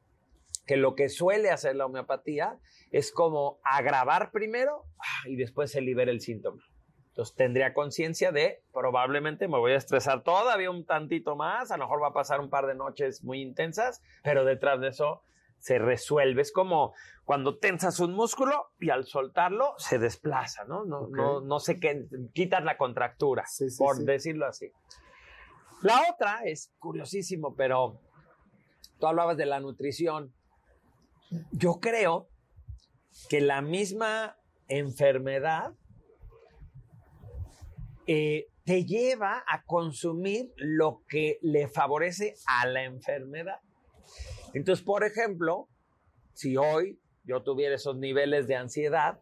que 0.71 0.77
lo 0.77 0.95
que 0.95 1.09
suele 1.09 1.51
hacer 1.51 1.75
la 1.75 1.87
homeopatía 1.87 2.57
es 2.93 3.11
como 3.11 3.59
agravar 3.65 4.31
primero 4.31 4.85
ah, 5.01 5.29
y 5.29 5.35
después 5.35 5.73
se 5.73 5.81
libera 5.81 6.13
el 6.13 6.21
síntoma. 6.21 6.63
Entonces 7.09 7.35
tendría 7.35 7.75
conciencia 7.75 8.31
de 8.31 8.63
probablemente 8.73 9.49
me 9.49 9.59
voy 9.59 9.73
a 9.73 9.77
estresar 9.79 10.23
todavía 10.23 10.71
un 10.71 10.87
tantito 10.87 11.35
más, 11.35 11.73
a 11.73 11.77
lo 11.77 11.87
mejor 11.87 12.01
va 12.01 12.09
a 12.11 12.13
pasar 12.13 12.39
un 12.39 12.51
par 12.51 12.69
de 12.69 12.77
noches 12.77 13.25
muy 13.25 13.41
intensas, 13.43 14.01
pero 14.23 14.45
detrás 14.45 14.81
de 14.81 14.91
eso 14.91 15.23
se 15.59 15.81
resuelve. 15.81 16.41
Es 16.43 16.53
como 16.53 16.95
cuando 17.25 17.59
tensas 17.59 17.99
un 17.99 18.13
músculo 18.15 18.69
y 18.79 18.91
al 18.91 19.07
soltarlo 19.07 19.75
se 19.77 19.99
desplaza, 19.99 20.63
¿no? 20.67 20.85
No, 20.85 21.01
Ok. 21.01 21.17
no, 21.17 21.41
no 21.41 21.59
sé 21.59 21.81
qué, 21.81 22.07
quitas 22.33 22.63
la 22.63 22.77
contractura, 22.77 23.43
Sí, 23.49 23.71
sí, 23.71 23.77
por 23.77 23.97
sí. 23.97 24.05
decirlo 24.05 24.47
así. 24.47 24.71
La 25.83 26.01
otra 26.15 26.43
es 26.45 26.73
curiosísimo, 26.79 27.57
pero 27.57 27.99
tú 29.01 29.09
hablabas 29.09 29.37
de 29.37 29.47
la 29.47 29.59
nutrición. 29.59 30.33
Yo 31.53 31.81
creo 31.81 32.29
que 33.29 33.41
la 33.41 33.63
misma 33.63 34.37
enfermedad 34.69 35.75
eh, 38.07 38.47
te 38.65 38.85
lleva 38.85 39.45
a 39.47 39.63
consumir 39.65 40.53
lo 40.57 41.03
que 41.09 41.39
le 41.43 41.69
favorece 41.69 42.35
a 42.47 42.67
la 42.67 42.85
enfermedad. 42.85 43.61
Entonces, 44.55 44.85
por 44.85 45.05
ejemplo, 45.05 45.69
si 46.33 46.57
hoy 46.57 47.01
yo 47.25 47.43
tuviera 47.43 47.77
esos 47.77 47.97
niveles 47.97 48.47
de 48.47 48.57
ansiedad, 48.57 49.21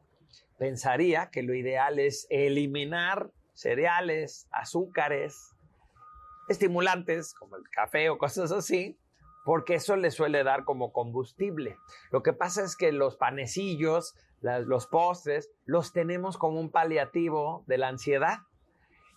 pensaría 0.58 1.30
que 1.30 1.42
lo 1.42 1.54
ideal 1.54 1.98
es 1.98 2.26
eliminar 2.30 3.30
cereales, 3.52 4.48
azúcares, 4.50 5.54
estimulantes 6.48 7.34
como 7.34 7.56
el 7.56 7.64
café 7.70 8.08
o 8.08 8.18
cosas 8.18 8.52
así, 8.52 8.98
porque 9.44 9.74
eso 9.74 9.96
le 9.96 10.10
suele 10.10 10.44
dar 10.44 10.64
como 10.64 10.92
combustible. 10.92 11.76
Lo 12.10 12.22
que 12.22 12.32
pasa 12.32 12.62
es 12.64 12.76
que 12.76 12.92
los 12.92 13.16
panecillos, 13.16 14.14
los 14.40 14.86
postres, 14.86 15.50
los 15.64 15.92
tenemos 15.92 16.36
como 16.36 16.60
un 16.60 16.70
paliativo 16.70 17.64
de 17.66 17.78
la 17.78 17.88
ansiedad. 17.88 18.40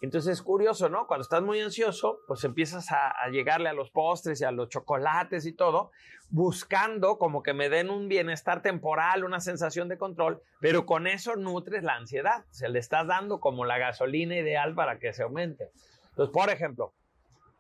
Entonces 0.02 0.34
es 0.34 0.42
curioso, 0.42 0.90
¿no? 0.90 1.06
Cuando 1.06 1.22
estás 1.22 1.44
muy 1.44 1.62
ansioso, 1.62 2.22
pues 2.28 2.44
empiezas 2.44 2.92
a, 2.92 3.14
llegarle 3.30 3.70
a 3.70 3.74
los 3.74 3.92
postres 3.92 4.42
y 4.42 4.44
a 4.44 4.52
los 4.52 4.68
chocolates 4.70 5.46
y 5.46 5.54
todo, 5.54 5.92
buscando 6.32 7.20
como 7.20 7.44
que 7.44 7.54
me 7.54 7.70
den 7.70 7.92
un 7.92 8.08
bienestar 8.08 8.64
temporal, 8.64 9.24
una 9.24 9.40
sensación 9.40 9.90
de 9.90 10.00
control, 10.00 10.42
pero 10.60 10.88
con 10.88 11.06
eso 11.06 11.36
nutres 11.36 11.84
la 11.84 11.96
ansiedad. 11.96 12.46
Se 12.50 12.68
le 12.68 12.80
estás 12.80 13.06
dando 13.06 13.40
como 13.40 13.64
la 13.64 13.78
gasolina 13.78 14.36
ideal 14.36 14.74
para 14.74 14.98
que 14.98 15.14
se 15.14 15.22
aumente. 15.22 15.70
Entonces, 16.10 16.34
por 16.34 16.50
ejemplo, 16.50 16.94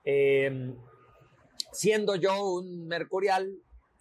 eh, 0.03 0.73
siendo 1.71 2.15
yo 2.15 2.43
un 2.43 2.87
mercurial 2.87 3.51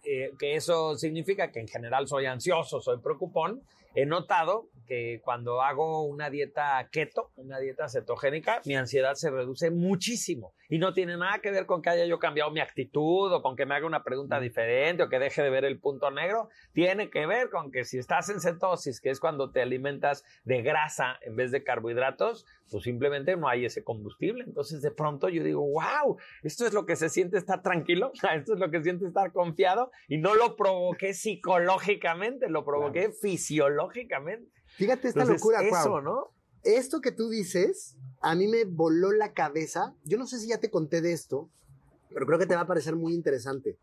eh, 0.03 0.31
que 0.39 0.55
eso 0.55 0.95
significa 0.95 1.51
que 1.51 1.59
en 1.59 1.67
general 1.67 2.07
soy 2.07 2.25
ansioso, 2.25 2.81
soy 2.81 2.99
preocupón, 2.99 3.61
he 3.93 4.05
notado 4.05 4.67
que 4.85 5.21
cuando 5.23 5.61
hago 5.61 6.03
una 6.03 6.29
dieta 6.29 6.87
keto, 6.91 7.31
una 7.35 7.59
dieta 7.59 7.89
cetogénica, 7.89 8.61
mi 8.65 8.75
ansiedad 8.75 9.15
se 9.15 9.29
reduce 9.29 9.71
muchísimo. 9.71 10.53
Y 10.69 10.79
no 10.79 10.93
tiene 10.93 11.17
nada 11.17 11.39
que 11.39 11.51
ver 11.51 11.65
con 11.65 11.81
que 11.81 11.89
haya 11.89 12.05
yo 12.05 12.17
cambiado 12.19 12.49
mi 12.51 12.61
actitud 12.61 13.33
o 13.33 13.41
con 13.41 13.55
que 13.55 13.65
me 13.65 13.75
haga 13.75 13.85
una 13.85 14.03
pregunta 14.03 14.39
diferente 14.39 15.03
o 15.03 15.09
que 15.09 15.19
deje 15.19 15.43
de 15.43 15.49
ver 15.49 15.65
el 15.65 15.79
punto 15.79 16.11
negro. 16.11 16.49
Tiene 16.71 17.09
que 17.09 17.25
ver 17.25 17.49
con 17.49 17.71
que 17.71 17.83
si 17.83 17.97
estás 17.97 18.29
en 18.29 18.39
cetosis, 18.39 19.01
que 19.01 19.09
es 19.09 19.19
cuando 19.19 19.51
te 19.51 19.61
alimentas 19.61 20.23
de 20.45 20.61
grasa 20.61 21.17
en 21.21 21.35
vez 21.35 21.51
de 21.51 21.63
carbohidratos, 21.63 22.45
pues 22.69 22.83
simplemente 22.83 23.35
no 23.35 23.49
hay 23.49 23.65
ese 23.65 23.83
combustible. 23.83 24.45
Entonces 24.45 24.81
de 24.81 24.91
pronto 24.91 25.27
yo 25.27 25.43
digo, 25.43 25.61
wow, 25.61 26.17
esto 26.41 26.65
es 26.65 26.73
lo 26.73 26.85
que 26.85 26.95
se 26.95 27.09
siente 27.09 27.37
estar 27.37 27.61
tranquilo, 27.61 28.11
esto 28.33 28.53
es 28.53 28.59
lo 28.59 28.71
que 28.71 28.81
siente 28.81 29.05
estar 29.05 29.33
confiado 29.33 29.91
y 30.07 30.17
no 30.17 30.35
lo 30.35 30.55
provoqué 30.55 31.13
psicológicamente, 31.13 32.49
lo 32.49 32.63
provoqué 32.63 33.11
fisiológicamente. 33.11 34.60
Fíjate 34.77 35.09
esta 35.09 35.25
locura, 35.25 35.61
eso, 35.61 36.01
¿no? 36.01 36.31
Esto 36.63 37.01
que 37.01 37.11
tú 37.11 37.29
dices, 37.29 37.95
a 38.21 38.35
mí 38.35 38.47
me 38.47 38.65
voló 38.65 39.11
la 39.11 39.33
cabeza. 39.33 39.95
Yo 40.03 40.17
no 40.17 40.27
sé 40.27 40.39
si 40.39 40.47
ya 40.47 40.59
te 40.59 40.69
conté 40.69 41.01
de 41.01 41.11
esto, 41.11 41.49
pero 42.13 42.25
creo 42.25 42.39
que 42.39 42.45
te 42.45 42.55
va 42.55 42.61
a 42.61 42.67
parecer 42.67 42.95
muy 42.95 43.13
interesante. 43.13 43.77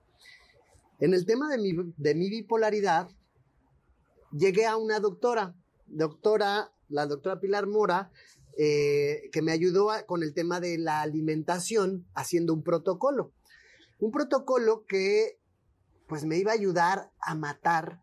En 1.01 1.15
el 1.15 1.27
tema 1.27 1.49
de 1.49 1.59
mi, 1.59 1.73
de 1.97 2.15
mi 2.15 2.31
bipolaridad, 2.31 3.09
llegué 4.33 4.67
a 4.67 4.77
una 4.77 5.01
doctora, 5.01 5.55
doctora, 5.87 6.73
la 6.89 7.07
doctora 7.07 7.41
Pilar 7.41 7.67
Mora, 7.67 8.11
eh, 8.57 9.29
que 9.33 9.43
me 9.43 9.53
ayudó 9.53 9.91
con 10.07 10.23
el 10.23 10.35
tema 10.35 10.61
de 10.61 10.79
la 10.79 11.01
alimentación 11.03 12.07
haciendo 12.15 12.55
un 12.55 12.63
protocolo. 12.63 13.33
Un 14.01 14.11
protocolo 14.13 14.85
que 14.87 15.39
pues 16.07 16.25
me 16.25 16.39
iba 16.39 16.53
a 16.53 16.55
ayudar 16.55 17.11
a 17.21 17.35
matar 17.35 18.01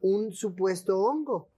un 0.00 0.32
supuesto 0.32 0.98
hongo 1.00 1.49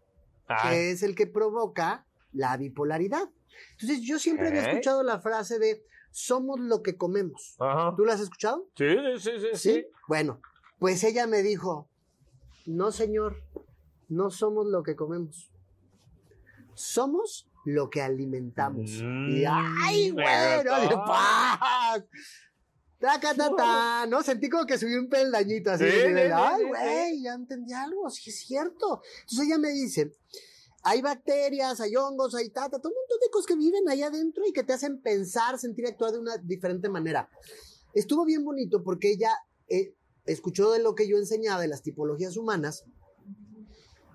que 0.62 0.90
es 0.90 1.02
el 1.02 1.14
que 1.14 1.26
provoca 1.26 2.06
la 2.32 2.56
bipolaridad. 2.56 3.28
Entonces, 3.72 4.00
yo 4.02 4.18
siempre 4.18 4.48
había 4.48 4.68
escuchado 4.68 5.02
la 5.02 5.20
frase 5.20 5.58
de 5.58 5.84
somos 6.10 6.60
lo 6.60 6.82
que 6.82 6.96
comemos. 6.96 7.56
¿Tú 7.96 8.04
la 8.04 8.14
has 8.14 8.20
escuchado? 8.20 8.68
Sí, 8.76 8.86
sí, 9.18 9.30
sí, 9.40 9.46
sí, 9.54 9.86
Bueno, 10.08 10.40
pues 10.78 11.02
ella 11.04 11.26
me 11.26 11.42
dijo, 11.42 11.88
no, 12.66 12.92
señor, 12.92 13.42
no 14.08 14.30
somos 14.30 14.66
lo 14.66 14.82
que 14.82 14.94
comemos. 14.94 15.50
Somos 16.74 17.48
lo 17.64 17.90
que 17.90 18.02
alimentamos. 18.02 18.90
y 18.90 19.02
mm, 19.02 19.44
ay, 19.84 20.10
bueno, 20.10 20.80
de 20.80 20.96
paz. 20.96 22.04
¿No? 24.08 24.22
Sentí 24.22 24.48
como 24.48 24.64
que 24.64 24.78
subí 24.78 24.94
un 24.94 25.08
peldañito 25.08 25.70
así. 25.70 25.84
ay, 25.84 26.64
güey, 26.64 27.22
ya 27.22 27.34
entendí 27.34 27.72
algo, 27.72 28.08
sí 28.10 28.30
es 28.30 28.46
cierto. 28.46 29.02
Entonces 29.22 29.46
ella 29.46 29.58
me 29.58 29.70
dice, 29.70 30.12
hay 30.82 31.02
bacterias, 31.02 31.80
hay 31.80 31.96
hongos, 31.96 32.34
hay 32.34 32.50
tata, 32.50 32.78
todo 32.78 32.92
un 32.92 32.98
montón 33.00 33.18
de 33.20 33.30
cosas 33.30 33.46
que 33.46 33.56
viven 33.56 33.88
ahí 33.88 34.02
adentro 34.02 34.44
y 34.46 34.52
que 34.52 34.62
te 34.62 34.72
hacen 34.72 35.00
pensar, 35.00 35.58
sentir, 35.58 35.86
actuar 35.86 36.12
de 36.12 36.18
una 36.18 36.36
diferente 36.38 36.88
manera. 36.88 37.28
Estuvo 37.94 38.24
bien 38.24 38.44
bonito 38.44 38.82
porque 38.82 39.10
ella 39.10 39.32
eh, 39.68 39.94
escuchó 40.24 40.70
de 40.70 40.80
lo 40.80 40.94
que 40.94 41.08
yo 41.08 41.16
enseñaba 41.16 41.60
de 41.60 41.68
las 41.68 41.82
tipologías 41.82 42.36
humanas 42.36 42.84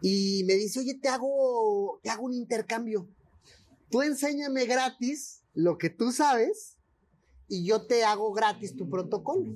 y 0.02 0.44
me 0.46 0.54
dice, 0.54 0.80
oye, 0.80 0.96
te 0.96 1.10
hago, 1.10 2.00
te 2.04 2.10
hago 2.10 2.24
un 2.24 2.34
intercambio. 2.34 3.10
Tú 3.90 4.02
enséñame 4.02 4.66
gratis 4.66 5.44
lo 5.54 5.78
que 5.78 5.90
tú 5.90 6.12
sabes 6.12 6.77
y 7.48 7.66
yo 7.66 7.86
te 7.86 8.04
hago 8.04 8.32
gratis 8.34 8.76
tu 8.76 8.90
protocolo. 8.90 9.56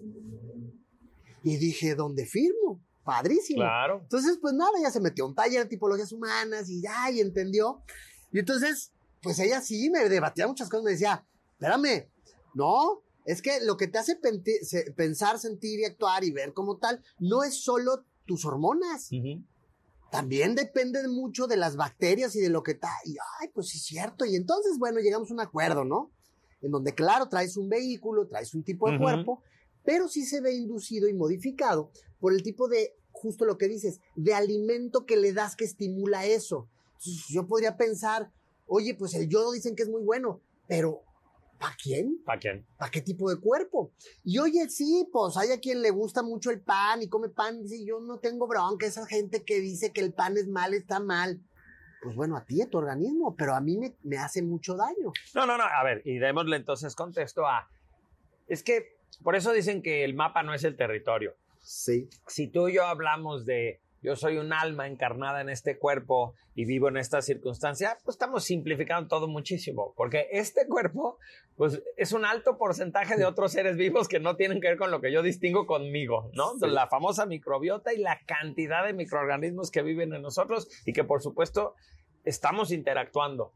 Y 1.43 1.57
dije, 1.57 1.95
¿dónde 1.95 2.25
firmo? 2.25 2.81
Padrísimo. 3.03 3.61
Claro. 3.61 3.99
Entonces, 4.03 4.37
pues 4.41 4.53
nada, 4.53 4.71
ella 4.79 4.91
se 4.91 4.99
metió 4.99 5.25
a 5.25 5.27
un 5.27 5.35
taller 5.35 5.63
de 5.63 5.69
tipologías 5.69 6.11
humanas 6.11 6.69
y 6.69 6.81
ya, 6.81 7.09
y 7.11 7.19
entendió. 7.19 7.81
Y 8.31 8.39
entonces, 8.39 8.93
pues 9.21 9.39
ella 9.39 9.61
sí 9.61 9.89
me 9.89 10.07
debatía 10.07 10.47
muchas 10.47 10.69
cosas, 10.69 10.85
me 10.85 10.91
decía, 10.91 11.25
espérame, 11.53 12.09
no, 12.53 13.03
es 13.25 13.41
que 13.41 13.59
lo 13.61 13.77
que 13.77 13.87
te 13.87 13.97
hace 13.97 14.19
pensar, 14.95 15.39
sentir 15.39 15.79
y 15.79 15.85
actuar 15.85 16.23
y 16.23 16.31
ver 16.31 16.53
como 16.53 16.77
tal, 16.77 17.03
no 17.19 17.43
es 17.43 17.63
solo 17.63 18.05
tus 18.25 18.45
hormonas. 18.45 19.09
También 20.11 20.55
depende 20.55 21.07
mucho 21.07 21.47
de 21.47 21.57
las 21.57 21.75
bacterias 21.75 22.35
y 22.35 22.41
de 22.41 22.49
lo 22.49 22.63
que 22.63 22.71
está. 22.71 22.89
Y, 23.05 23.15
ay, 23.39 23.49
pues 23.53 23.69
sí 23.69 23.77
es 23.77 23.85
cierto. 23.85 24.25
Y 24.25 24.35
entonces, 24.35 24.77
bueno, 24.77 24.99
llegamos 24.99 25.31
a 25.31 25.33
un 25.33 25.39
acuerdo, 25.39 25.85
¿no? 25.85 26.11
En 26.61 26.71
donde 26.71 26.93
claro, 26.93 27.27
traes 27.27 27.57
un 27.57 27.69
vehículo, 27.69 28.27
traes 28.27 28.53
un 28.53 28.63
tipo 28.63 28.89
de 28.89 28.97
cuerpo, 28.97 29.41
pero 29.83 30.07
sí 30.07 30.25
se 30.25 30.41
ve 30.41 30.53
inducido 30.53 31.07
y 31.07 31.13
modificado 31.13 31.91
por 32.19 32.33
el 32.33 32.43
tipo 32.43 32.67
de, 32.67 32.95
justo 33.11 33.45
lo 33.45 33.57
que 33.57 33.67
dices, 33.67 33.99
de 34.15 34.33
alimento 34.33 35.05
que 35.05 35.17
le 35.17 35.33
das 35.33 35.55
que 35.55 35.65
estimula 35.65 36.25
eso. 36.25 36.69
yo 37.29 37.47
podría 37.47 37.77
pensar, 37.77 38.31
oye, 38.67 38.93
pues 38.93 39.13
el 39.15 39.27
yodo 39.27 39.51
dicen 39.51 39.75
que 39.75 39.83
es 39.83 39.89
muy 39.89 40.03
bueno, 40.03 40.41
pero 40.67 41.01
¿para 41.59 41.75
quién? 41.81 42.21
¿Para 42.23 42.39
quién? 42.39 42.65
¿Para 42.77 42.91
qué 42.91 43.01
tipo 43.01 43.29
de 43.29 43.39
cuerpo? 43.39 43.91
Y 44.23 44.37
oye, 44.37 44.69
sí, 44.69 45.07
pues 45.11 45.35
hay 45.37 45.51
a 45.51 45.59
quien 45.59 45.81
le 45.81 45.89
gusta 45.89 46.21
mucho 46.21 46.51
el 46.51 46.61
pan 46.61 47.01
y 47.01 47.07
come 47.07 47.29
pan, 47.29 47.63
dice, 47.63 47.83
yo 47.83 47.99
no 47.99 48.19
tengo 48.19 48.47
bronca, 48.47 48.85
esa 48.85 49.05
gente 49.07 49.43
que 49.43 49.59
dice 49.59 49.91
que 49.91 50.01
el 50.01 50.13
pan 50.13 50.37
es 50.37 50.47
mal, 50.47 50.73
está 50.73 50.99
mal 50.99 51.41
pues 52.01 52.15
bueno, 52.15 52.35
a 52.35 52.45
ti, 52.45 52.61
a 52.61 52.69
tu 52.69 52.77
organismo, 52.77 53.35
pero 53.35 53.53
a 53.53 53.61
mí 53.61 53.77
me, 54.03 54.17
hace 54.17 54.41
mucho 54.41 54.75
daño. 54.75 55.13
No, 55.35 55.45
no, 55.45 55.57
no, 55.57 55.63
a 55.63 55.83
ver, 55.83 56.01
y 56.05 56.17
démosle 56.17 56.57
entonces 56.57 56.95
contexto 56.95 57.45
a, 57.45 57.69
es 58.47 58.63
que 58.63 58.97
por 59.23 59.35
eso 59.35 59.51
dicen 59.51 59.81
que 59.81 60.03
el 60.03 60.15
mapa 60.15 60.43
no 60.43 60.53
es 60.53 60.63
el 60.63 60.75
territorio. 60.75 61.35
Sí. 61.59 62.09
Si 62.27 62.47
tú 62.47 62.69
y 62.69 62.73
yo 62.75 62.85
hablamos 62.85 63.45
de 63.45 63.79
yo 64.01 64.15
soy 64.15 64.37
un 64.37 64.51
alma 64.51 64.87
encarnada 64.87 65.41
en 65.41 65.49
este 65.49 65.77
cuerpo 65.77 66.33
y 66.55 66.65
vivo 66.65 66.87
en 66.87 66.97
esta 66.97 67.21
circunstancia, 67.21 67.97
pues 68.03 68.15
estamos 68.15 68.43
simplificando 68.43 69.07
todo 69.07 69.27
muchísimo, 69.27 69.93
porque 69.95 70.27
este 70.31 70.67
cuerpo, 70.67 71.19
pues 71.55 71.83
es 71.97 72.11
un 72.11 72.25
alto 72.25 72.57
porcentaje 72.57 73.15
de 73.15 73.25
otros 73.25 73.51
seres 73.51 73.77
vivos 73.77 74.07
que 74.07 74.19
no 74.19 74.35
tienen 74.35 74.59
que 74.59 74.69
ver 74.69 74.77
con 74.77 74.89
lo 74.89 75.01
que 75.01 75.11
yo 75.11 75.21
distingo 75.21 75.67
conmigo, 75.67 76.31
¿no? 76.33 76.53
La 76.67 76.87
famosa 76.87 77.27
microbiota 77.27 77.93
y 77.93 77.99
la 77.99 78.19
cantidad 78.25 78.85
de 78.85 78.93
microorganismos 78.93 79.69
que 79.69 79.83
viven 79.83 80.13
en 80.13 80.23
nosotros 80.23 80.67
y 80.85 80.93
que 80.93 81.03
por 81.03 81.21
supuesto 81.21 81.75
estamos 82.25 82.71
interactuando. 82.71 83.53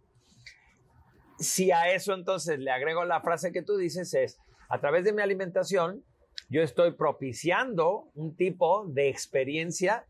Si 1.40 1.72
a 1.72 1.92
eso 1.92 2.14
entonces 2.14 2.60
le 2.60 2.72
agrego 2.72 3.04
la 3.04 3.20
frase 3.22 3.52
que 3.52 3.64
tú 3.64 3.78
dices 3.78 4.14
es, 4.14 4.40
a 4.70 4.80
través 4.80 5.04
de 5.04 5.14
mi 5.14 5.22
alimentación, 5.22 6.04
yo 6.50 6.62
estoy 6.62 6.92
propiciando 6.92 8.10
un 8.14 8.36
tipo 8.36 8.86
de 8.88 9.10
experiencia 9.10 10.06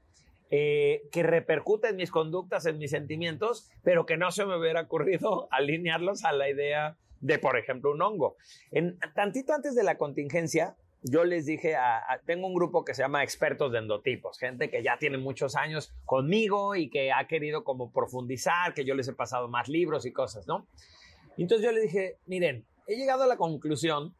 eh, 0.52 1.04
que 1.12 1.24
repercute 1.24 1.90
en 1.90 1.96
mis 1.96 2.12
conductas, 2.12 2.66
en 2.66 2.78
mis 2.78 2.92
sentimientos, 2.92 3.70
pero 3.84 4.06
que 4.06 4.18
no 4.18 4.32
se 4.32 4.46
me 4.46 4.58
hubiera 4.58 4.82
ocurrido 4.82 5.48
alinearlos 5.52 6.24
a 6.24 6.32
la 6.32 6.50
idea 6.50 6.98
de, 7.22 7.40
por 7.40 7.58
ejemplo, 7.58 7.92
un 7.92 8.02
hongo. 8.02 8.38
En, 8.72 9.00
tantito 9.16 9.54
antes 9.54 9.76
de 9.76 9.84
la 9.84 9.98
contingencia, 9.98 10.76
yo 11.02 11.24
les 11.24 11.46
dije, 11.46 11.76
tengo 12.26 12.48
un 12.48 12.56
grupo 12.56 12.84
que 12.84 12.96
se 12.96 13.04
llama 13.04 13.24
expertos 13.24 13.72
de 13.72 13.78
endotipos, 13.78 14.40
gente 14.40 14.72
que 14.72 14.84
ya 14.84 14.98
tiene 14.98 15.20
muchos 15.20 15.56
años 15.56 15.94
conmigo 16.04 16.76
y 16.76 16.90
que 16.90 17.12
ha 17.12 17.28
querido 17.28 17.64
como 17.64 17.92
profundizar, 17.92 18.74
que 18.74 18.86
yo 18.86 18.96
les 18.96 19.08
he 19.08 19.14
pasado 19.14 19.48
más 19.48 19.68
libros 19.68 20.06
y 20.06 20.12
cosas, 20.12 20.48
¿no? 20.48 20.68
entonces 21.38 21.66
yo 21.66 21.72
les 21.72 21.84
dije, 21.84 22.18
miren, 22.26 22.66
he 22.88 22.96
llegado 22.96 23.24
a 23.24 23.28
la 23.28 23.38
conclusión 23.38 24.16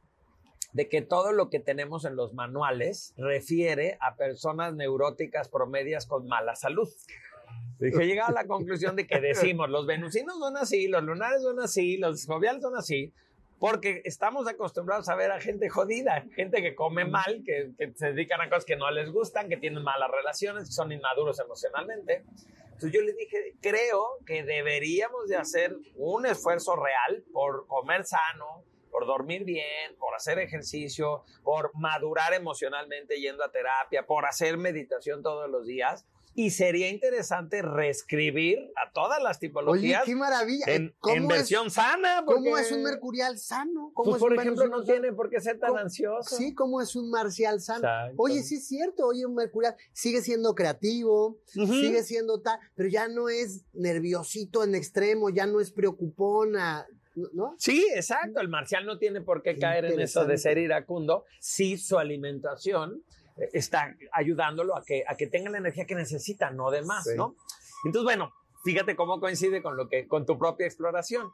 de 0.76 0.90
que 0.90 1.02
todo 1.02 1.32
lo 1.32 1.50
que 1.50 1.62
tenemos 1.62 2.04
en 2.04 2.18
los 2.18 2.34
manuales 2.34 3.14
refiere 3.16 3.98
a 4.02 4.18
personas 4.18 4.76
neuróticas 4.76 5.48
promedias 5.48 6.06
con 6.06 6.28
mala 6.28 6.54
salud. 6.58 6.90
Dije, 7.80 8.04
he 8.04 8.06
llegado 8.06 8.32
a 8.32 8.42
la 8.42 8.46
conclusión 8.46 8.98
de 8.98 9.08
que 9.08 9.22
decimos, 9.22 9.70
los 9.70 9.86
venusinos 9.86 10.38
son 10.38 10.58
así, 10.58 10.90
los 10.90 11.02
lunares 11.02 11.44
son 11.44 11.62
así, 11.62 11.96
los 11.96 12.26
joviales 12.26 12.62
son 12.62 12.76
así, 12.76 13.14
porque 13.58 14.02
estamos 14.04 14.50
acostumbrados 14.50 15.08
a 15.08 15.16
ver 15.16 15.32
a 15.32 15.40
gente 15.40 15.70
jodida, 15.70 16.26
gente 16.36 16.62
que 16.62 16.76
come 16.76 17.06
mal, 17.06 17.42
que, 17.46 17.72
que, 17.78 17.94
se 17.94 18.08
dedican 18.08 18.42
a 18.42 18.50
cosas 18.50 18.66
que 18.66 18.76
no 18.76 18.92
les 18.92 19.10
gustan, 19.14 19.48
que 19.48 19.56
tienen 19.56 19.82
malas 19.82 20.12
relaciones, 20.12 20.66
que 20.66 20.74
son 20.74 20.92
inmaduros 20.92 21.40
emocionalmente. 21.40 22.26
Entonces 22.66 22.92
yo 22.92 23.02
les 23.02 23.16
dije, 23.16 23.54
creo 23.62 24.04
que 24.26 24.44
deberíamos 24.44 25.30
de 25.30 25.38
hacer 25.38 25.74
un 25.96 26.26
esfuerzo 26.26 26.76
real 26.76 27.24
por 27.32 27.66
comer 27.66 28.04
sano, 28.04 28.66
por 28.96 29.06
dormir 29.08 29.44
bien, 29.44 29.94
por 30.00 30.16
hacer 30.16 30.40
ejercicio, 30.40 31.24
por 31.44 31.72
madurar 31.76 32.34
emocionalmente 32.34 33.20
yendo 33.20 33.44
a 33.44 33.52
terapia, 33.52 34.06
por 34.06 34.26
hacer 34.26 34.58
meditación 34.58 35.22
todos 35.22 35.50
los 35.50 35.66
días. 35.66 36.06
Y 36.34 36.52
sería 36.52 36.90
interesante 36.90 37.62
reescribir 37.62 38.58
a 38.76 38.92
todas 38.94 39.22
las 39.22 39.40
tipologías. 39.40 40.04
Oye, 40.04 40.12
qué 40.12 40.16
maravilla. 40.18 40.66
En, 40.68 41.28
versión 41.28 41.72
sana. 41.72 42.24
¿Cómo 42.26 42.58
es 42.58 42.72
un 42.72 42.84
mercurial 42.84 43.38
sano? 43.38 43.92
¿Cómo 43.94 44.12
pues, 44.12 44.16
es 44.16 44.20
por 44.20 44.34
ejemplo, 44.34 44.68
no 44.68 44.84
tiene 44.84 45.12
por 45.12 45.30
qué 45.30 45.42
ser 45.42 45.60
tan 45.60 45.78
ansioso. 45.78 46.36
Sí, 46.36 46.54
¿cómo 46.54 46.82
es 46.82 46.96
un 46.96 47.10
marcial 47.10 47.60
sano? 47.60 47.88
Oye, 48.16 48.44
sí 48.44 48.56
es 48.56 48.68
cierto. 48.68 49.08
Oye, 49.08 49.26
un 49.26 49.36
mercurial 49.36 49.76
sigue 49.92 50.22
siendo 50.22 50.56
creativo, 50.56 51.38
sigue 51.48 52.02
siendo 52.04 52.42
tal, 52.42 52.60
pero 52.76 52.88
ya 52.88 53.10
no 53.10 53.28
es 53.28 53.66
nerviosito 53.74 54.64
en 54.64 54.76
extremo, 54.76 55.30
ya 55.30 55.48
no 55.48 55.60
es 55.60 55.72
preocupona. 55.72 56.88
¿No? 57.34 57.56
Sí, 57.58 57.86
exacto. 57.96 58.40
El 58.42 58.50
marcial 58.50 58.86
no 58.86 58.98
tiene 58.98 59.22
por 59.22 59.42
qué 59.42 59.58
caer 59.58 59.86
en 59.86 60.00
eso 60.00 60.26
de 60.26 60.38
ser 60.38 60.58
iracundo 60.58 61.26
si 61.40 61.78
su 61.78 61.98
alimentación 61.98 63.04
eh, 63.38 63.50
está 63.54 63.96
ayudándolo 64.12 64.76
a 64.78 64.84
que, 64.84 65.04
a 65.08 65.16
que 65.16 65.28
tenga 65.28 65.50
la 65.50 65.58
energía 65.58 65.86
que 65.86 65.96
necesita, 65.96 66.52
no 66.52 66.72
de 66.72 66.82
más, 66.82 67.04
Sí. 67.06 67.12
¿no? 67.16 67.36
Entonces, 67.86 68.04
bueno, 68.04 68.32
fíjate 68.64 68.96
cómo 68.96 69.20
coincide 69.20 69.62
con 69.62 69.78
lo 69.78 69.88
que, 69.88 70.08
con 70.08 70.26
tu 70.26 70.38
propia 70.40 70.66
exploración. 70.66 71.28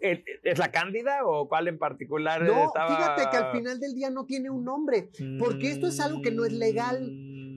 ¿Es 0.00 0.20
es 0.42 0.58
la 0.58 0.70
cándida 0.70 1.24
o 1.24 1.48
cuál 1.48 1.66
en 1.68 1.78
particular 1.78 2.42
No, 2.42 2.64
estaba? 2.66 2.88
fíjate 2.96 3.30
que 3.30 3.36
al 3.38 3.52
final 3.52 3.80
del 3.80 3.94
día 3.94 4.10
no 4.10 4.26
tiene 4.26 4.50
un 4.50 4.64
nombre, 4.64 5.10
porque 5.38 5.70
esto 5.70 5.86
es 5.88 5.98
algo 6.00 6.20
que 6.22 6.30
no 6.30 6.44
es 6.44 6.52
legal, 6.52 7.08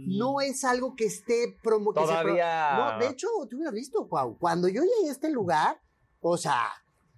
no 0.07 0.39
es 0.41 0.63
algo 0.63 0.95
que 0.95 1.05
esté 1.05 1.57
promo 1.61 1.93
que 1.93 1.99
se 2.01 2.05
pro- 2.05 2.15
Todavía. 2.21 2.75
No, 2.77 2.99
de 2.99 3.07
hecho, 3.11 3.27
tú 3.49 3.57
hubieras 3.57 3.73
visto, 3.73 4.07
cuando 4.39 4.67
yo 4.69 4.81
llegué 4.81 5.09
a 5.09 5.11
este 5.11 5.29
lugar, 5.29 5.81
o 6.21 6.37
sea, 6.37 6.61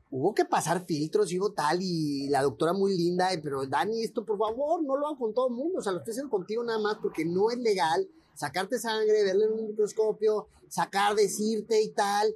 hubo 0.10 0.34
que 0.34 0.46
pasar 0.46 0.86
filtros 0.86 1.32
y 1.32 1.40
hubo 1.40 1.52
tal, 1.54 1.80
y 1.82 2.28
la 2.30 2.42
doctora 2.42 2.74
muy 2.74 2.96
linda, 2.98 3.30
pero 3.44 3.66
Dani, 3.66 4.04
esto 4.04 4.24
por 4.26 4.38
favor, 4.38 4.82
no 4.84 4.96
lo 4.96 5.08
hagan 5.08 5.20
con 5.20 5.34
todo 5.34 5.48
el 5.50 5.54
mundo, 5.54 5.80
o 5.80 5.82
sea, 5.82 5.92
lo 5.92 6.00
estoy 6.00 6.12
haciendo 6.12 6.32
contigo 6.32 6.64
nada 6.64 6.80
más 6.80 6.98
porque 7.02 7.26
no 7.26 7.52
es 7.52 7.58
legal 7.58 8.08
sacarte 8.34 8.78
sangre, 8.80 9.24
verle 9.24 9.46
en 9.46 9.54
un 9.54 9.68
microscopio, 9.70 10.48
sacar, 10.70 11.16
decirte 11.16 11.82
y 11.82 11.90
tal. 11.92 12.34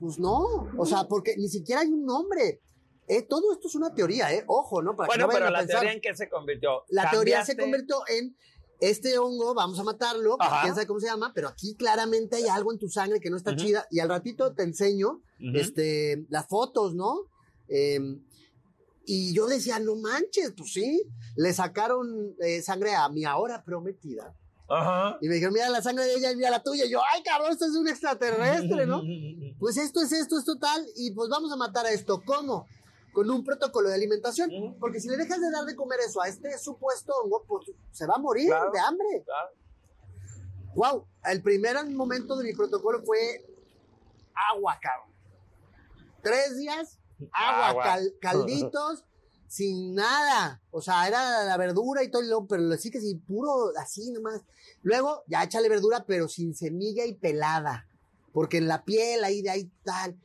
Pues 0.00 0.18
no, 0.18 0.66
o 0.78 0.86
sea, 0.86 1.04
porque 1.06 1.36
ni 1.36 1.48
siquiera 1.48 1.82
hay 1.82 1.88
un 1.88 2.04
nombre. 2.04 2.60
Eh, 3.06 3.22
todo 3.22 3.52
esto 3.52 3.68
es 3.68 3.74
una 3.74 3.94
teoría, 3.94 4.32
¿eh? 4.32 4.44
Ojo, 4.48 4.80
¿no? 4.82 4.96
Para 4.96 5.06
que 5.08 5.10
Bueno, 5.16 5.26
no 5.26 5.32
pero 5.32 5.50
la 5.50 5.58
pensar- 5.60 5.80
teoría 5.80 5.92
en 5.92 6.00
qué 6.00 6.14
se 6.16 6.28
convirtió. 6.28 6.84
la 6.88 7.10
teoría 7.10 7.44
se 7.44 7.56
convirtió 7.56 7.96
en 8.08 8.34
este 8.82 9.16
hongo, 9.16 9.54
vamos 9.54 9.78
a 9.78 9.84
matarlo, 9.84 10.36
Ajá. 10.40 10.62
quién 10.62 10.74
sabe 10.74 10.88
cómo 10.88 10.98
se 10.98 11.06
llama, 11.06 11.32
pero 11.32 11.46
aquí 11.48 11.76
claramente 11.76 12.36
hay 12.36 12.48
algo 12.48 12.72
en 12.72 12.80
tu 12.80 12.88
sangre 12.88 13.20
que 13.20 13.30
no 13.30 13.36
está 13.36 13.54
chida 13.54 13.86
y 13.92 14.00
al 14.00 14.08
ratito 14.08 14.54
te 14.54 14.64
enseño 14.64 15.22
este, 15.38 16.26
las 16.28 16.48
fotos, 16.48 16.94
¿no? 16.94 17.28
Eh, 17.68 18.00
y 19.06 19.32
yo 19.34 19.46
decía, 19.46 19.78
no 19.78 19.94
manches, 19.94 20.52
pues 20.56 20.72
sí, 20.72 21.00
le 21.36 21.52
sacaron 21.52 22.34
eh, 22.40 22.60
sangre 22.60 22.94
a 22.94 23.08
mi 23.08 23.24
ahora 23.24 23.62
prometida. 23.64 24.34
Ajá. 24.68 25.16
Y 25.20 25.28
me 25.28 25.34
dijeron, 25.34 25.54
mira 25.54 25.68
la 25.68 25.82
sangre 25.82 26.04
de 26.04 26.14
ella 26.14 26.32
y 26.32 26.36
mira 26.36 26.50
la 26.50 26.62
tuya. 26.62 26.84
Y 26.84 26.90
yo, 26.90 27.00
ay, 27.12 27.22
cabrón, 27.22 27.52
esto 27.52 27.66
es 27.66 27.76
un 27.76 27.88
extraterrestre, 27.88 28.86
¿no? 28.86 29.02
Pues 29.58 29.76
esto 29.76 30.02
es 30.02 30.10
esto, 30.10 30.36
es 30.40 30.44
total, 30.44 30.84
y 30.96 31.12
pues 31.12 31.28
vamos 31.28 31.52
a 31.52 31.56
matar 31.56 31.86
a 31.86 31.92
esto. 31.92 32.20
¿Cómo? 32.24 32.66
Con 33.12 33.30
un 33.30 33.44
protocolo 33.44 33.88
de 33.88 33.94
alimentación. 33.94 34.50
Ujú. 34.50 34.78
Porque 34.78 35.00
si 35.00 35.08
le 35.08 35.16
dejas 35.16 35.40
de 35.40 35.50
dar 35.50 35.64
de 35.64 35.76
comer 35.76 36.00
eso 36.00 36.20
a 36.22 36.28
este 36.28 36.56
supuesto 36.58 37.12
hongo, 37.22 37.44
pues 37.46 37.70
se 37.90 38.06
va 38.06 38.14
a 38.14 38.18
morir 38.18 38.46
Claro. 38.48 38.70
de 38.72 38.78
hambre. 38.80 39.22
Claro. 39.24 39.48
Wow, 40.74 41.06
el 41.24 41.42
primer 41.42 41.84
momento 41.90 42.36
de 42.36 42.44
mi 42.44 42.54
protocolo 42.54 43.02
fue 43.04 43.44
agua, 44.54 44.78
cabrón. 44.80 45.12
Tres 46.22 46.56
días, 46.56 46.98
agua, 47.32 47.68
Agua. 47.68 47.82
cal- 47.84 48.14
calditos, 48.20 49.04
sin 49.48 49.94
nada. 49.94 50.62
O 50.70 50.80
sea, 50.80 51.06
era 51.08 51.44
la 51.44 51.56
verdura 51.58 52.02
y 52.02 52.10
todo, 52.10 52.46
pero 52.46 52.74
sí 52.78 52.90
que 52.90 53.00
sí, 53.00 53.16
puro 53.16 53.72
así 53.78 54.10
nomás. 54.12 54.40
Luego, 54.82 55.22
ya 55.26 55.42
échale 55.42 55.68
verdura, 55.68 56.04
pero 56.06 56.28
sin 56.28 56.54
semilla 56.54 57.04
y 57.04 57.14
pelada. 57.14 57.86
Porque 58.32 58.56
en 58.56 58.68
la 58.68 58.82
piel, 58.84 59.22
ahí 59.24 59.42
de 59.42 59.50
ahí 59.50 59.70
tal. 59.84 60.18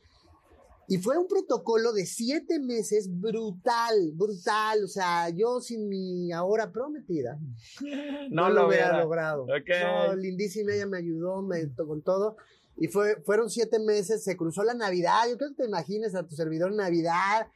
Y 0.90 0.96
fue 0.96 1.18
un 1.18 1.28
protocolo 1.28 1.92
de 1.92 2.06
siete 2.06 2.58
meses 2.58 3.10
brutal, 3.10 4.10
brutal. 4.14 4.84
O 4.84 4.88
sea, 4.88 5.28
yo 5.28 5.60
sin 5.60 5.86
mi 5.86 6.32
ahora 6.32 6.72
prometida 6.72 7.38
No, 8.30 8.48
lo 8.48 8.66
hubiera 8.68 8.98
logrado. 8.98 9.42
Ok. 9.44 9.68
No, 9.82 10.16
lindísima, 10.16 10.72
ella 10.72 10.86
me 10.86 10.96
ayudó 10.96 11.42
me, 11.42 11.70
con 11.74 12.00
todo. 12.00 12.38
Y 12.78 12.88
fue, 12.88 13.20
fueron 13.22 13.50
siete 13.50 13.78
meses, 13.78 14.24
se 14.24 14.36
cruzó 14.36 14.64
la 14.64 14.72
Navidad. 14.72 15.28
Yo 15.28 15.36
creo 15.36 15.50
que 15.50 15.62
te 15.62 15.66
imagines 15.66 16.14
a 16.14 16.26
tu 16.26 16.34
servidor 16.34 16.70
en 16.70 16.78
Navidad, 16.78 17.48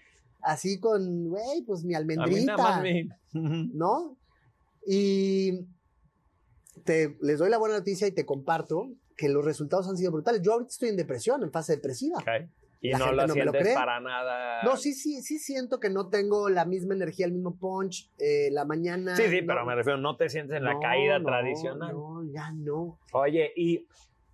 así 0.43 0.78
con, 0.78 1.30
güey, 1.30 1.62
pues 1.62 1.85
mi 1.85 1.95
A 1.95 2.01
mí 2.01 2.14
nada 2.45 2.76
almendrita, 2.76 3.16
mi- 3.33 3.41
Ujú. 3.41 3.70
¿no? 3.74 4.18
Y 4.87 5.68
te, 6.85 7.16
les 7.22 7.39
doy 7.39 7.49
la 7.49 7.59
buena 7.59 7.78
noticia 7.78 8.07
y 8.07 8.12
te 8.12 8.26
comparto 8.26 8.91
que 9.16 9.30
los 9.30 9.43
resultados 9.45 9.89
han 9.89 9.97
sido 9.97 10.12
brutales. 10.12 10.43
Yo 10.43 10.53
ahorita 10.53 10.70
estoy 10.70 10.89
en 10.91 10.97
depresión, 10.97 11.43
en 11.43 11.51
fase 11.51 11.76
depresiva. 11.76 12.18
Ok. 12.18 12.51
Y 12.85 12.91
La 12.91 12.99
no 12.99 13.05
gente 13.07 13.16
lo 13.22 13.26
no 13.28 13.35
me 13.37 13.45
lo 13.45 13.51
sientes 13.53 13.62
cree. 13.62 13.74
para 13.76 14.01
nada. 14.01 14.62
No, 14.64 14.76
sí, 14.76 14.93
sí, 14.93 15.22
sí 15.22 15.39
siento 15.39 15.78
que 15.78 15.89
no 15.89 16.09
tengo 16.09 16.49
la 16.49 16.64
misma 16.64 16.95
energía, 16.95 17.26
el 17.26 17.33
mismo 17.33 17.57
punch, 17.57 18.11
eh, 18.18 18.49
la 18.51 18.64
mañana. 18.64 19.14
Sí, 19.14 19.22
sí, 19.28 19.41
no- 19.41 19.47
pero 19.47 19.64
me 19.64 19.76
refiero, 19.76 19.99
no 19.99 20.16
te 20.16 20.28
sientes 20.28 20.57
en 20.57 20.64
la 20.64 20.74
no, 20.74 20.80
caída 20.80 21.20
no, 21.20 21.24
tradicional. 21.26 21.93
No, 21.95 22.24
ya 22.35 22.51
no. 22.51 22.99
Oye, 23.12 23.53
y 23.55 23.87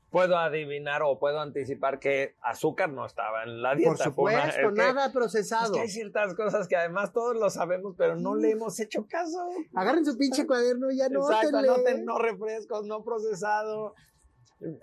puedo 0.09 0.38
adivinar 0.38 1.03
o 1.05 1.18
puedo 1.18 1.38
anticipar 1.38 1.99
que 1.99 2.36
azúcar 2.40 2.88
no 2.90 3.05
estaba 3.05 3.42
en 3.42 3.61
la 3.61 3.74
dieta. 3.74 3.90
Por 4.07 4.14
fue 4.14 4.32
una- 4.32 4.42
supuesto, 4.51 4.61
es 4.62 4.72
que- 4.72 4.78
nada 4.94 5.07
Es 5.09 5.12
procesado. 5.12 5.74
que 5.74 5.80
hay 5.80 5.88
ciertas 5.90 6.34
cosas 6.34 6.66
que 6.66 6.76
además 6.76 7.12
todos 7.12 7.36
lo 7.36 7.51
sabemos, 7.51 7.96
pero 7.99 8.16
no 8.16 8.34
le 8.34 8.53
hemos 8.53 8.80
hecho 8.80 9.07
caso. 9.07 9.46
Agarren 9.74 10.07
su 10.07 10.16
pinche 10.16 10.46
cuaderno 10.46 10.90
y 10.90 10.96
ya 10.96 11.11
no 11.11 11.20
Exacto, 11.30 11.61
no 12.03 12.18
refrescos, 12.18 12.86
no 12.86 13.05
procesado. 13.05 13.94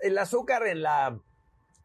El 0.02 0.16
azúcar 0.18 0.64
en 0.68 0.82
la 0.82 1.20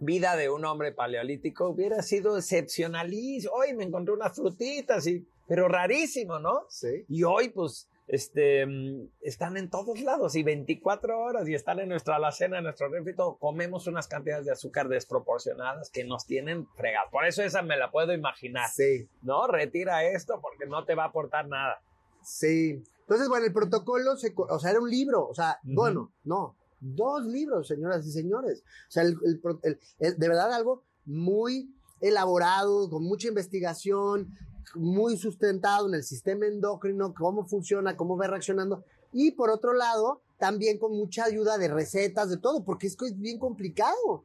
vida 0.01 0.35
de 0.35 0.49
un 0.49 0.65
hombre 0.65 0.91
paleolítico 0.91 1.69
hubiera 1.69 2.01
sido 2.01 2.37
excepcionalísimo. 2.37 3.53
Hoy 3.53 3.73
me 3.73 3.83
encontré 3.85 4.13
unas 4.13 4.35
frutitas, 4.35 5.05
y, 5.07 5.25
pero 5.47 5.67
rarísimo, 5.67 6.39
¿no? 6.39 6.65
Sí. 6.69 7.05
Y 7.07 7.23
hoy, 7.23 7.49
pues, 7.49 7.87
este, 8.07 8.65
mm, 8.65 9.09
están 9.21 9.57
en 9.57 9.69
todos 9.69 10.01
lados 10.01 10.35
y 10.35 10.43
24 10.43 11.17
horas 11.19 11.47
y 11.47 11.53
están 11.53 11.79
en 11.79 11.89
nuestra 11.89 12.15
alacena, 12.15 12.57
en 12.57 12.63
nuestro 12.65 12.89
refri, 12.89 13.13
comemos 13.39 13.87
unas 13.87 14.07
cantidades 14.07 14.45
de 14.45 14.51
azúcar 14.51 14.89
desproporcionadas 14.89 15.89
que 15.91 16.03
nos 16.03 16.25
tienen 16.25 16.67
fregados. 16.75 17.11
Por 17.11 17.25
eso 17.25 17.43
esa 17.43 17.61
me 17.61 17.77
la 17.77 17.91
puedo 17.91 18.11
imaginar, 18.11 18.69
Sí, 18.69 19.07
¿no? 19.21 19.47
Retira 19.47 20.03
esto 20.03 20.39
porque 20.41 20.65
no 20.65 20.83
te 20.83 20.95
va 20.95 21.03
a 21.03 21.07
aportar 21.07 21.47
nada. 21.47 21.79
sí. 22.23 22.83
Entonces, 23.01 23.27
bueno, 23.27 23.45
el 23.45 23.51
protocolo, 23.51 24.15
se, 24.15 24.33
o 24.37 24.57
sea, 24.57 24.71
era 24.71 24.79
un 24.79 24.89
libro, 24.89 25.27
o 25.27 25.33
sea, 25.33 25.59
Ujú. 25.65 25.73
bueno, 25.75 26.13
no, 26.23 26.55
dos 26.81 27.23
libros, 27.25 27.67
señoras 27.67 28.05
y 28.05 28.11
señores. 28.11 28.63
O 28.89 28.91
sea, 28.91 29.03
el- 29.03 29.17
el 29.23 29.39
pro- 29.39 29.59
el- 29.63 29.79
el- 29.99 30.17
de 30.17 30.27
verdad 30.27 30.51
algo 30.51 30.83
muy 31.05 31.73
elaborado, 32.01 32.89
con 32.89 33.03
mucha 33.03 33.27
investigación, 33.29 34.35
muy 34.75 35.17
sustentado 35.17 35.87
en 35.87 35.93
el 35.95 36.03
sistema 36.03 36.45
endocrino, 36.47 37.13
cómo 37.13 37.45
funciona, 37.45 37.95
cómo 37.95 38.17
va 38.17 38.27
reaccionando. 38.27 38.83
Y 39.13 39.31
por 39.31 39.49
otro 39.49 39.73
lado, 39.73 40.21
también 40.39 40.77
con 40.79 40.91
mucha 40.95 41.25
ayuda 41.25 41.57
de 41.57 41.67
recetas, 41.67 42.29
de 42.29 42.37
todo, 42.37 42.63
porque 42.63 42.87
es 42.87 42.95
que 42.95 43.05
es 43.07 43.19
bien 43.19 43.37
complicado. 43.37 44.23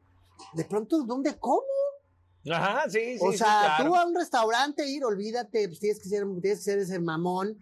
De 0.53 0.63
pronto, 0.65 1.03
¿dónde 1.03 1.37
como? 1.37 1.61
Ajá, 2.49 2.89
sí, 2.89 3.17
sí. 3.17 3.19
O 3.21 3.31
sí, 3.31 3.37
sea, 3.39 3.75
claro. 3.77 3.89
tú 3.89 3.95
a 3.95 4.05
un 4.05 4.15
restaurante 4.15 4.87
ir, 4.87 5.03
olvídate, 5.03 5.67
pues 5.67 5.79
tienes 5.79 5.99
que 6.01 6.07
ser, 6.09 6.25
tienes 6.41 6.59
que 6.59 6.63
ser 6.63 6.79
ese 6.79 6.99
mamón. 6.99 7.57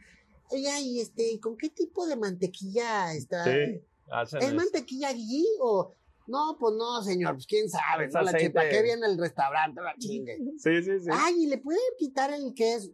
Oiga, 0.51 0.79
y 0.79 0.99
este, 1.01 1.39
¿con 1.41 1.57
qué 1.57 1.69
tipo 1.69 2.05
de 2.05 2.15
mantequilla 2.15 3.13
está? 3.13 3.43
Sí, 3.45 3.81
hacen 4.11 4.39
¿Es 4.41 4.47
eso. 4.47 4.55
mantequilla 4.55 5.11
ghee 5.13 5.45
o...? 5.59 5.93
No, 6.27 6.57
pues 6.59 6.73
no, 6.75 7.03
señor, 7.03 7.33
pues 7.35 7.45
quién 7.45 7.69
sabe, 7.69 8.07
¿no? 8.07 8.21
La 8.23 8.35
chipa, 8.35 8.67
¿qué 8.67 8.81
viene 8.81 9.05
el 9.05 9.15
restaurante? 9.15 9.79
La 9.79 9.93
chingue. 9.95 10.39
Sí, 10.57 10.81
sí, 10.81 10.99
sí. 10.99 11.09
Ay, 11.11 11.43
¿y 11.43 11.45
le 11.47 11.59
pueden 11.59 11.79
quitar 11.99 12.31
el 12.33 12.53
queso? 12.55 12.89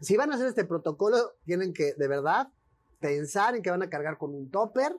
Si 0.00 0.16
van 0.16 0.32
a 0.32 0.36
hacer 0.36 0.46
este 0.46 0.64
protocolo, 0.64 1.34
tienen 1.44 1.74
que, 1.74 1.92
de 1.92 2.08
verdad, 2.08 2.48
pensar 3.00 3.54
en 3.54 3.62
que 3.62 3.70
van 3.70 3.82
a 3.82 3.90
cargar 3.90 4.16
con 4.16 4.34
un 4.34 4.50
topper, 4.50 4.96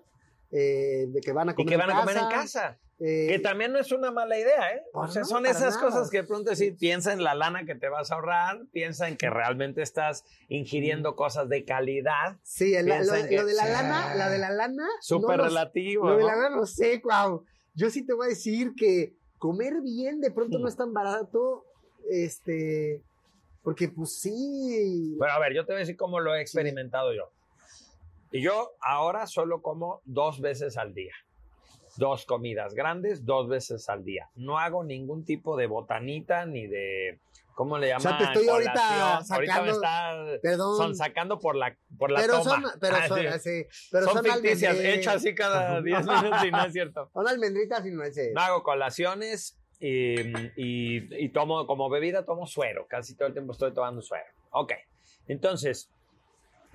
eh, 0.52 1.06
de 1.10 1.22
que 1.22 1.32
van 1.34 1.50
a 1.50 1.52
y 1.54 1.56
comer 1.56 1.70
que 1.70 1.78
van 1.78 1.90
en 1.90 1.96
a 1.96 2.00
comer 2.02 2.18
en 2.18 2.30
casa. 2.30 2.78
Eh, 3.00 3.28
Que 3.30 3.40
también 3.40 3.72
no 3.74 3.80
es 3.80 3.92
una 3.92 4.12
mala 4.12 4.38
idea, 4.40 4.72
¿eh? 4.76 4.82
O 4.94 5.02
Pues 5.02 5.14
sea, 5.14 5.22
no, 5.22 5.28
son 5.28 5.46
esas 5.46 5.76
nada. 5.76 5.82
cosas 5.82 6.10
que 6.10 6.18
de 6.18 6.24
pronto 6.28 6.56
sí, 6.56 6.72
piensa 6.72 7.14
en 7.14 7.24
la 7.24 7.36
lana 7.36 7.66
que 7.66 7.76
te 7.76 7.90
vas 7.90 8.12
a 8.12 8.16
ahorrar, 8.16 8.66
piensa 8.72 9.08
en 9.08 9.18
que 9.18 9.30
realmente 9.30 9.82
estás 9.84 10.26
ingiriendo 10.50 11.16
cosas 11.16 11.48
de 11.50 11.64
calidad, 11.64 12.38
Sí, 12.44 12.74
el- 12.74 12.88
lo, 12.88 12.96
piensan 12.96 13.22
lo 13.24 13.28
que- 13.30 13.44
de 13.44 13.54
la 13.54 13.66
lana, 13.70 14.16
la 14.16 14.30
de 14.30 14.38
la 14.40 14.50
lana. 14.50 14.88
súper 15.02 15.38
no 15.38 15.44
relativo. 15.46 16.08
Lo 16.10 16.18
de 16.18 16.24
la 16.24 16.36
lana 16.36 16.56
no 16.56 16.66
sé, 16.66 17.02
Cuau. 17.02 17.44
Yo 17.76 17.90
sí 17.92 18.04
te 18.06 18.14
voy 18.14 18.26
a 18.26 18.30
decir 18.30 18.74
que 18.76 19.14
comer 19.38 19.76
bien 19.84 20.20
de 20.20 20.32
pronto 20.32 20.58
no 20.58 20.68
es 20.68 20.76
tan 20.76 20.92
barato. 20.94 21.64
Este. 22.10 23.04
Porque, 23.62 23.90
pues 23.90 24.20
sí. 24.20 25.16
Pero 25.20 25.32
a 25.32 25.40
ver, 25.40 25.54
yo 25.54 25.66
te 25.66 25.74
voy 25.74 25.78
a 25.78 25.80
decir 25.82 25.98
cómo 25.98 26.20
lo 26.20 26.34
he 26.34 26.42
experimentado 26.42 27.14
yo. 27.14 27.30
Y 28.32 28.42
yo 28.42 28.72
ahora 28.82 29.28
solo 29.28 29.62
como 29.62 30.02
dos 30.06 30.40
veces 30.42 30.78
al 30.78 30.94
día. 30.94 31.14
Dos 31.98 32.26
comidas 32.26 32.74
grandes, 32.76 33.26
dos 33.26 33.48
veces 33.48 33.90
al 33.90 34.04
día. 34.04 34.30
No 34.36 34.60
hago 34.60 34.84
ningún 34.84 35.26
tipo 35.26 35.58
de 35.58 35.68
botanita 35.68 36.46
ni 36.46 36.68
de. 36.68 37.20
¿Cómo 37.56 37.80
le 37.80 37.96
O 37.96 38.00
sea, 38.00 38.12
llaman? 38.12 38.18
te 38.20 38.40
estoy 38.40 38.50
ahorita. 38.50 39.18
Ahorita 39.32 39.62
me 39.64 39.72
está 39.72 40.14
Perdón. 40.44 40.78
son 40.78 40.96
sacando 40.96 41.40
por 41.40 41.56
la, 41.56 41.76
por 41.98 42.12
la 42.12 42.20
pero 42.22 42.34
toma. 42.44 42.62
son, 42.62 42.80
pero 42.80 42.96
Ah, 42.98 43.08
son, 43.08 43.18
pero 43.92 44.06
son 44.06 44.14
son, 44.14 44.26
ficticias, 44.26 44.78
hecho 44.80 45.10
así 45.10 45.34
cada 45.34 45.82
10 45.82 46.06
minutos 46.06 46.44
y 46.46 46.52
no 46.52 46.64
es 46.66 46.74
cierto. 46.74 47.10
Son 47.14 47.28
almendritas 47.28 47.84
y 47.84 47.90
nueces. 47.90 48.32
No 48.36 48.42
hago 48.42 48.62
colaciones 48.62 49.58
y, 49.80 50.20
y- 50.56 51.08
y 51.26 51.30
tomo 51.30 51.66
como 51.66 51.90
bebida, 51.90 52.26
tomo 52.26 52.46
suero. 52.46 52.86
Casi 52.88 53.16
todo 53.16 53.28
el 53.28 53.34
tiempo 53.34 53.54
estoy 53.54 53.74
tomando 53.74 54.04
suero. 54.04 54.26
Ok. 54.52 54.74
Entonces, 55.28 55.90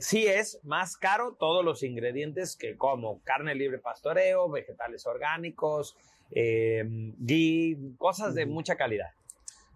sí 0.03 0.27
es 0.27 0.61
más 0.65 0.97
caro 0.97 1.37
todos 1.39 1.65
los 1.65 1.83
ingredientes 1.83 2.57
que 2.57 2.77
como 2.77 3.23
carne 3.23 3.55
libre 3.55 3.79
pastoreo, 3.79 4.51
vegetales 4.51 5.07
orgánicos, 5.07 5.97
eh, 6.33 6.83
ghee, 7.19 7.95
cosas 7.99 8.35
de 8.35 8.47
mucha 8.47 8.77
calidad. 8.77 9.11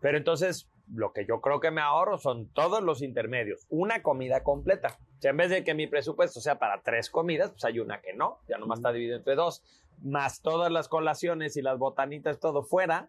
Pero 0.00 0.18
entonces, 0.18 0.68
lo 0.92 1.12
que 1.12 1.26
yo 1.26 1.40
creo 1.40 1.60
que 1.60 1.70
me 1.70 1.80
ahorro 1.80 2.18
son 2.18 2.48
todos 2.48 2.82
los 2.82 3.02
intermedios. 3.02 3.66
Una 3.70 4.02
comida 4.02 4.42
completa. 4.42 4.98
O 5.18 5.20
sea, 5.20 5.30
en 5.30 5.36
vez 5.36 5.50
de 5.50 5.64
que 5.64 5.74
mi 5.74 5.86
presupuesto 5.86 6.40
sea 6.40 6.58
para 6.58 6.82
tres 6.82 7.08
comidas, 7.08 7.50
pues 7.50 7.64
hay 7.64 7.78
una 7.78 8.00
que 8.00 8.12
no, 8.12 8.40
ya 8.48 8.58
nomás 8.58 8.80
está 8.80 8.92
dividido 8.92 9.16
entre 9.16 9.36
dos, 9.36 9.62
más 10.02 10.42
todas 10.42 10.70
las 10.70 10.88
colaciones 10.88 11.56
y 11.56 11.62
las 11.62 11.78
botanitas, 11.78 12.40
todo 12.40 12.64
fuera. 12.64 13.08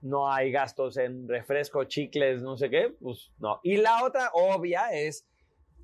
No 0.00 0.32
hay 0.32 0.52
gastos 0.52 0.96
en 0.96 1.28
refresco, 1.28 1.84
chicles, 1.84 2.40
no 2.40 2.56
sé 2.56 2.70
qué, 2.70 2.94
pues 3.00 3.32
no. 3.38 3.60
Y 3.62 3.76
la 3.76 4.04
otra 4.04 4.30
obvia 4.32 4.92
es 4.92 5.26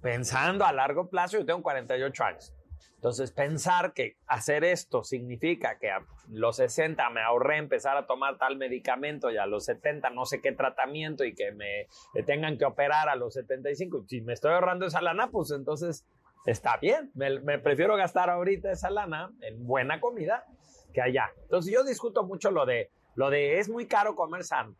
pensando 0.03 0.65
a 0.67 0.73
largo 0.73 1.09
plazo, 1.09 1.39
yo 1.39 1.47
tengo 1.47 1.63
48 1.63 2.25
años. 2.25 2.55
Entonces, 2.97 3.33
pensar 3.33 3.95
que 3.95 4.17
hacer 4.27 4.63
esto 4.63 5.03
significa 5.03 5.79
que 5.79 5.91
a 5.91 6.05
los 6.29 6.57
60 6.57 7.09
me 7.11 7.21
ahorré 7.21 7.57
empezar 7.57 7.97
a 7.97 8.07
tomar 8.07 8.39
tal 8.39 8.57
medicamento 8.57 9.31
y 9.31 9.39
a 9.39 9.47
los 9.47 9.65
70 9.65 10.11
no 10.11 10.25
sé 10.25 10.41
qué 10.41 10.53
tratamiento 10.53 11.25
y 11.25 11.35
que 11.35 11.51
me, 11.51 11.89
tengan 12.25 12.59
que 12.59 12.65
operar 12.65 13.09
a 13.09 13.17
los 13.17 13.35
75, 13.35 14.05
si 14.07 14.21
me 14.21 14.33
estoy 14.33 14.53
ahorrando 14.53 14.87
esa 14.87 15.01
lana, 15.01 15.31
pues 15.31 15.51
entonces 15.51 16.05
está 16.47 16.77
bien. 16.77 17.11
Me, 17.15 17.59
prefiero 17.59 17.97
gastar 17.97 18.31
ahorita 18.31 18.71
esa 18.71 18.91
lana 18.91 19.33
en 19.41 19.67
buena 19.67 20.01
comida 20.01 20.45
que 20.93 21.03
allá. 21.03 21.33
Entonces, 21.43 21.73
yo 21.73 21.83
discuto 21.83 22.23
mucho 22.23 22.53
lo 22.53 22.67
de, 22.67 22.91
lo 23.17 23.31
de 23.31 23.59
es 23.59 23.69
muy 23.69 23.87
caro 23.87 24.15
comer 24.15 24.45
sano. 24.45 24.77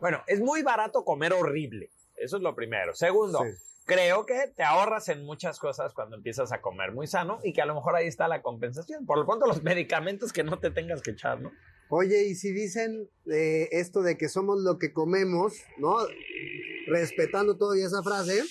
Bueno, 0.00 0.22
es 0.26 0.40
muy 0.40 0.62
barato 0.62 1.04
comer 1.04 1.32
horrible. 1.32 1.90
Eso 2.16 2.36
es 2.36 2.42
lo 2.42 2.54
primero. 2.56 2.94
Segundo, 2.94 3.44
creo 3.84 4.26
que 4.26 4.48
te 4.54 4.62
ahorras 4.62 5.08
en 5.08 5.24
muchas 5.24 5.58
cosas 5.58 5.92
cuando 5.92 6.16
empiezas 6.16 6.52
a 6.52 6.60
comer 6.60 6.92
muy 6.92 7.06
sano 7.06 7.38
y 7.42 7.52
que 7.52 7.62
a 7.62 7.66
lo 7.66 7.74
mejor 7.74 7.94
ahí 7.94 8.06
está 8.06 8.28
la 8.28 8.42
compensación. 8.42 9.06
Por 9.06 9.18
lo 9.18 9.26
pronto, 9.26 9.46
los 9.46 9.62
medicamentos 9.62 10.32
que 10.32 10.42
no 10.42 10.58
te 10.58 10.70
tengas 10.70 11.02
que 11.02 11.12
echar, 11.12 11.40
¿no? 11.40 11.52
Oye, 11.90 12.24
y 12.24 12.34
si 12.34 12.50
dicen 12.52 13.08
eh, 13.30 13.68
esto 13.72 14.02
de 14.02 14.16
que 14.16 14.28
somos 14.28 14.60
lo 14.60 14.78
que 14.78 14.92
comemos, 14.92 15.54
¿no? 15.76 15.96
Respetando 16.86 17.56
todavía 17.56 17.86
esa 17.86 18.02
frase, 18.02 18.42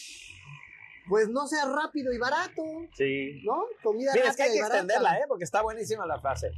pues 1.09 1.29
no 1.29 1.47
sea 1.47 1.65
rápido 1.65 2.13
y 2.13 2.19
barato. 2.19 2.63
Sí. 2.95 3.41
¿No? 3.43 3.65
Comida 3.81 4.11
Mira, 4.13 4.27
rápida 4.27 4.29
es 4.29 4.37
que 4.37 4.43
hay 4.43 4.51
que 4.51 4.57
y 4.57 4.59
extenderla, 4.59 5.17
¿eh? 5.17 5.23
Porque 5.27 5.43
está 5.43 5.61
buenísima 5.61 6.05
la 6.05 6.19
frase. 6.19 6.51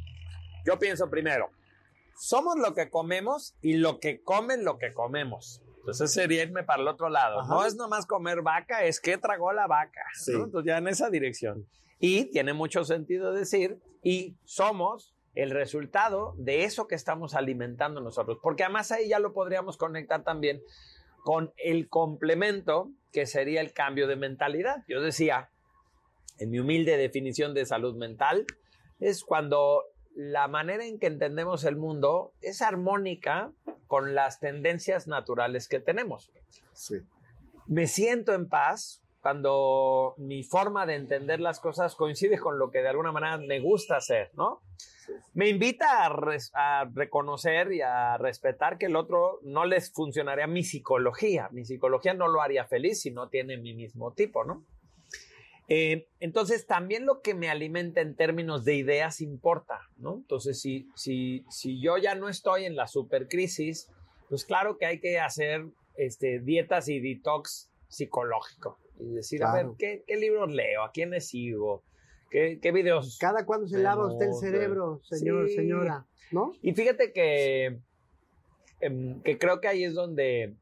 Yo 0.66 0.78
pienso 0.78 1.10
primero, 1.10 1.50
somos 2.18 2.58
lo 2.58 2.74
que 2.74 2.90
comemos 2.90 3.56
y 3.62 3.76
lo 3.76 4.00
que 4.00 4.22
comen 4.22 4.66
lo 4.66 4.78
que 4.78 4.94
comemos. 4.94 5.62
Entonces 5.86 6.12
sería 6.12 6.42
irme 6.42 6.64
para 6.64 6.82
el 6.82 6.88
otro 6.88 7.10
lado. 7.10 7.42
Ajá. 7.42 7.54
No 7.54 7.64
es 7.64 7.76
nomás 7.76 8.08
comer 8.08 8.42
vaca, 8.42 8.84
es 8.84 9.00
que 9.00 9.20
tragó 9.20 9.54
la 9.54 9.68
vaca. 9.68 10.02
Sí. 10.16 10.32
¿no? 10.32 10.46
Entonces 10.46 10.68
ya 10.68 10.80
en 10.80 10.88
esa 10.88 11.12
dirección. 11.12 11.68
Y 12.00 12.26
tiene 12.32 12.54
mucho 12.54 12.84
sentido 12.84 13.32
decir, 13.32 13.80
y 14.02 14.36
somos 14.46 15.16
el 15.36 15.52
resultado 15.52 16.34
de 16.38 16.64
eso 16.64 16.88
que 16.88 16.96
estamos 16.96 17.36
alimentando 17.36 18.02
nosotros. 18.02 18.40
Porque 18.42 18.64
además 18.64 18.92
ahí 18.92 19.10
ya 19.10 19.20
lo 19.20 19.32
podríamos 19.32 19.78
conectar 19.78 20.24
también 20.24 20.60
con 21.24 21.54
el 21.58 21.88
complemento 21.88 22.90
que 23.12 23.28
sería 23.28 23.62
el 23.62 23.72
cambio 23.72 24.08
de 24.08 24.16
mentalidad. 24.16 24.84
Yo 24.88 25.02
decía, 25.02 25.52
en 26.40 26.50
mi 26.50 26.58
humilde 26.58 26.98
definición 26.98 27.54
de 27.54 27.68
salud 27.68 27.96
mental, 27.96 28.48
es 29.00 29.24
cuando 29.24 29.84
la 30.16 30.48
manera 30.48 30.86
en 30.86 30.98
que 30.98 31.08
entendemos 31.08 31.64
el 31.66 31.76
mundo 31.76 32.34
es 32.42 32.62
armónica 32.62 33.52
con 33.88 34.16
las 34.16 34.40
tendencias 34.40 35.08
naturales 35.08 35.68
que 35.68 35.80
tenemos. 35.80 36.32
Sí. 36.74 36.96
Me 37.68 37.88
siento 37.88 38.34
en 38.34 38.48
paz 38.48 39.02
cuando 39.22 40.14
mi 40.18 40.44
forma 40.44 40.86
de 40.86 40.96
entender 40.96 41.40
las 41.40 41.60
cosas 41.60 41.96
coincide 41.96 42.38
con 42.40 42.58
lo 42.60 42.72
que 42.72 42.80
de 42.82 42.90
alguna 42.90 43.12
manera 43.12 43.38
me 43.38 43.60
gusta 43.60 43.98
hacer, 43.98 44.32
¿no? 44.36 44.62
Me 45.34 45.50
invita 45.50 46.06
a, 46.06 46.10
res- 46.10 46.52
a 46.56 46.86
reconocer 46.94 47.72
y 47.74 47.82
a 47.82 48.18
respetar 48.18 48.78
que 48.78 48.86
el 48.88 48.96
otro 48.96 49.40
no 49.44 49.66
les 49.66 49.92
funcionaría 49.92 50.48
mi 50.48 50.64
psicología. 50.64 51.50
Mi 51.52 51.66
psicología 51.66 52.14
no 52.14 52.28
lo 52.28 52.42
haría 52.42 52.66
feliz 52.66 53.02
si 53.02 53.12
no 53.12 53.30
tiene 53.30 53.58
mi 53.58 53.74
mismo 53.76 54.14
tipo, 54.14 54.44
¿no? 54.46 54.64
Eh, 55.68 56.08
entonces, 56.20 56.68
también 56.68 57.06
lo 57.06 57.22
que 57.22 57.34
me 57.34 57.50
alimenta 57.50 58.02
en 58.02 58.16
términos 58.16 58.66
de 58.66 58.76
ideas 58.76 59.20
importa, 59.22 59.80
¿no? 59.98 60.16
Entonces, 60.16 60.62
si, 60.62 60.88
si, 60.96 61.44
si 61.50 61.82
yo 61.82 61.98
ya 61.98 62.14
no 62.16 62.30
estoy 62.30 62.66
en 62.66 62.76
la 62.76 62.88
supercrisis, 62.88 63.90
pues 64.30 64.46
claro 64.46 64.78
que 64.78 64.86
hay 64.86 65.00
que 65.00 65.20
hacer 65.20 65.66
este, 65.98 66.40
dietas 66.40 66.88
y 66.88 67.00
detox 67.00 67.72
psicológico. 67.88 68.78
Y 69.00 69.10
decir, 69.16 69.44
a 69.44 69.54
ver, 69.54 69.62
Claro. 69.64 69.76
¿qué, 69.80 70.04
qué 70.06 70.16
libros 70.18 70.54
leo? 70.54 70.84
¿A 70.84 70.92
quiénes 70.92 71.28
sigo? 71.30 71.84
¿Qué, 72.30 72.60
qué 72.62 72.72
videos? 72.72 73.18
Cada 73.20 73.46
cuando 73.46 73.68
se 73.68 73.80
lava 73.80 74.06
usted 74.08 74.28
el 74.28 74.34
cerebro, 74.36 75.00
señor, 75.04 75.48
Sí. 75.50 75.56
señora, 75.56 76.06
¿no? 76.32 76.52
Y 76.62 76.74
fíjate 76.74 77.12
que, 77.14 77.80
em, 78.82 79.22
que 79.22 79.38
creo 79.38 79.60
que 79.62 79.68
ahí 79.68 79.84
es 79.84 79.94
donde 79.94 80.54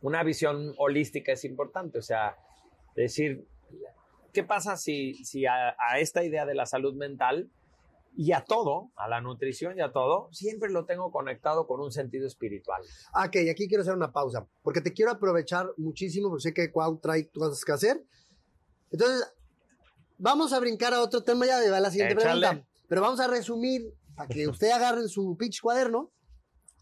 una 0.00 0.22
visión 0.22 0.74
holística 0.78 1.32
es 1.32 1.44
importante. 1.44 1.98
O 1.98 2.02
sea, 2.02 2.36
decir, 2.96 3.46
¿qué 4.38 4.44
pasa 4.46 4.76
si, 4.76 5.14
si 5.24 5.46
a, 5.46 5.74
a 5.78 5.98
esta 5.98 6.22
idea 6.22 6.46
de 6.46 6.54
la 6.54 6.64
salud 6.64 6.94
mental 6.94 7.50
y 8.16 8.32
a 8.32 8.44
todo, 8.44 8.90
a 8.96 9.08
la 9.08 9.20
nutrición 9.20 9.76
y 9.76 9.80
a 9.80 9.90
todo, 9.90 10.28
siempre 10.32 10.70
lo 10.70 10.84
tengo 10.84 11.10
conectado 11.10 11.66
con 11.66 11.80
un 11.80 11.90
sentido 11.90 12.26
espiritual? 12.26 12.80
Ah, 13.12 13.26
Ok, 13.26 13.36
aquí 13.50 13.66
quiero 13.66 13.82
hacer 13.82 13.94
una 13.94 14.12
pausa, 14.12 14.46
porque 14.62 14.80
te 14.80 14.92
quiero 14.92 15.10
aprovechar 15.10 15.66
muchísimo, 15.76 16.28
porque 16.28 16.42
sé 16.42 16.54
que 16.54 16.70
Cuau 16.70 16.98
trae 16.98 17.28
cosas 17.30 17.64
que 17.64 17.72
hacer. 17.72 18.04
Entonces, 18.92 19.26
vamos 20.18 20.52
a 20.52 20.60
brincar 20.60 20.94
a 20.94 21.00
otro 21.00 21.22
tema 21.24 21.46
ya 21.46 21.58
de 21.58 21.68
la 21.68 21.90
siguiente 21.90 22.14
Échale. 22.14 22.40
pregunta. 22.46 22.68
Pero 22.88 23.00
vamos 23.02 23.18
a 23.20 23.26
resumir 23.26 23.92
para 24.16 24.28
que 24.28 24.46
usted 24.48 24.70
agarre 24.70 25.08
su 25.08 25.36
pitch 25.36 25.60
cuaderno, 25.60 26.10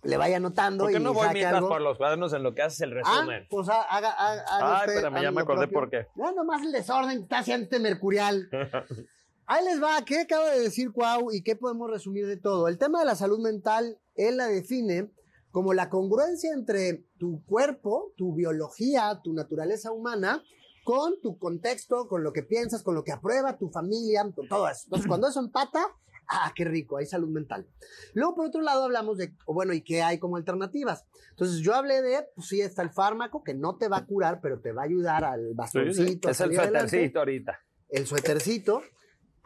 le 0.07 0.17
vaya 0.17 0.37
anotando 0.39 0.85
¿Por 0.85 0.93
qué 0.93 0.99
y 0.99 1.03
no 1.03 1.13
voy 1.13 1.23
saque 1.27 1.35
mientras 1.35 1.57
algo. 1.59 1.69
por 1.69 1.81
los 1.81 1.97
cuadernos 1.99 2.33
en 2.33 2.43
lo 2.43 2.55
que 2.55 2.63
haces 2.63 2.81
el 2.83 2.93
Ah, 2.93 3.03
resumen? 3.03 3.47
pues 3.51 3.69
ha- 3.69 3.83
haga, 3.83 4.11
haga, 4.11 4.43
haga 4.43 4.81
Ay, 4.81 4.89
espérame, 4.89 5.23
ya 5.23 5.31
me 5.31 5.41
acordé 5.43 5.69
propio. 5.69 5.79
por 5.81 5.91
qué. 5.91 6.07
Ya 6.17 6.33
nomás 6.33 6.63
el 6.63 6.73
desorden 6.73 7.19
que 7.19 7.23
está 7.25 7.39
haciendo 7.39 7.65
este 7.65 7.79
mercurial. 7.81 8.49
Ahí 9.49 9.65
les 9.65 9.81
va, 9.81 10.05
¿qué 10.05 10.21
acaba 10.23 10.51
de 10.51 10.61
decir 10.61 10.91
Cuau 10.93 11.31
y 11.33 11.43
qué 11.43 11.55
podemos 11.55 11.89
resumir 11.91 12.27
de 12.27 12.37
todo? 12.37 12.67
El 12.69 12.79
tema 12.79 12.99
de 13.01 13.07
la 13.07 13.15
salud 13.15 13.39
mental, 13.39 13.99
él 14.17 14.37
la 14.39 14.47
define 14.49 15.11
como 15.53 15.73
la 15.73 15.89
congruencia 15.89 16.53
entre 16.53 17.05
tu 17.19 17.45
cuerpo, 17.47 18.13
tu 18.17 18.35
biología, 18.35 19.21
tu 19.23 19.33
naturaleza 19.33 19.93
humana, 19.93 20.43
con 20.85 21.21
tu 21.23 21.39
contexto, 21.39 22.09
con 22.09 22.23
lo 22.25 22.33
que 22.33 22.43
piensas, 22.43 22.83
con 22.83 22.95
lo 22.95 23.05
que 23.05 23.13
aprueba 23.13 23.57
tu 23.57 23.71
familia, 23.71 24.23
con 24.35 24.47
todo 24.49 24.69
eso. 24.69 24.83
Entonces, 24.87 25.07
cuando 25.09 25.29
eso 25.29 25.41
empata, 25.41 25.87
ah, 26.29 26.53
qué 26.55 26.65
rico, 26.65 26.97
hay 26.97 27.07
salud 27.07 27.29
mental. 27.29 27.67
Luego, 28.15 28.35
por 28.35 28.47
otro 28.47 28.63
lado, 28.63 28.85
hablamos 28.85 29.19
de, 29.19 29.35
bueno, 29.47 29.73
¿y 29.73 29.83
qué 29.83 30.03
hay 30.03 30.19
como 30.19 30.37
alternativas? 30.37 31.05
Entonces, 31.31 31.59
yo 31.59 31.75
hablé 31.75 32.03
de, 32.03 32.27
pues 32.35 32.49
sí, 32.49 32.61
está 32.61 32.83
el 32.83 32.91
fármaco 32.91 33.43
que 33.43 33.55
no 33.55 33.77
te 33.77 33.89
va 33.89 33.99
a 33.99 34.07
curar, 34.07 34.41
pero 34.41 34.61
te 34.61 34.73
va 34.73 34.83
a 34.83 34.85
ayudar 34.87 35.25
al 35.25 35.55
bastoncito. 35.55 36.29
a 36.29 36.31
es 36.31 36.41
el 36.41 36.55
suétercito 36.55 37.19
ahorita. 37.19 37.61
el 37.91 38.07
suétercito. 38.07 38.83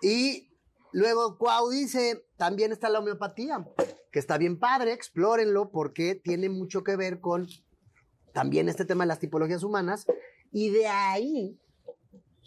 Y 0.02 0.50
luego 0.92 1.36
Cuau 1.38 1.70
dice, 1.70 2.24
también 2.36 2.72
está 2.72 2.88
la 2.88 3.00
homeopatía, 3.00 3.66
que 4.10 4.18
está 4.18 4.38
bien 4.38 4.58
padre, 4.58 4.92
explórenlo 4.92 5.70
porque 5.70 6.14
tiene 6.14 6.48
mucho 6.48 6.82
que 6.82 6.96
ver 6.96 7.20
con 7.20 7.46
también 8.32 8.68
este 8.68 8.84
tema 8.84 9.04
de 9.04 9.08
las 9.08 9.18
tipologías 9.18 9.62
humanas. 9.62 10.06
Y 10.52 10.70
de 10.70 10.86
ahí 10.88 11.58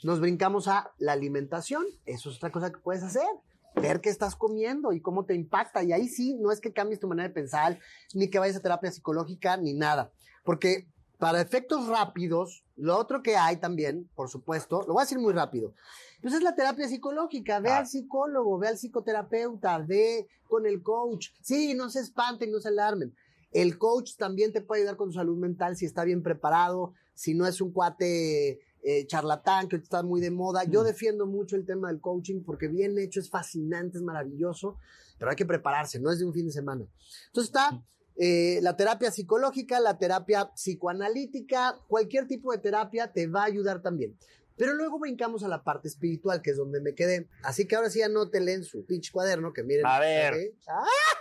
nos 0.03 0.19
brincamos 0.19 0.67
a 0.67 0.91
la 0.97 1.13
alimentación. 1.13 1.85
Eso 2.05 2.29
es 2.29 2.37
otra 2.37 2.51
cosa 2.51 2.71
que 2.71 2.79
puedes 2.79 3.03
hacer. 3.03 3.27
Ver 3.75 4.01
qué 4.01 4.09
estás 4.09 4.35
comiendo 4.35 4.93
y 4.93 5.01
cómo 5.01 5.25
te 5.25 5.33
impacta. 5.35 5.83
Y 5.83 5.91
ahí 5.91 6.07
sí, 6.07 6.35
no 6.35 6.51
es 6.51 6.59
que 6.61 6.71
cambies 6.73 6.99
tu 6.99 7.07
manera 7.07 7.27
de 7.27 7.33
pensar, 7.33 7.79
ni 8.13 8.29
que 8.29 8.39
vayas 8.39 8.55
a 8.57 8.61
terapia 8.61 8.91
psicológica, 8.91 9.57
ni 9.57 9.73
nada. 9.73 10.11
Porque 10.43 10.87
para 11.17 11.41
efectos 11.41 11.87
rápidos, 11.87 12.65
lo 12.75 12.97
otro 12.97 13.23
que 13.23 13.35
hay 13.37 13.57
también, 13.57 14.09
por 14.15 14.29
supuesto, 14.29 14.81
lo 14.87 14.93
voy 14.93 15.01
a 15.01 15.05
decir 15.05 15.19
muy 15.19 15.33
rápido, 15.33 15.73
pues 16.21 16.33
es 16.33 16.43
la 16.43 16.55
terapia 16.55 16.87
psicológica. 16.87 17.59
Ve 17.59 17.69
Ah. 17.71 17.77
al 17.79 17.87
psicólogo, 17.87 18.57
ve 18.59 18.67
al 18.67 18.77
psicoterapeuta, 18.77 19.79
ve 19.79 20.27
con 20.47 20.65
el 20.65 20.81
coach. 20.83 21.29
Sí, 21.41 21.73
no 21.73 21.89
se 21.89 21.99
espanten, 22.01 22.51
no 22.51 22.59
se 22.59 22.67
alarmen. 22.69 23.15
El 23.51 23.77
coach 23.77 24.15
también 24.17 24.51
te 24.51 24.61
puede 24.61 24.81
ayudar 24.81 24.97
con 24.97 25.09
tu 25.09 25.13
salud 25.15 25.37
mental 25.37 25.77
si 25.77 25.85
está 25.85 26.03
bien 26.03 26.23
preparado, 26.23 26.93
si 27.13 27.33
no 27.35 27.45
es 27.47 27.61
un 27.61 27.71
cuate 27.71 28.59
eh, 28.83 29.07
charlatán 29.07 29.67
que 29.69 29.77
está 29.77 30.03
muy 30.03 30.19
de 30.19 30.31
moda. 30.31 30.63
Yo 30.65 30.83
defiendo 30.83 31.25
mucho 31.25 31.55
el 31.55 31.65
tema 31.65 31.87
del 31.87 32.01
coaching 32.01 32.43
porque 32.43 32.67
bien 32.67 32.97
hecho 32.99 33.19
es 33.19 33.29
fascinante, 33.29 33.97
es 33.97 34.03
maravilloso, 34.03 34.77
pero 35.17 35.31
hay 35.31 35.37
que 35.37 35.45
prepararse, 35.45 35.99
no 35.99 36.11
es 36.11 36.19
de 36.19 36.25
un 36.25 36.33
fin 36.33 36.45
de 36.45 36.51
semana. 36.51 36.85
Entonces 37.27 37.49
está 37.49 37.81
eh, 38.15 38.59
la 38.61 38.75
terapia 38.75 39.09
psicológica, 39.09 39.79
la 39.79 39.97
terapia 39.97 40.51
psicoanalítica, 40.53 41.79
cualquier 41.87 42.27
tipo 42.27 42.51
de 42.51 42.57
terapia 42.59 43.11
te 43.11 43.27
va 43.27 43.43
a 43.43 43.45
ayudar 43.45 43.81
también. 43.81 44.17
Pero 44.55 44.73
luego 44.75 44.99
brincamos 44.99 45.43
a 45.43 45.47
la 45.47 45.63
parte 45.63 45.87
espiritual, 45.87 46.41
que 46.41 46.51
es 46.51 46.57
donde 46.57 46.79
me 46.79 46.93
quedé. 46.93 47.27
Así 47.41 47.67
que 47.67 47.75
ahora 47.75 47.89
sí 47.89 48.03
anótenle 48.03 48.53
en 48.53 48.63
su 48.63 48.85
pitch 48.85 49.11
cuaderno, 49.11 49.51
que 49.51 49.63
miren. 49.63 49.85
A 49.85 49.99
ver. 49.99 50.33
¿ok? 50.33 50.39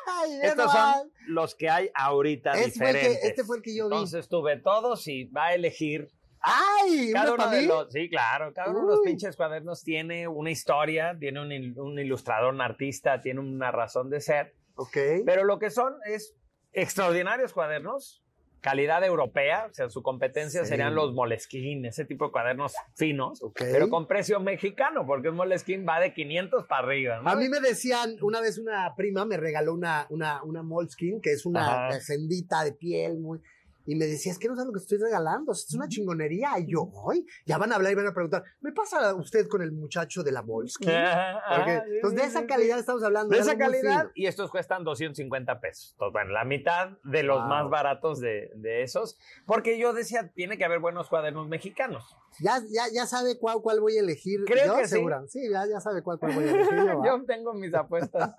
¡Ay, 0.07 0.39
ve 0.39 0.49
Estos 0.49 0.71
son 0.71 1.13
los 1.29 1.55
que 1.55 1.71
hay 1.71 1.91
ahorita 1.95 2.53
Este 2.53 2.79
fue, 2.79 2.91
el 2.91 2.93
que, 2.93 2.99
diferentes. 2.99 3.31
este 3.31 3.45
fue 3.45 3.57
el 3.57 3.63
que 3.63 3.75
yo 3.75 3.89
vi. 3.89 3.95
Entonces 3.95 4.29
tuve 4.29 4.59
todos 4.59 5.09
y 5.09 5.25
va 5.25 5.47
a 5.47 5.55
elegir 5.55 6.11
¡Ay! 6.43 7.13
cada 7.13 7.35
¿Uno 7.35 7.49
de 7.51 7.63
los, 7.63 7.93
sí, 7.93 8.09
claro, 8.11 8.53
cada 8.53 8.71
uno 8.71 8.81
de 8.81 8.87
los 8.89 9.01
pinches 9.05 9.37
cuadernos 9.37 9.83
tiene 9.85 10.27
una 10.27 10.51
historia, 10.51 11.17
tiene 11.19 11.41
un, 11.41 11.53
il- 11.53 11.79
un 11.79 11.99
ilustrador, 11.99 12.53
un 12.53 12.61
artista, 12.61 13.21
tiene 13.23 13.41
una 13.41 13.71
razón 13.71 14.11
de 14.11 14.21
ser. 14.21 14.55
Ok. 14.75 14.97
Pero 15.25 15.45
lo 15.45 15.59
que 15.59 15.71
son 15.71 15.95
es 16.05 16.35
extraordinarios 16.73 17.53
cuadernos 17.53 18.19
calidad 18.61 19.03
europea, 19.05 19.67
o 19.69 19.75
sea, 19.75 19.91
su 19.91 20.03
competencia 20.05 20.63
Sí. 20.63 20.69
serían 20.69 20.95
los 20.95 21.13
Moleskine, 21.15 21.89
ese 21.89 22.05
tipo 22.05 22.27
de 22.27 22.31
cuadernos 22.31 22.75
finos, 22.95 23.43
Ok. 23.43 23.57
pero 23.59 23.89
con 23.91 24.07
precio 24.07 24.39
mexicano, 24.39 25.05
porque 25.05 25.31
un 25.31 25.35
Moleskine 25.35 25.85
va 25.85 25.99
de 25.99 26.15
500 26.15 26.67
para 26.67 26.87
arriba. 26.87 27.21
¿no? 27.21 27.29
A 27.29 27.35
mí 27.35 27.49
me 27.49 27.59
decían, 27.59 28.17
una 28.23 28.41
vez 28.41 28.59
una 28.59 28.95
prima 28.97 29.25
me 29.25 29.37
regaló 29.37 29.75
una, 29.75 30.07
una, 30.11 30.45
una 30.45 30.63
Moleskine, 30.63 31.21
que 31.21 31.33
es 31.33 31.45
una 31.45 31.89
Ajá. 31.89 32.01
sendita 32.01 32.63
de 32.63 32.73
piel 32.73 33.19
muy... 33.19 33.41
Y 33.87 33.95
me 33.97 34.07
decía, 34.07 34.33
es 34.33 34.39
que 34.39 34.49
no 34.49 34.55
sabes 34.55 34.67
lo 34.69 34.73
que 34.73 34.79
estoy 34.79 34.99
regalando, 34.99 35.53
es 35.53 35.73
una 35.75 35.89
chingonería. 35.89 36.59
Y 36.59 36.73
yo, 36.73 36.83
hoy 36.95 37.27
ya 37.47 37.59
van 37.59 37.73
a 37.73 37.77
hablar 37.77 37.93
y 37.93 37.95
van 37.97 38.07
a 38.07 38.15
preguntar, 38.15 38.45
¿me 38.61 38.73
pasa 38.73 39.15
usted 39.15 39.49
con 39.49 39.63
el 39.63 39.73
muchacho 39.73 40.23
de 40.23 40.33
la 40.33 40.43
Moleskine? 40.43 40.93
Porque, 41.57 41.81
sí, 41.87 41.95
entonces, 41.97 42.17
de 42.17 42.23
sí, 42.25 42.29
esa 42.29 42.41
sí, 42.41 42.47
calidad 42.47 42.79
estamos 42.79 43.03
hablando. 43.03 43.35
De 43.35 43.41
esa 43.41 43.57
calidad, 43.59 44.11
y 44.15 44.27
estos 44.27 44.51
cuestan 44.51 44.85
250 44.85 45.61
pesos. 45.61 45.93
Entonces, 45.93 46.13
bueno, 46.13 46.31
la 46.33 46.45
mitad 46.45 46.91
de 47.05 47.23
los 47.23 47.39
Wow. 47.41 47.49
más 47.49 47.71
baratos 47.71 48.21
de, 48.21 48.51
de 48.57 48.83
esos. 48.83 49.19
Porque 49.47 49.79
yo 49.79 49.93
decía, 49.93 50.31
tiene 50.35 50.57
que 50.59 50.65
haber 50.65 50.79
buenos 50.81 51.09
cuadernos 51.09 51.49
mexicanos. 51.49 52.05
Ya, 52.41 52.59
ya, 52.71 52.85
ya 52.93 53.07
sabe 53.07 53.39
cuál, 53.39 53.61
cuál 53.63 53.81
voy 53.81 53.97
a 53.97 54.01
elegir. 54.01 54.45
Creo 54.47 54.67
yo, 54.67 54.77
que 54.77 54.85
sí. 54.85 54.91
segura. 54.95 55.23
Sí, 55.29 55.51
ya, 55.51 55.67
ya 55.67 55.81
sabe 55.81 56.03
cuál, 56.03 56.19
cuál 56.19 56.33
voy 56.35 56.45
a 56.45 56.51
elegir. 56.51 56.73
yo, 57.05 57.25
tengo 57.27 57.53
mis 57.55 57.75
apuestas, 57.75 58.35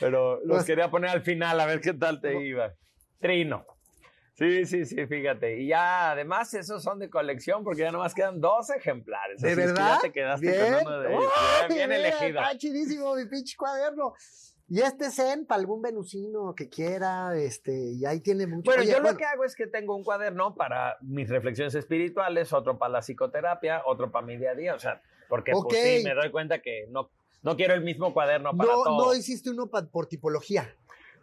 pero 0.00 0.36
los 0.44 0.56
Pues- 0.58 0.64
quería 0.64 0.90
poner 0.90 1.10
al 1.10 1.22
final 1.22 1.58
a 1.60 1.66
ver 1.66 1.80
qué 1.80 1.92
tal 1.94 2.20
te 2.20 2.40
iba. 2.46 2.72
Trino. 3.20 3.66
Sí, 4.36 4.64
sí, 4.66 4.84
sí, 4.84 5.06
fíjate. 5.06 5.60
Y 5.60 5.68
ya, 5.68 6.10
además, 6.10 6.52
esos 6.54 6.82
son 6.82 6.98
de 6.98 7.08
colección 7.08 7.62
porque 7.62 7.82
ya 7.82 7.92
nomás 7.92 8.14
quedan 8.14 8.40
dos 8.40 8.68
ejemplares. 8.70 9.40
¿De 9.40 9.52
Así 9.52 9.60
es 9.60 9.66
que 9.66 9.72
verdad? 9.72 9.94
ya 9.94 10.00
te 10.00 10.12
quedaste 10.12 10.46
Bien. 10.50 10.74
con 10.74 10.86
uno 10.92 11.00
de 11.00 11.10
ellos. 11.14 11.32
¡Ay, 11.36 11.68
Bien, 11.74 11.88
bien 11.88 11.92
elegido. 12.00 12.40
Está 12.40 12.58
chidísimo 12.58 13.14
mi 13.14 13.26
pinche 13.26 13.56
cuaderno. 13.56 14.12
Y 14.68 14.80
este 14.80 15.10
Zen, 15.10 15.46
para 15.46 15.60
algún 15.60 15.82
venusino 15.82 16.54
que 16.54 16.68
quiera, 16.68 17.36
este, 17.36 17.72
y 17.92 18.04
ahí 18.06 18.20
tiene 18.20 18.46
mucho. 18.46 18.62
Bueno, 18.70 18.82
Oye, 18.82 18.90
yo 18.92 18.96
bueno, 18.96 19.12
lo 19.12 19.18
que 19.18 19.24
hago 19.24 19.44
es 19.44 19.54
que 19.54 19.66
tengo 19.66 19.94
un 19.94 20.02
cuaderno 20.02 20.54
para 20.54 20.96
mis 21.02 21.28
reflexiones 21.28 21.74
espirituales, 21.74 22.52
otro 22.52 22.78
para 22.78 22.90
la 22.94 23.02
psicoterapia, 23.02 23.82
otro 23.84 24.10
para 24.10 24.26
mi 24.26 24.36
día 24.38 24.52
a 24.52 24.54
día. 24.54 24.74
O 24.74 24.78
sea, 24.78 25.02
porque 25.28 25.52
Ok. 25.54 25.68
pues, 25.68 25.82
sí, 25.98 26.02
me 26.02 26.14
doy 26.14 26.30
cuenta 26.30 26.60
que 26.60 26.86
no, 26.88 27.10
no 27.42 27.56
quiero 27.56 27.74
el 27.74 27.82
mismo 27.82 28.14
cuaderno 28.14 28.56
para 28.56 28.72
no, 28.72 28.82
todo. 28.82 29.04
no 29.06 29.14
hiciste 29.14 29.50
uno 29.50 29.66
pa- 29.68 29.84
por 29.86 30.06
tipología. 30.06 30.74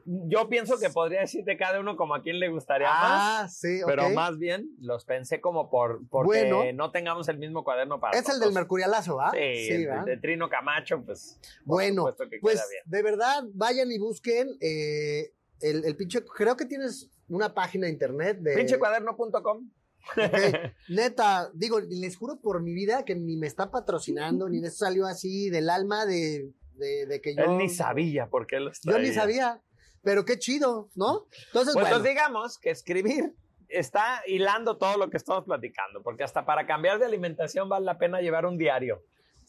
Yo 0.06 0.49
pienso 0.49 0.80
que 0.80 0.89
podría 0.89 1.22
decirte 1.22 1.58
cada 1.58 1.80
uno 1.80 1.95
como 1.97 2.16
a 2.16 2.22
quien 2.22 2.39
le 2.39 2.49
gustaría 2.49 2.88
más. 2.88 3.02
Ah, 3.04 3.47
sí, 3.49 3.82
ok. 3.84 3.89
Pero 3.89 4.10
más 4.12 4.38
bien 4.38 4.70
los 4.80 5.06
pensé 5.06 5.41
como 5.41 5.70
por 5.70 6.02
porque 6.10 6.52
Bueno. 6.52 6.64
no 6.74 6.91
tengamos 6.91 7.28
el 7.30 7.38
mismo 7.38 7.64
cuaderno 7.64 7.99
para 7.99 8.18
Es 8.18 8.28
el 8.30 8.39
del 8.39 8.54
mercurialazo, 8.54 9.16
¿va? 9.18 9.32
Sí, 9.32 9.38
el, 9.38 9.89
¿va? 9.89 10.04
de 10.04 10.18
Trino 10.18 10.49
Camacho, 10.49 11.04
pues. 11.06 11.39
Bueno, 11.66 12.14
que 12.30 12.39
pues 12.41 12.62
de 12.86 13.04
verdad, 13.04 13.43
vayan 13.54 13.91
y 13.91 13.97
busquen 13.99 14.49
eh, 14.62 15.34
el, 15.60 15.86
el 15.86 15.95
pinche. 15.95 16.24
Creo 16.26 16.56
que 16.58 16.66
tienes 16.66 17.10
una 17.30 17.54
página 17.54 17.86
de 17.88 17.93
internet 17.93 18.38
de. 18.39 18.56
Pinchecuaderno.com. 18.56 19.70
Ok, 20.18 20.18
Neta, 20.89 21.52
digo, 21.54 21.80
les 21.80 22.18
juro 22.18 22.39
por 22.41 22.62
mi 22.64 22.74
vida 22.74 23.06
que 23.06 23.14
ni 23.16 23.38
me 23.38 23.45
está 23.47 23.70
patrocinando, 23.70 24.49
ni 24.49 24.58
eso 24.66 24.78
salió 24.86 25.06
así 25.06 25.49
del 25.52 25.70
alma 25.70 26.06
de, 26.08 26.52
de, 26.74 27.06
de 27.06 27.22
que 27.22 27.36
yo. 27.36 27.43
Él 27.43 27.58
ni 27.58 27.70
sabía 27.70 28.28
por 28.28 28.47
qué 28.47 28.60
los 28.60 28.82
Yo 28.82 28.93
ni 28.97 29.12
traía. 29.12 29.14
sabía. 29.14 29.62
Pero 30.04 30.26
qué 30.26 30.39
chido, 30.39 30.89
¿no? 30.95 31.26
Entonces, 31.47 31.74
Pues 31.74 31.74
bueno. 31.74 31.88
entonces 31.88 32.10
digamos 32.10 32.58
que 32.58 32.72
escribir 32.72 33.36
está 33.70 34.22
hilando 34.28 34.78
todo 34.78 34.97
lo 34.97 35.10
que 35.10 35.18
estamos 35.18 35.45
platicando, 35.45 36.02
porque 36.04 36.24
hasta 36.24 36.45
para 36.45 36.66
cambiar 36.68 36.99
de 36.99 37.06
alimentación 37.06 37.70
vale 37.70 37.86
la 37.86 37.97
pena 37.97 38.20
llevar 38.22 38.45
un 38.45 38.58
diario. 38.58 39.04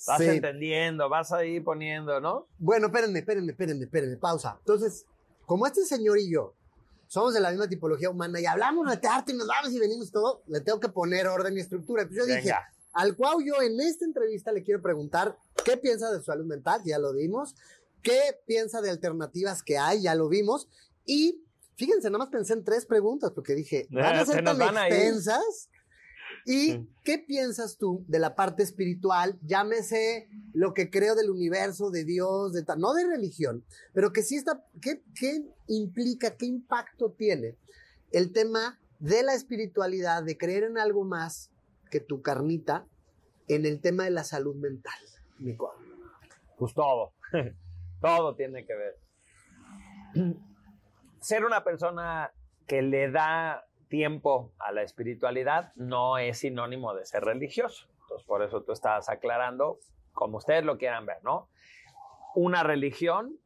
Vas 0.06 0.18
sí. 0.18 0.28
entendiendo, 0.28 1.08
vas 1.08 1.32
ahí 1.32 1.60
poniendo, 1.60 2.20
¿no? 2.20 2.48
Bueno, 2.58 2.86
espérenme, 2.86 3.20
espérenme, 3.20 3.52
espérenme, 3.52 3.84
espérenme, 3.84 4.16
pausa. 4.16 4.56
Entonces, 4.58 5.06
como 5.46 5.66
este 5.66 5.84
señor 5.84 6.18
y 6.18 6.30
yo 6.30 6.54
somos 7.06 7.34
de 7.34 7.40
la 7.40 7.50
misma 7.50 7.68
tipología 7.68 8.08
humana 8.08 8.40
y 8.40 8.46
hablamos 8.46 8.86
de 8.88 9.06
arte 9.06 9.32
y 9.32 9.36
nos 9.36 9.46
vamos 9.46 9.70
y 9.70 9.78
venimos 9.78 10.10
todo, 10.10 10.42
le 10.46 10.60
tengo 10.62 10.80
que 10.80 10.88
poner 10.88 11.26
orden 11.26 11.56
y 11.56 11.60
estructura. 11.60 12.02
Entonces 12.02 12.26
yo 12.26 12.34
dije, 12.34 12.54
al 12.94 13.14
cual 13.16 13.36
yo 13.44 13.60
en 13.60 13.78
esta 13.80 14.06
entrevista 14.06 14.50
le 14.50 14.62
quiero 14.62 14.80
preguntar 14.80 15.36
qué 15.62 15.76
piensa 15.76 16.10
de 16.10 16.18
su 16.18 16.24
salud 16.24 16.46
mental, 16.46 16.80
ya 16.86 16.98
lo 16.98 17.12
vimos, 17.12 17.54
qué 18.02 18.38
piensa 18.46 18.80
de 18.80 18.90
alternativas 18.90 19.62
que 19.62 19.78
hay, 19.78 20.02
ya 20.02 20.14
lo 20.14 20.28
vimos, 20.28 20.68
y 21.04 21.42
fíjense, 21.76 22.08
nada 22.08 22.18
más 22.18 22.28
pensé 22.28 22.52
en 22.52 22.64
tres 22.64 22.86
preguntas 22.86 23.32
porque 23.32 23.54
dije, 23.54 23.86
van 23.90 24.16
a 24.16 24.22
Eh, 24.22 24.26
se 24.26 24.32
ser 24.32 24.44
tan 24.44 24.60
extensas. 24.60 25.68
¿Y 26.44 26.88
qué 27.04 27.18
piensas 27.18 27.76
tú 27.76 28.04
de 28.08 28.18
la 28.18 28.34
parte 28.34 28.64
espiritual? 28.64 29.38
Llámese 29.42 30.28
lo 30.52 30.74
que 30.74 30.90
creo 30.90 31.14
del 31.14 31.30
universo, 31.30 31.90
de 31.90 32.04
Dios, 32.04 32.52
de 32.52 32.64
no 32.78 32.94
de 32.94 33.06
religión, 33.06 33.64
pero 33.92 34.12
que 34.12 34.22
sí 34.22 34.36
está, 34.36 34.64
¿qué, 34.80 35.02
qué 35.14 35.44
implica, 35.68 36.36
qué 36.36 36.46
impacto 36.46 37.12
tiene 37.12 37.56
el 38.10 38.32
tema 38.32 38.80
de 38.98 39.22
la 39.22 39.34
espiritualidad, 39.34 40.24
de 40.24 40.36
creer 40.36 40.64
en 40.64 40.78
algo 40.78 41.04
más 41.04 41.50
que 41.90 42.00
tu 42.00 42.22
carnita, 42.22 42.86
en 43.46 43.64
el 43.64 43.80
tema 43.80 44.04
de 44.04 44.10
la 44.10 44.24
salud 44.24 44.56
mental, 44.56 44.98
Nico? 45.38 45.72
Pues 46.58 46.74
todo. 46.74 47.12
todo 48.02 48.34
tiene 48.34 48.66
que 48.66 48.74
ver. 48.74 48.98
Ser 51.20 51.44
una 51.44 51.64
persona 51.64 52.32
que 52.66 52.82
le 52.82 53.10
da 53.10 53.64
tiempo 53.88 54.52
a 54.58 54.72
la 54.72 54.82
espiritualidad 54.82 55.72
no 55.76 56.18
es 56.18 56.38
sinónimo 56.38 56.94
de 56.94 57.04
ser 57.04 57.22
religioso. 57.24 57.88
Entonces, 58.00 58.26
por 58.26 58.42
eso 58.42 58.62
tú 58.62 58.72
estás 58.72 59.08
aclarando 59.08 59.78
como 60.12 60.38
ustedes 60.38 60.64
lo 60.64 60.78
quieran 60.78 61.06
ver, 61.06 61.18
¿no? 61.22 61.48
Una 62.34 62.62
religión 62.62 63.38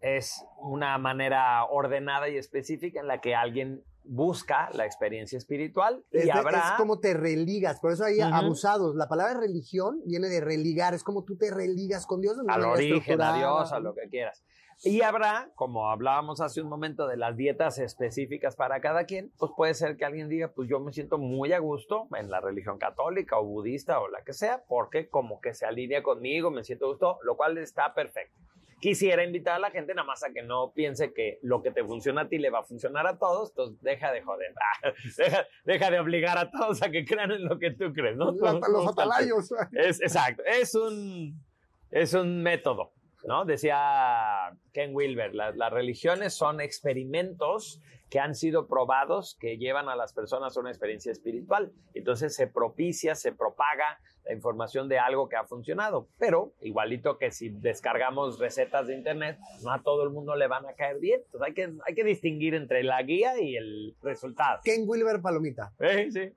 es 0.00 0.44
una 0.58 0.98
manera 0.98 1.64
ordenada 1.64 2.28
y 2.28 2.36
específica 2.36 3.00
en 3.00 3.08
la 3.08 3.20
que 3.20 3.34
alguien 3.34 3.82
busca 4.04 4.70
la 4.72 4.84
experiencia 4.84 5.38
espiritual 5.38 6.04
y 6.12 6.18
Es, 6.18 6.30
habrá... 6.30 6.58
es 6.58 6.72
como 6.76 7.00
te 7.00 7.14
religas, 7.14 7.80
por 7.80 7.92
eso 7.92 8.04
hay 8.04 8.20
abusados. 8.20 8.94
La 8.94 9.08
palabra 9.08 9.40
religión 9.40 10.00
viene 10.04 10.28
de 10.28 10.40
religar, 10.40 10.94
es 10.94 11.02
como 11.02 11.24
tú 11.24 11.36
te 11.36 11.50
religas 11.50 12.06
con 12.06 12.20
Dios. 12.20 12.36
al 12.46 12.64
origen, 12.64 13.20
a. 13.20 13.36
Dios, 13.36 13.72
a 13.72 13.80
lo 13.80 13.94
que 13.94 14.08
quieras. 14.08 14.44
Y 14.82 15.02
habrá, 15.02 15.50
como 15.54 15.88
hablábamos 15.90 16.40
hace 16.40 16.60
un 16.60 16.68
momento 16.68 17.06
de 17.06 17.16
las 17.16 17.36
dietas 17.36 17.78
específicas 17.78 18.56
para 18.56 18.80
cada 18.80 19.04
quien, 19.04 19.32
pues 19.38 19.52
puede 19.56 19.72
ser 19.74 19.96
que 19.96 20.04
alguien 20.04 20.28
diga, 20.28 20.48
pues 20.48 20.68
yo 20.68 20.80
me 20.80 20.92
siento 20.92 21.16
muy 21.16 21.52
a 21.52 21.58
gusto 21.58 22.08
en 22.16 22.30
la 22.30 22.40
religión 22.40 22.78
católica 22.78 23.38
o 23.38 23.44
budista 23.44 24.00
o 24.00 24.08
la 24.08 24.22
que 24.22 24.32
sea, 24.32 24.64
porque 24.68 25.08
como 25.08 25.40
que 25.40 25.54
se 25.54 25.64
alinea 25.64 26.02
conmigo, 26.02 26.50
me 26.50 26.64
siento 26.64 26.86
a 26.86 26.88
gusto, 26.88 27.18
lo 27.22 27.36
cual 27.36 27.56
está 27.58 27.94
perfecto. 27.94 28.38
Quisiera 28.84 29.24
invitar 29.24 29.54
a 29.54 29.58
la 29.58 29.70
gente 29.70 29.94
nada 29.94 30.04
más 30.06 30.22
a 30.24 30.30
que 30.30 30.42
no 30.42 30.72
piense 30.74 31.14
que 31.14 31.38
lo 31.40 31.62
que 31.62 31.70
te 31.70 31.82
funciona 31.84 32.20
a 32.20 32.28
ti 32.28 32.36
le 32.36 32.50
va 32.50 32.58
a 32.58 32.64
funcionar 32.64 33.06
a 33.06 33.18
todos, 33.18 33.48
entonces 33.48 33.80
deja 33.80 34.12
de 34.12 34.20
joder, 34.20 34.52
deja, 35.16 35.46
deja 35.64 35.90
de 35.90 35.98
obligar 36.00 36.36
a 36.36 36.50
todos 36.50 36.82
a 36.82 36.90
que 36.90 37.06
crean 37.06 37.30
en 37.32 37.46
lo 37.46 37.58
que 37.58 37.70
tú 37.70 37.94
crees, 37.94 38.14
¿no? 38.14 38.32
Los, 38.32 38.68
los 38.68 38.88
atalayos. 38.88 39.50
es, 39.72 40.02
exacto, 40.02 40.42
es 40.44 40.74
un, 40.74 41.42
es 41.90 42.12
un 42.12 42.42
método, 42.42 42.92
¿no? 43.26 43.46
Decía 43.46 44.54
Ken 44.74 44.94
Wilber, 44.94 45.34
la- 45.34 45.52
las 45.52 45.72
religiones 45.72 46.34
son 46.34 46.60
experimentos 46.60 47.80
que 48.14 48.20
han 48.20 48.36
sido 48.36 48.68
probados 48.68 49.36
que 49.40 49.58
llevan 49.58 49.88
a 49.88 49.96
las 49.96 50.12
personas 50.12 50.56
a 50.56 50.60
una 50.60 50.70
experiencia 50.70 51.10
espiritual. 51.10 51.72
Entonces 51.94 52.32
se 52.32 52.46
propicia, 52.46 53.16
se 53.16 53.32
propaga 53.32 53.98
la 54.24 54.32
información 54.32 54.88
de 54.88 55.00
algo 55.00 55.28
que 55.28 55.34
ha 55.34 55.46
funcionado. 55.46 56.06
Pero 56.16 56.52
igualito 56.60 57.18
que 57.18 57.32
si 57.32 57.48
descargamos 57.48 58.38
recetas 58.38 58.86
de 58.86 58.94
internet, 58.94 59.36
no 59.64 59.72
a 59.72 59.82
todo 59.82 60.04
el 60.04 60.10
mundo 60.10 60.36
le 60.36 60.46
van 60.46 60.64
a 60.64 60.74
caer 60.74 61.00
bien. 61.00 61.22
Entonces 61.24 61.48
hay 61.48 61.54
que, 61.54 61.72
hay 61.84 61.94
que 61.96 62.04
distinguir 62.04 62.54
entre 62.54 62.84
la 62.84 63.02
guía 63.02 63.36
y 63.40 63.56
el 63.56 63.96
resultado. 64.00 64.60
Ken 64.62 64.84
Wilber 64.86 65.20
Palomita. 65.20 65.72
Eh, 65.80 66.08
sí. 66.12 66.32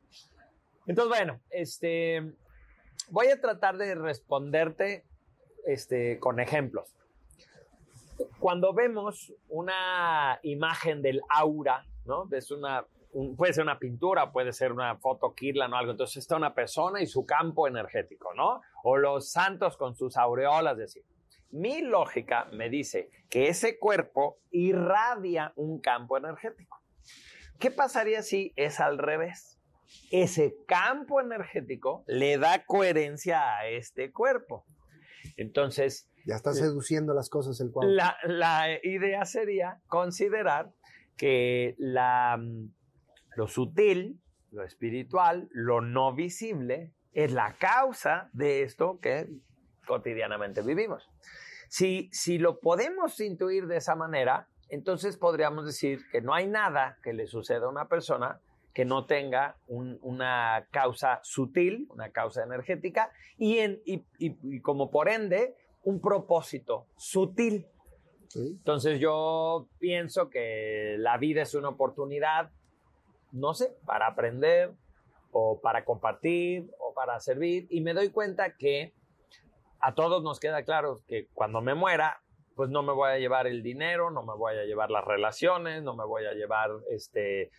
Entonces, 0.88 1.15
bueno, 1.15 1.39
este, 1.51 2.34
voy 3.11 3.28
a 3.28 3.39
tratar 3.39 3.78
de 3.78 3.93
responderte 3.93 5.05
este, 5.67 6.17
con 6.17 6.39
ejemplos. 6.39 6.97
Cuando 8.39 8.74
vemos 8.74 9.34
una 9.49 10.39
imagen 10.43 11.01
del 11.01 11.22
aura, 11.30 11.86
¿no? 12.05 12.28
Es 12.32 12.51
una, 12.51 12.86
un- 13.11 13.36
puede 13.36 13.53
ser 13.53 13.63
una 13.63 13.80
pintura, 13.80 14.32
puede 14.32 14.53
ser 14.53 14.72
una 14.72 14.97
foto 14.97 15.34
Kirlan 15.34 15.74
o 15.74 15.78
algo. 15.78 15.91
Entonces 15.91 16.18
está 16.18 16.36
una 16.36 16.53
persona 16.53 17.01
y 17.01 17.07
su 17.07 17.26
campo 17.26 17.68
energético, 17.68 18.34
¿no? 18.34 18.61
O 18.84 18.97
los 18.97 19.32
santos 19.32 19.78
con 19.78 19.95
sus 19.95 20.18
aureolas, 20.18 20.78
decir. 20.78 21.03
Mi 21.49 21.82
lógica 21.82 22.45
me 22.51 22.70
dice 22.70 23.09
que 23.30 23.47
ese 23.47 23.80
cuerpo 23.80 24.39
irradia 24.51 25.53
un 25.55 25.80
campo 25.80 26.18
energético. 26.18 26.78
¿Qué 27.59 27.72
pasaría 27.72 28.22
si 28.22 28.53
es 28.55 28.80
al 28.80 28.97
revés? 28.97 29.59
Ese 30.11 30.55
campo 30.68 31.22
energético 31.22 32.03
le 32.07 32.38
da 32.38 32.65
coherencia 32.65 33.57
a 33.57 33.68
este 33.68 34.11
cuerpo. 34.11 34.65
Entonces, 35.38 36.09
Ya 36.28 36.36
está 36.36 36.53
seduciendo 36.53 37.13
las 37.13 37.30
cosas 37.30 37.59
el 37.61 37.71
cuadro. 37.71 37.91
la, 37.91 38.17
la 38.25 38.67
idea 38.84 39.23
sería 39.25 39.80
considerar 39.88 40.71
que 41.15 41.73
la, 41.78 42.38
mm, 42.38 42.69
lo 43.38 43.47
sutil, 43.47 44.19
lo 44.51 44.63
espiritual, 44.63 45.47
lo 45.51 45.82
no 45.82 46.13
visible, 46.13 46.91
es 47.13 47.32
la 47.32 47.55
causa 47.57 48.30
de 48.34 48.63
esto 48.63 48.99
que 49.01 49.30
cotidianamente 49.88 50.61
vivimos. 50.61 51.09
Si, 51.69 52.09
si 52.11 52.38
lo 52.38 52.59
podemos 52.59 53.19
intuir 53.19 53.67
de 53.67 53.78
esa 53.78 53.95
manera, 53.95 54.47
entonces 54.69 55.17
podríamos 55.17 55.65
decir 55.65 56.01
que 56.11 56.21
no 56.21 56.34
hay 56.34 56.47
nada 56.47 56.97
que 57.03 57.13
le 57.13 57.25
suceda 57.28 57.65
a 57.65 57.69
una 57.69 57.88
persona 57.88 58.39
que 58.73 58.86
no 58.86 59.07
tenga 59.07 59.57
una 59.67 60.67
causa 60.69 61.19
sutil, 61.23 61.88
una 61.89 62.11
causa 62.11 62.43
energética, 62.43 63.11
y, 63.36 63.57
en, 63.57 63.82
y, 63.86 64.59
como 64.59 64.91
por 64.91 65.09
ende, 65.09 65.55
un 65.84 66.01
propósito 66.01 66.88
sutil. 66.97 67.67
Entonces 68.36 68.99
yo 68.99 69.67
pienso 69.80 70.30
que 70.30 70.95
la 70.99 71.17
vida 71.17 71.41
es 71.41 71.53
una 71.55 71.69
oportunidad, 71.69 72.51
no 73.32 73.53
sé, 73.53 73.75
para 73.86 74.07
aprender 74.07 74.73
o 75.32 75.59
para 75.61 75.86
compartir 75.86 76.69
o 76.80 76.93
para 76.93 77.19
servir, 77.19 77.67
y 77.69 77.82
me 77.82 77.93
doy 77.93 78.09
cuenta 78.09 78.55
que 78.55 78.93
a 79.80 79.93
todos 79.93 80.23
nos 80.23 80.39
queda 80.39 80.63
claro 80.63 80.99
que 81.07 81.28
cuando 81.34 81.61
me 81.61 81.75
muera, 81.75 82.21
pues 82.55 82.69
no 82.69 82.82
me 82.82 82.91
voy 82.93 83.11
a 83.11 83.19
llevar 83.19 83.45
el 83.45 83.61
dinero, 83.61 84.09
no 84.09 84.23
me 84.23 84.36
voy 84.36 84.55
a 84.55 84.65
llevar 84.65 84.89
las 84.89 85.05
relaciones, 85.05 85.84
no 85.84 85.95
me 85.95 86.05
voy 86.05 86.25
a 86.25 86.34
llevar 86.34 86.71
este 86.89 87.51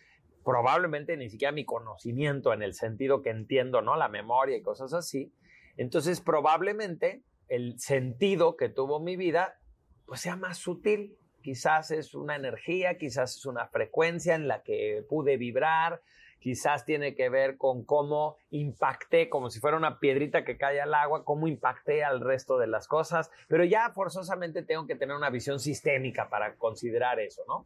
probablemente 0.43 1.15
ni 1.15 1.29
siquiera 1.29 1.51
mi 1.51 1.65
conocimiento 1.65 2.53
en 2.53 2.63
el 2.63 2.73
sentido 2.73 3.21
que 3.21 3.29
entiendo, 3.29 3.81
¿no? 3.81 3.95
La 3.95 4.07
memoria 4.07 4.57
y 4.57 4.61
cosas 4.61 4.93
así. 4.93 5.31
Entonces, 5.77 6.21
probablemente 6.21 7.23
el 7.49 7.79
sentido 7.79 8.55
que 8.55 8.69
tuvo 8.69 8.99
mi 8.99 9.15
vida, 9.15 9.59
pues 10.05 10.21
sea 10.21 10.35
más 10.35 10.57
sutil. 10.57 11.17
Quizás 11.41 11.91
es 11.91 12.15
una 12.15 12.35
energía, 12.35 12.97
quizás 12.97 13.37
es 13.37 13.45
una 13.45 13.67
frecuencia 13.67 14.35
en 14.35 14.47
la 14.47 14.61
que 14.63 15.05
pude 15.07 15.37
vibrar, 15.37 16.01
quizás 16.39 16.85
tiene 16.85 17.15
que 17.15 17.29
ver 17.29 17.57
con 17.57 17.83
cómo 17.83 18.37
impacté, 18.51 19.29
como 19.29 19.49
si 19.49 19.59
fuera 19.59 19.77
una 19.77 19.99
piedrita 19.99 20.43
que 20.43 20.57
cae 20.57 20.81
al 20.81 20.93
agua, 20.93 21.23
cómo 21.25 21.47
impacté 21.47 22.03
al 22.03 22.21
resto 22.21 22.57
de 22.57 22.67
las 22.67 22.87
cosas, 22.87 23.29
pero 23.47 23.63
ya 23.63 23.91
forzosamente 23.91 24.63
tengo 24.63 24.87
que 24.87 24.95
tener 24.95 25.15
una 25.15 25.29
visión 25.29 25.59
sistémica 25.59 26.29
para 26.29 26.55
considerar 26.55 27.19
eso, 27.19 27.43
¿no? 27.47 27.65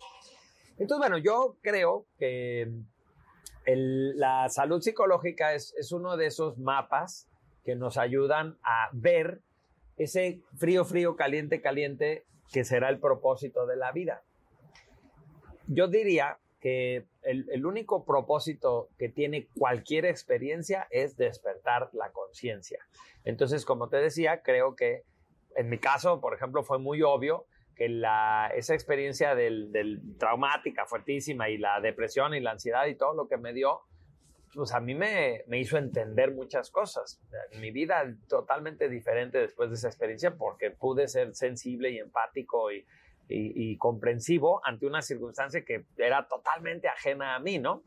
Entonces, 0.77 0.97
bueno, 0.97 1.17
yo 1.17 1.57
creo 1.61 2.05
que 2.17 2.71
la 3.65 4.49
salud 4.49 4.81
psicológica 4.81 5.53
es, 5.53 5.91
uno 5.91 6.17
de 6.17 6.27
esos 6.27 6.57
mapas 6.57 7.29
que 7.63 7.75
nos 7.75 7.97
ayudan 7.97 8.57
a 8.63 8.89
ver 8.91 9.41
ese 9.98 10.41
frío, 10.58 10.86
frío, 10.86 11.16
caliente, 11.16 11.62
caliente 11.62 12.26
que 12.52 12.64
será 12.64 12.89
el 12.89 13.00
propósito 13.00 13.66
de 13.66 13.76
la 13.76 13.91
vida. 13.91 14.24
Yo 15.68 15.88
diría 15.88 16.39
que 16.60 17.06
el, 17.24 17.50
el, 17.52 17.66
único 17.66 18.06
propósito 18.06 18.89
que 18.98 19.10
tiene 19.10 19.48
cualquier 19.58 20.06
experiencia 20.06 20.88
es 20.91 21.18
despertar 21.18 21.89
la 21.94 22.12
conciencia. 22.12 22.80
Entonces, 23.26 23.66
como 23.66 23.89
te 23.89 23.98
decía, 23.98 24.41
creo 24.44 24.76
que 24.76 25.04
en 25.56 25.70
mi 25.70 25.78
caso, 25.78 26.20
por 26.20 26.34
ejemplo, 26.34 26.64
fue 26.64 26.80
muy 26.80 27.02
obvio 27.02 27.46
que 27.76 27.89
la, 27.89 28.52
esa 28.56 28.74
experiencia 28.74 29.36
del, 29.36 30.02
traumática, 30.20 30.86
fuertísima, 30.86 31.50
y 31.50 31.58
la 31.58 31.80
depresión 31.80 32.34
y 32.34 32.39
la 32.39 32.52
ansiedad 32.52 32.86
y 32.86 32.96
todo 32.96 33.14
lo 33.14 33.28
que 33.28 33.38
me 33.38 33.54
dio, 33.54 33.82
pues 34.54 34.74
a 34.74 34.80
mí 34.80 34.95
me, 34.95 35.43
me 35.47 35.60
hizo 35.60 35.78
entender 35.78 36.34
muchas 36.34 36.70
cosas. 36.70 37.22
Mi 37.60 37.72
vida 37.72 38.04
totalmente 38.28 38.89
diferente 38.89 39.39
después 39.39 39.70
de 39.70 39.76
esa 39.76 39.88
experiencia 39.88 40.36
porque 40.36 40.72
pude 40.72 41.08
ser 41.08 41.36
sensible 41.36 41.91
y 41.91 41.97
empático 41.99 42.72
y, 42.72 42.86
y, 43.28 43.78
comprensivo 43.78 44.62
ante 44.66 44.86
una 44.86 45.01
circunstancia 45.01 45.64
que 45.64 45.86
era 45.97 46.28
totalmente 46.28 46.88
ajena 46.88 47.36
a 47.36 47.39
mí, 47.39 47.58
¿no? 47.58 47.84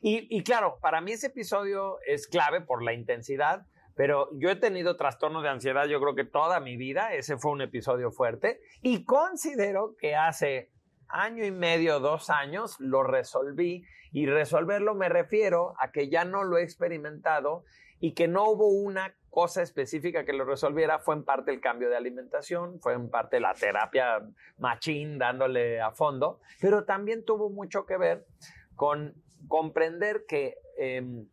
Y, 0.00 0.26
y 0.34 0.42
claro, 0.42 0.78
para 0.80 1.00
mí 1.00 1.12
ese 1.12 1.28
episodio 1.28 1.98
es 2.06 2.28
clave 2.28 2.60
por 2.60 2.82
la 2.82 2.92
intensidad, 2.92 3.66
pero 3.96 4.28
yo 4.34 4.50
he 4.50 4.56
tenido 4.56 4.96
trastorno 4.96 5.42
de 5.42 5.48
ansiedad, 5.48 5.86
yo 5.86 6.00
creo 6.00 6.14
que 6.14 6.24
toda 6.24 6.60
mi 6.60 6.76
vida, 6.76 7.14
ese 7.14 7.36
fue 7.36 7.50
un 7.50 7.62
episodio 7.62 8.12
fuerte, 8.12 8.60
y 8.80 9.04
considero 9.04 9.96
que 9.98 10.14
hace 10.14 10.70
año 11.08 11.44
y 11.44 11.50
medio, 11.50 12.00
dos 12.00 12.30
años, 12.30 12.78
lo 12.78 13.02
resolví, 13.02 13.84
y 14.12 14.26
resolverlo 14.26 14.94
me 14.94 15.08
refiero 15.08 15.74
a 15.78 15.90
que 15.90 16.08
ya 16.08 16.24
no 16.24 16.44
lo 16.44 16.58
he 16.58 16.62
experimentado 16.62 17.64
y 18.00 18.12
que 18.12 18.28
no 18.28 18.48
hubo 18.50 18.68
una 18.68 19.14
cosa 19.30 19.62
específica 19.62 20.24
que 20.24 20.32
lo 20.32 20.44
resolviera, 20.44 20.98
fue 20.98 21.14
en 21.14 21.24
parte 21.24 21.50
el 21.50 21.60
cambio 21.60 21.90
de 21.90 21.96
alimentación, 21.96 22.80
fue 22.80 22.94
en 22.94 23.10
parte 23.10 23.40
la 23.40 23.54
terapia 23.54 24.22
machín 24.58 25.18
dándole 25.18 25.80
a 25.80 25.90
fondo, 25.90 26.40
pero 26.60 26.84
también 26.84 27.24
tuvo 27.24 27.50
mucho 27.50 27.86
que 27.86 27.96
ver 27.96 28.26
con 28.74 29.14
comprender 29.48 30.24
que... 30.26 30.58
Em, 30.76 31.26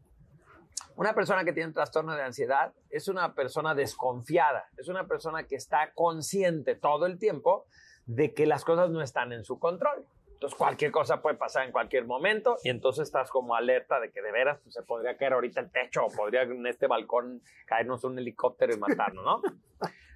una 0.97 1.13
persona 1.13 1.43
que 1.43 1.51
tiene 1.51 1.67
un 1.67 1.73
trastorno 1.73 2.15
de 2.15 2.21
ansiedad 2.21 2.73
es 2.89 3.09
una 3.09 3.34
persona 3.34 3.76
desconfiada, 3.76 4.69
es 4.78 4.88
una 4.88 5.07
persona 5.07 5.43
que 5.43 5.55
está 5.55 5.91
consciente 5.93 6.76
todo 6.76 7.05
el 7.05 7.19
tiempo 7.19 7.67
de 8.05 8.33
que 8.33 8.45
las 8.45 8.63
cosas 8.63 8.89
no 8.89 9.01
están 9.01 9.31
en 9.31 9.43
su 9.43 9.59
control. 9.59 10.05
Entonces 10.33 10.57
cualquier 10.57 10.91
cosa 10.91 11.21
puede 11.21 11.37
pasar 11.37 11.65
en 11.65 11.71
cualquier 11.71 12.05
momento 12.05 12.57
y 12.63 12.69
entonces 12.69 13.07
estás 13.07 13.29
como 13.29 13.55
alerta 13.55 13.99
de 13.99 14.11
que 14.11 14.21
de 14.21 14.31
veras 14.31 14.59
pues, 14.61 14.73
se 14.73 14.83
podría 14.83 15.15
caer 15.15 15.33
ahorita 15.33 15.61
el 15.61 15.71
techo 15.71 16.05
o 16.05 16.09
podría 16.09 16.41
en 16.41 16.67
este 16.67 16.87
balcón 16.87 17.41
caernos 17.65 18.03
un 18.03 18.19
helicóptero 18.19 18.73
y 18.73 18.77
matarnos, 18.77 19.23
¿no? 19.23 19.41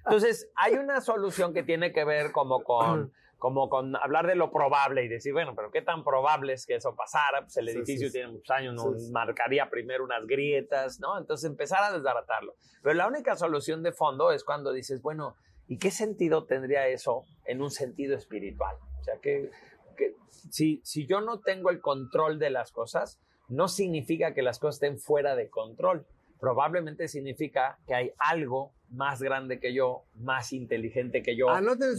Entonces 0.04 0.50
hay 0.56 0.74
una 0.74 1.00
solución 1.00 1.54
que 1.54 1.62
tiene 1.62 1.92
que 1.92 2.04
ver 2.04 2.32
como 2.32 2.62
con 2.62 3.12
como 3.40 3.70
con 3.70 3.96
hablar 3.96 4.26
de 4.26 4.34
lo 4.34 4.52
probable 4.52 5.02
y 5.02 5.08
decir, 5.08 5.32
bueno, 5.32 5.54
pero 5.56 5.70
qué 5.70 5.80
tan 5.80 6.04
probable 6.04 6.52
es 6.52 6.66
que 6.66 6.74
eso 6.74 6.94
pasara, 6.94 7.40
pues 7.40 7.56
el 7.56 7.70
edificio 7.70 8.12
tiene 8.12 8.28
muchos 8.28 8.50
años, 8.50 8.74
nos 8.74 9.10
marcaría 9.10 9.70
primero 9.70 10.04
unas 10.04 10.26
grietas, 10.26 11.00
¿no? 11.00 11.18
Entonces 11.18 11.50
empezar 11.50 11.82
a 11.82 11.90
desbaratarlo. 11.90 12.54
Pero 12.82 12.94
la 12.94 13.08
única 13.08 13.36
solución 13.36 13.82
de 13.82 13.92
fondo 13.92 14.30
es 14.30 14.44
cuando 14.44 14.72
dices, 14.72 15.00
bueno, 15.00 15.36
¿y 15.70 15.78
qué 15.78 15.92
sentido 15.92 16.44
tendría 16.46 16.88
eso 16.88 17.24
en 17.46 17.62
un 17.62 17.70
sentido 17.70 18.16
espiritual? 18.16 18.74
O 19.00 19.04
sea, 19.04 19.14
que, 19.22 19.50
que 19.96 20.16
si, 20.50 20.80
si 20.84 21.06
yo 21.06 21.20
no 21.20 21.40
tengo 21.40 21.70
el 21.70 21.80
control 21.80 22.40
de 22.40 22.50
las 22.50 22.72
cosas, 22.72 23.20
no 23.48 23.68
significa 23.68 24.34
que 24.34 24.42
las 24.42 24.58
cosas 24.58 24.82
estén 24.82 24.98
fuera 24.98 25.36
de 25.36 25.48
control 25.48 26.06
probablemente 26.40 27.06
significa 27.06 27.78
que 27.86 27.94
hay 27.94 28.12
algo 28.18 28.74
más 28.88 29.22
grande 29.22 29.60
que 29.60 29.72
yo, 29.72 30.06
más 30.14 30.52
inteligente 30.52 31.22
que 31.22 31.36
yo, 31.36 31.46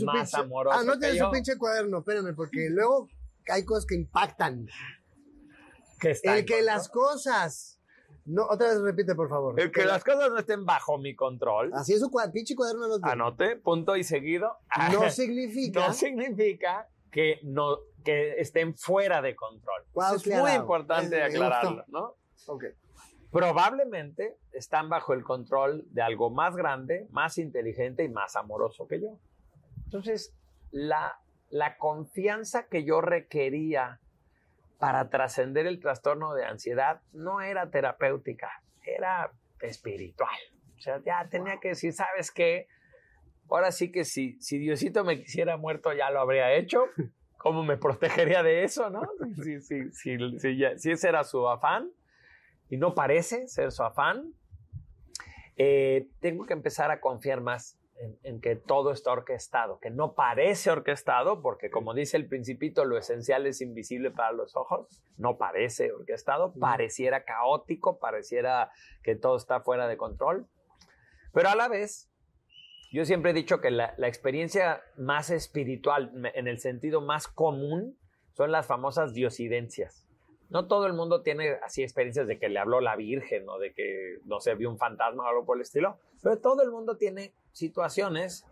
más 0.03 0.34
amoroso 0.34 0.78
Anoten 0.78 1.17
su 1.17 1.32
pinche 1.32 1.57
cuaderno, 1.57 1.99
espérame, 1.99 2.36
porque 2.36 2.69
luego 2.69 3.07
hay 3.47 3.63
cosas 3.63 3.86
que 3.86 3.95
impactan. 3.95 4.67
Que 5.99 6.17
El 6.24 6.45
que 6.45 6.63
las 6.63 6.89
cosas... 6.89 7.80
No, 8.32 8.47
otra 8.49 8.69
vez 8.69 8.82
repite, 8.82 9.15
por 9.15 9.29
favor. 9.29 9.59
El 9.59 9.71
que, 9.71 9.86
las 9.86 10.03
cosas 10.03 10.29
no 10.29 10.38
estén 10.38 10.65
bajo 10.65 10.97
mi 10.97 11.15
control. 11.15 11.71
Así 11.73 11.93
es 11.93 11.99
su 11.99 12.11
pinche 12.32 12.55
cuaderno. 12.55 12.88
Los 12.88 13.03
Anote, 13.03 13.57
punto 13.57 13.95
y 13.95 14.03
seguido. 14.03 14.57
No 14.91 15.09
significa... 15.09 15.88
No 15.88 15.93
significa 15.93 16.88
que, 17.11 17.39
no, 17.43 17.77
que 18.03 18.39
estén 18.39 18.75
fuera 18.75 19.21
de 19.21 19.36
control. 19.36 19.84
es 20.15 20.27
muy 20.27 20.51
importante 20.51 21.21
aclararlo, 21.21 21.84
¿no? 21.88 22.15
Ok 22.47 22.65
probablemente 23.32 24.38
están 24.51 24.89
bajo 24.89 25.13
el 25.13 25.23
control 25.23 25.86
de 25.91 26.01
algo 26.01 26.29
más 26.29 26.55
grande, 26.55 27.07
más 27.11 27.38
inteligente 27.38 28.03
y 28.03 28.09
más 28.09 28.36
amoroso 28.36 28.88
que 28.88 29.01
yo. 29.01 29.17
Entonces, 29.86 30.36
la, 30.69 31.17
la 31.49 31.77
confianza 31.77 32.67
que 32.67 32.84
yo 32.84 33.01
requería 33.01 34.01
para 34.82 35.11
trascender 35.11 35.67
el 35.67 35.79
trastorno 35.79 36.34
de 36.34 36.43
ansiedad 36.43 37.01
no 37.13 37.39
era 37.39 37.69
terapéutica, 37.69 38.63
era 38.84 39.32
espiritual. 39.59 40.36
O 40.75 40.82
sea, 40.82 40.99
ya 41.05 41.27
tenía 41.29 41.59
que 41.59 41.67
decir, 41.67 41.93
¿sabes 41.93 42.32
qué? 42.32 42.67
Ahora 43.47 43.71
sí 43.71 43.91
que 43.91 44.05
si, 44.05 44.41
si 44.41 44.57
Diosito 44.57 45.03
me 45.03 45.19
quisiera 45.19 45.55
muerto, 45.55 45.93
ya 45.93 46.09
lo 46.09 46.19
habría 46.19 46.51
hecho. 46.53 46.86
¿Cómo 47.38 47.63
me 47.63 47.77
protegería 47.77 48.41
de 48.41 48.63
eso, 48.63 48.89
no? 48.89 49.03
Si, 49.43 49.61
si, 49.61 49.91
si, 49.91 50.17
si 50.77 50.91
ese 50.91 51.07
era 51.07 51.23
su 51.25 51.47
afán, 51.47 51.91
y 52.67 52.77
no 52.77 52.95
parece 52.95 53.47
ser 53.47 53.71
su 53.71 53.84
afán, 53.84 54.34
eh, 55.57 56.07
tengo 56.21 56.47
que 56.47 56.53
empezar 56.53 56.89
a 56.89 56.99
confiar 56.99 57.39
más 57.39 57.77
en, 58.24 58.41
que 58.41 58.56
todo 58.56 58.91
está 58.91 59.12
orquestado, 59.12 59.80
que 59.80 59.89
no 59.89 60.14
parece 60.14 60.72
orquestado, 60.72 61.41
porque 61.41 61.70
como 61.70 61.93
dice 61.93 62.18
el 62.18 62.28
principito, 62.28 62.86
lo 62.86 62.97
esencial 62.97 63.45
es 63.45 63.62
invisible 63.62 64.12
para 64.12 64.32
los 64.32 64.56
ojos, 64.56 65.04
no 65.18 65.38
parece 65.38 65.91
orquestado, 65.91 66.54
pareciera 66.60 67.24
caótico, 67.24 67.99
pareciera 67.99 68.72
que 69.04 69.16
todo 69.16 69.38
está 69.38 69.62
fuera 69.62 69.88
de 69.88 69.97
control, 69.97 70.47
pero 71.34 71.49
a 71.49 71.56
la 71.56 71.68
vez, 71.68 72.12
yo 72.91 73.06
siempre 73.06 73.32
he 73.32 73.34
dicho 73.34 73.62
que 73.62 73.72
la, 73.72 73.93
la 73.97 74.08
experiencia 74.08 74.82
más 74.97 75.30
espiritual, 75.30 76.12
en 76.34 76.47
el 76.47 76.60
sentido 76.60 77.02
más 77.02 77.28
común, 77.28 77.97
son 78.34 78.52
las 78.52 78.68
famosas 78.68 79.14
diosidencias. 79.14 80.08
No 80.49 80.68
todo 80.68 80.86
el 80.86 80.93
mundo 80.93 81.22
tiene 81.22 81.52
así 81.64 81.84
experiencias 81.84 82.28
de 82.28 82.38
que 82.38 82.49
le 82.49 82.60
habló 82.60 82.82
la 82.82 82.97
Virgen 82.97 83.47
o 83.47 83.58
de 83.58 83.74
que, 83.74 84.18
no 84.26 84.41
sé, 84.41 84.56
vio 84.56 84.70
un 84.70 84.78
fantasma 84.78 85.24
o 85.24 85.28
algo 85.28 85.45
por 85.45 85.58
el 85.58 85.62
estilo, 85.62 85.99
pero 86.22 86.38
todo 86.38 86.61
el 86.63 86.72
mundo 86.72 86.97
tiene 86.97 87.34
situaciones 87.51 88.45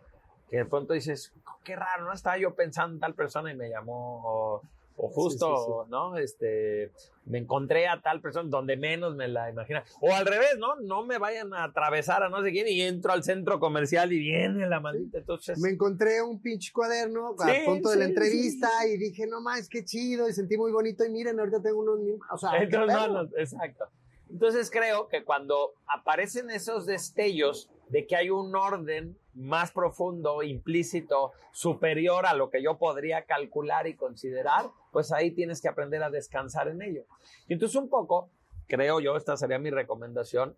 que 0.49 0.57
de 0.57 0.65
pronto 0.65 0.93
dices, 0.93 1.31
qué 1.63 1.75
raro, 1.75 2.05
no 2.05 2.13
estaba 2.13 2.37
yo 2.37 2.55
pensando 2.55 2.95
en 2.95 2.99
tal 2.99 3.13
persona 3.13 3.51
y 3.51 3.55
me 3.55 3.69
llamó, 3.69 4.23
o, 4.25 4.61
o 4.97 5.07
justo, 5.09 5.85
¿no? 5.89 6.17
Este, 6.17 6.91
me 7.25 7.37
encontré 7.37 7.87
a 7.87 8.01
tal 8.01 8.19
persona 8.19 8.49
donde 8.49 8.75
menos 8.75 9.15
me 9.15 9.27
la 9.27 9.49
imagina. 9.49 9.83
O 10.01 10.11
al 10.13 10.25
revés, 10.25 10.57
¿no? 10.57 10.75
No 10.77 11.05
me 11.05 11.19
vayan 11.19 11.53
a 11.53 11.65
atravesar 11.65 12.23
a 12.23 12.29
no 12.29 12.41
sé 12.41 12.51
quién 12.51 12.67
y 12.67 12.81
entro 12.81 13.13
al 13.13 13.23
centro 13.23 13.59
comercial 13.59 14.11
y 14.11 14.19
viene 14.19 14.67
la 14.67 14.79
maldita. 14.79 15.19
Entonces, 15.19 15.59
Me 15.59 15.69
encontré 15.69 16.21
un 16.21 16.41
pinche 16.41 16.73
cuaderno 16.73 17.35
a 17.39 17.47
Sí, 17.47 17.61
punto 17.65 17.91
de 17.91 17.97
la 17.97 18.05
sí, 18.05 18.11
entrevista 18.11 18.69
y 18.87 18.97
dije, 18.97 19.27
no 19.27 19.41
más, 19.41 19.69
qué 19.69 19.85
chido, 19.85 20.27
y 20.27 20.33
sentí 20.33 20.57
muy 20.57 20.71
bonito. 20.71 21.05
Y 21.05 21.09
miren, 21.09 21.39
ahorita 21.39 21.61
tengo 21.61 21.79
unos. 21.79 21.99
O 22.31 22.37
sea, 22.37 22.57
Entonces, 22.57 22.97
no, 22.97 23.23
no, 23.23 23.29
exacto. 23.37 23.85
Entonces 24.29 24.69
creo 24.69 25.07
que 25.07 25.23
cuando 25.23 25.73
aparecen 25.87 26.49
esos 26.49 26.85
destellos 26.85 27.69
de 27.89 28.05
que 28.05 28.15
hay 28.15 28.29
un 28.29 28.55
orden 28.55 29.17
más 29.33 29.71
profundo, 29.71 30.43
implícito, 30.43 31.31
superior 31.51 32.25
a 32.25 32.35
lo 32.35 32.49
que 32.49 32.61
yo 32.61 32.77
podría 32.77 33.25
calcular 33.25 33.87
y 33.87 33.95
considerar, 33.95 34.69
pues 34.91 35.11
ahí 35.11 35.31
tienes 35.31 35.61
que 35.61 35.67
aprender 35.67 36.03
a 36.03 36.09
descansar 36.09 36.67
en 36.67 36.81
ello. 36.81 37.05
Y 37.47 37.53
entonces 37.53 37.75
un 37.75 37.89
poco, 37.89 38.29
creo 38.67 38.99
yo, 38.99 39.15
esta 39.15 39.35
sería 39.37 39.57
mi 39.57 39.71
recomendación, 39.71 40.55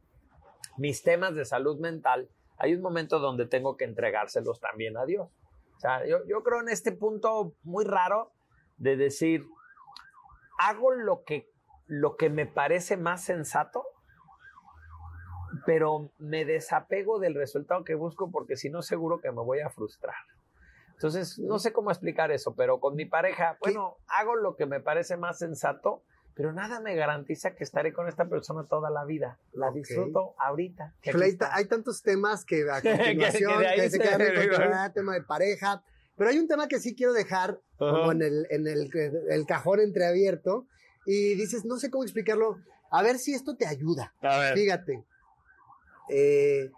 mis 0.78 1.04
temas 1.04 1.36
de 1.36 1.46
salud 1.46 1.80
mental, 1.80 2.30
hay 2.58 2.74
un 2.74 2.82
momento 2.82 3.20
donde 3.20 3.46
tengo 3.46 3.78
que 3.78 3.86
entregárselos 3.86 4.60
también 4.60 4.98
a 4.98 5.06
Dios. 5.06 5.30
O 5.78 5.80
sea, 5.80 6.06
yo, 6.06 6.26
yo 6.28 6.44
creo 6.44 6.62
en 6.62 6.70
este 6.70 6.92
punto 6.92 7.56
muy 7.64 7.86
raro 7.86 8.32
de 8.78 8.98
decir, 8.98 9.48
hago 10.60 10.92
lo 10.92 11.24
que, 11.24 11.51
lo 11.92 12.16
que 12.16 12.30
me 12.30 12.46
parece 12.46 12.96
más 12.96 13.22
sensato, 13.22 13.84
pero 15.66 16.10
me 16.20 16.46
desapego 16.46 17.20
del 17.20 17.36
resultado 17.36 17.84
que 17.84 17.96
busco 17.96 18.32
porque 18.32 18.56
si 18.56 18.70
no 18.70 18.82
seguro 18.82 19.20
que 19.20 19.30
me 19.32 19.42
voy 19.42 19.60
a 19.60 19.70
frustrar. 19.70 20.16
Entonces, 20.94 21.38
no 21.38 21.60
sé 21.60 21.74
cómo 21.74 21.92
explicar 21.92 22.32
eso, 22.32 22.56
pero 22.56 22.80
con 22.80 22.96
mi 22.96 23.06
pareja, 23.06 23.58
bueno, 23.60 23.98
hago 24.08 24.38
lo 24.38 24.56
que 24.56 24.68
me 24.68 24.80
parece 24.80 25.18
más 25.18 25.38
sensato, 25.40 26.02
pero 26.34 26.54
nada 26.54 26.80
me 26.80 26.96
garantiza 26.96 27.56
que 27.56 27.66
estaré 27.66 27.92
con 27.92 28.08
esta 28.08 28.30
persona 28.30 28.66
toda 28.70 28.90
la 28.90 29.04
vida. 29.04 29.38
La 29.52 29.70
disfruto 29.72 30.34
ahorita. 30.38 30.94
que 31.02 31.12
hay, 31.52 31.66
tantos 31.66 32.04
temas 32.04 32.46
que 32.46 32.70
a 32.72 32.82
Que- 32.82 32.92
que 32.92 32.98
continuación 32.98 33.60
de 33.60 33.68
ahí 33.68 33.80
que 33.82 33.90
se 33.90 34.00
quedan 34.00 34.22
en 34.22 34.94
tema 34.94 35.14
de 35.14 35.24
pareja. 35.24 35.84
Pero 36.16 36.30
hay 36.30 36.40
un 36.40 36.48
tema 36.48 36.70
que 36.70 36.80
sí 36.80 36.96
quiero 36.96 37.12
dejar 37.12 37.60
como 37.78 38.04
Ajá. 38.04 38.12
en 38.14 38.22
el, 38.22 38.48
en 38.50 38.68
el, 38.68 38.90
el 39.30 39.46
cajón 39.46 39.82
entreabierto. 39.82 40.68
Y 41.06 41.36
dices, 41.36 41.66
no 41.66 41.78
sé 41.78 41.90
cómo 41.90 42.04
explicarlo. 42.04 42.60
A 42.92 43.02
ver 43.04 43.18
si 43.18 43.34
esto 43.34 43.56
te 43.56 43.66
ayuda. 43.66 44.14
A 44.22 44.38
ver. 44.40 44.58
Fíjate. 44.58 45.06
eh, 46.10 46.72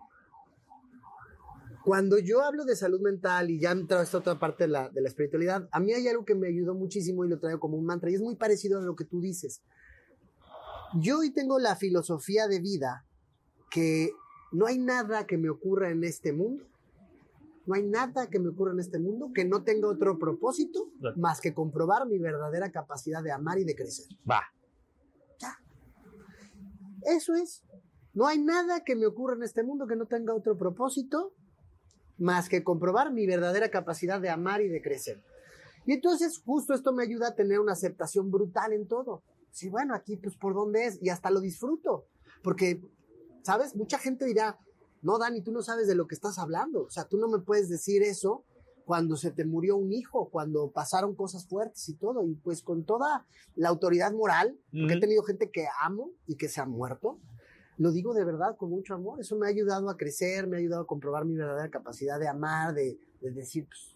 cuando 1.84 2.18
yo 2.18 2.42
hablo 2.42 2.64
de 2.64 2.78
salud 2.78 3.02
mental 3.02 3.52
y 3.52 3.60
ya 3.60 3.72
entra 3.72 4.02
esta 4.02 4.20
otra 4.20 4.40
parte 4.40 4.64
de 4.64 4.68
la, 4.70 4.88
de 4.90 5.02
la 5.02 5.10
espiritualidad, 5.10 5.68
a 5.70 5.80
mí 5.82 5.92
hay 5.92 6.08
algo 6.08 6.24
que 6.24 6.34
me 6.34 6.48
ayudó 6.48 6.74
muchísimo 6.76 7.26
y 7.26 7.30
lo 7.30 7.40
traigo 7.40 7.60
como 7.60 7.76
un 7.78 7.86
mantra 7.86 8.10
y 8.10 8.14
es 8.14 8.22
muy 8.22 8.36
parecido 8.36 8.80
a 8.80 8.82
lo 8.82 8.96
que 8.96 9.04
tú 9.04 9.20
dices. 9.20 9.62
Yo 11.02 11.20
hoy 11.20 11.32
tengo 11.32 11.60
la 11.60 11.76
filosofía 11.76 12.48
de 12.48 12.62
vida 12.62 13.06
que 13.70 14.12
no 14.54 14.66
hay 14.66 14.78
nada 14.78 15.26
que 15.28 15.38
me 15.38 15.50
ocurra 15.50 15.90
en 15.90 16.06
este 16.06 16.32
mundo, 16.32 16.64
no 17.66 17.76
hay 17.76 17.84
nada 17.84 18.28
que 18.30 18.40
me 18.40 18.50
ocurra 18.50 18.74
en 18.74 18.80
este 18.80 19.00
mundo 19.00 19.32
que 19.34 19.46
no 19.46 19.64
tenga 19.64 19.88
otro 19.88 20.18
propósito 20.20 20.90
Claro. 21.00 21.16
más 21.18 21.40
que 21.42 21.54
comprobar 21.54 22.06
mi 22.08 22.20
verdadera 22.20 22.72
capacidad 22.72 23.24
de 23.24 23.32
amar 23.32 23.60
y 23.60 23.64
de 23.64 23.76
crecer. 23.76 24.06
Va. 24.30 24.42
Eso 27.06 27.34
es. 27.36 27.64
No 28.14 28.28
hay 28.28 28.40
nada 28.40 28.84
que 28.84 28.96
me 28.96 29.06
ocurra 29.06 29.36
en 29.36 29.44
este 29.44 29.64
mundo 29.64 29.88
que 29.88 29.96
no 29.96 30.06
tenga 30.06 30.34
otro 30.34 30.58
propósito 30.58 31.34
más 32.18 32.48
que 32.48 32.64
comprobar 32.64 33.12
mi 33.12 33.26
verdadera 33.26 33.70
capacidad 33.70 34.22
de 34.22 34.30
amar 34.30 34.62
y 34.62 34.70
de 34.70 34.82
crecer. 34.82 35.22
Y 35.86 35.94
entonces 35.94 36.42
justo 36.46 36.74
esto 36.74 36.94
me 36.94 37.04
ayuda 37.04 37.30
a 37.30 37.36
tener 37.36 37.60
una 37.60 37.74
aceptación 37.74 38.32
brutal 38.32 38.72
en 38.72 38.88
todo. 38.88 39.24
Sí, 39.52 39.70
bueno, 39.70 39.94
aquí 39.96 40.16
pues 40.18 40.38
por 40.38 40.54
dónde 40.54 40.86
es 40.86 41.00
y 41.02 41.10
hasta 41.10 41.30
lo 41.30 41.42
disfruto. 41.42 42.08
Porque, 42.42 42.82
¿sabes? 43.42 43.76
Mucha 43.76 43.98
gente 43.98 44.26
dirá, 44.26 44.58
no, 45.04 45.20
Dani, 45.20 45.42
tú 45.42 45.52
no 45.52 45.62
sabes 45.62 45.88
de 45.88 45.96
lo 45.96 46.08
que 46.08 46.16
estás 46.16 46.40
hablando. 46.40 46.84
O 46.84 46.90
sea, 46.90 47.06
tú 47.08 47.18
no 47.18 47.28
me 47.28 47.40
puedes 47.40 47.70
decir 47.70 48.02
eso 48.04 48.44
cuando 48.86 49.16
se 49.16 49.32
te 49.32 49.46
murió 49.46 49.78
un 49.78 49.94
hijo, 49.94 50.30
cuando 50.30 50.72
pasaron 50.72 51.16
cosas 51.16 51.48
fuertes 51.48 51.88
y 51.90 51.94
todo. 51.96 52.26
Y 52.26 52.36
pues 52.36 52.62
con 52.64 52.84
toda 52.86 53.26
la 53.56 53.70
autoridad 53.70 54.12
moral, 54.14 54.58
porque 54.72 54.94
he 54.96 55.00
tenido 55.00 55.24
gente 55.24 55.50
que 55.52 55.68
amo 55.82 56.12
y 56.28 56.36
que 56.36 56.50
se 56.50 56.60
ha 56.62 56.66
muerto, 56.66 57.20
lo 57.78 57.92
digo 57.92 58.14
de 58.14 58.24
verdad 58.26 58.56
con 58.58 58.70
mucho 58.70 58.94
amor. 58.94 59.20
Eso 59.22 59.36
me 59.38 59.46
ha 59.48 59.50
ayudado 59.50 59.90
a 59.90 59.98
crecer, 59.98 60.48
me 60.48 60.58
ha 60.58 60.60
ayudado 60.60 60.84
a 60.84 60.88
comprobar 60.88 61.26
mi 61.26 61.36
verdadera 61.36 61.70
capacidad 61.70 62.20
de 62.20 62.28
amar, 62.28 62.74
de, 62.74 62.98
de 63.22 63.32
decir, 63.32 63.66
pues, 63.68 63.96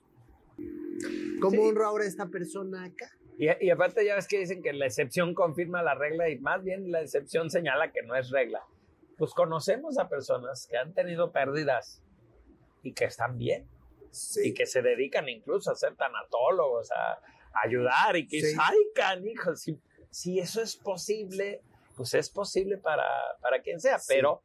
¿cómo 1.41 1.51
Sí. 1.51 1.67
honro 1.67 1.85
ahora 1.85 2.05
a 2.05 2.07
esta 2.07 2.27
persona 2.27 2.85
acá? 2.85 3.09
Y, 3.37 3.45
y 3.65 3.69
aparte 3.69 4.03
ya 4.05 4.15
ves 4.15 4.27
que 4.27 4.39
dicen 4.39 4.63
que 4.63 4.73
la 4.73 4.87
excepción 4.87 5.35
confirma 5.35 5.83
la 5.83 5.93
regla 5.93 6.29
y 6.29 6.39
más 6.39 6.63
bien 6.63 6.91
la 6.91 7.01
excepción 7.01 7.49
señala 7.51 7.91
que 7.91 8.01
no 8.01 8.15
es 8.15 8.31
regla. 8.31 8.61
Pues 9.17 9.33
conocemos 9.33 9.97
a 9.97 10.07
personas 10.09 10.67
que 10.69 10.77
han 10.77 10.93
tenido 10.93 11.31
pérdidas 11.31 12.01
y 12.83 12.93
que 12.93 13.05
están 13.05 13.37
bien 13.37 13.67
y 14.43 14.53
que 14.53 14.65
se 14.65 14.81
dedican 14.81 15.27
incluso 15.29 15.71
a 15.71 15.75
ser 15.75 15.95
tanatólogos, 15.95 16.91
a, 16.91 17.13
a 17.13 17.19
ayudar 17.63 18.15
y 18.15 18.27
que 18.27 18.41
Sí. 18.41 18.57
ay, 18.59 18.77
canijo, 18.95 19.55
si, 19.55 19.79
si 20.09 20.39
eso 20.39 20.61
es 20.61 20.75
posible, 20.75 21.61
pues 21.95 22.13
es 22.13 22.29
posible 22.29 22.77
para, 22.77 23.05
para 23.41 23.61
quien 23.61 23.79
sea, 23.79 23.99
Sí. 23.99 24.13
pero... 24.15 24.43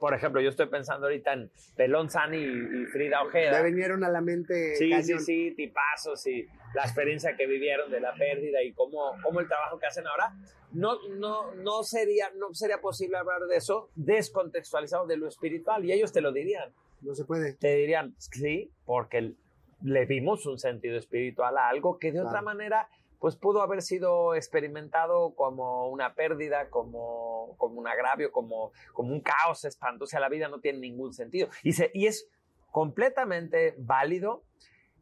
Por 0.00 0.14
ejemplo, 0.14 0.40
yo 0.40 0.48
estoy 0.48 0.66
pensando 0.66 1.06
ahorita 1.06 1.34
en 1.34 1.50
Pelón 1.76 2.08
Sani 2.08 2.38
y, 2.38 2.82
y 2.82 2.86
Frida 2.86 3.22
Ojeda. 3.22 3.62
Me 3.62 3.70
vinieron 3.70 4.02
a 4.02 4.08
la 4.08 4.22
mente. 4.22 4.74
Sí, 4.76 4.86
sí, 4.86 4.90
cañón. 4.90 5.20
sí, 5.20 5.54
tipazos 5.54 6.26
y 6.26 6.46
la 6.74 6.82
experiencia 6.82 7.36
que 7.36 7.46
vivieron 7.46 7.90
de 7.90 8.00
la 8.00 8.14
pérdida 8.14 8.62
y 8.62 8.72
cómo, 8.72 9.12
cómo 9.22 9.40
el 9.40 9.46
trabajo 9.46 9.78
que 9.78 9.86
hacen 9.86 10.06
ahora. 10.06 10.34
No, 10.72 10.96
no, 11.18 11.54
no, 11.54 11.82
sería, 11.82 12.30
no 12.36 12.54
sería 12.54 12.80
posible 12.80 13.18
hablar 13.18 13.42
de 13.42 13.56
eso 13.56 13.90
descontextualizado 13.94 15.06
de 15.06 15.18
lo 15.18 15.28
espiritual 15.28 15.84
y 15.84 15.92
ellos 15.92 16.12
te 16.12 16.22
lo 16.22 16.32
dirían. 16.32 16.72
No 17.02 17.14
se 17.14 17.24
puede. 17.24 17.54
Te 17.54 17.76
dirían, 17.76 18.14
sí, 18.18 18.72
porque 18.86 19.34
le 19.82 20.06
vimos 20.06 20.46
un 20.46 20.58
sentido 20.58 20.96
espiritual 20.96 21.58
a 21.58 21.68
algo 21.68 21.98
que 21.98 22.12
de 22.12 22.20
otra 22.20 22.42
manera 22.42 22.88
pues 23.20 23.36
pudo 23.36 23.62
haber 23.62 23.82
sido 23.82 24.34
experimentado 24.34 25.34
como 25.34 25.88
una 25.88 26.14
pérdida, 26.14 26.70
como, 26.70 27.54
como 27.58 27.78
un 27.78 27.86
agravio, 27.86 28.32
como, 28.32 28.72
como 28.94 29.12
un 29.12 29.20
caos 29.20 29.64
espantoso. 29.64 30.04
O 30.04 30.10
sea, 30.10 30.20
la 30.20 30.28
vida 30.30 30.48
no 30.48 30.60
tiene 30.60 30.78
ningún 30.80 31.12
sentido. 31.12 31.48
Y, 31.62 31.72
se, 31.72 31.90
y 31.94 32.06
es 32.06 32.28
completamente 32.70 33.74
válido 33.78 34.42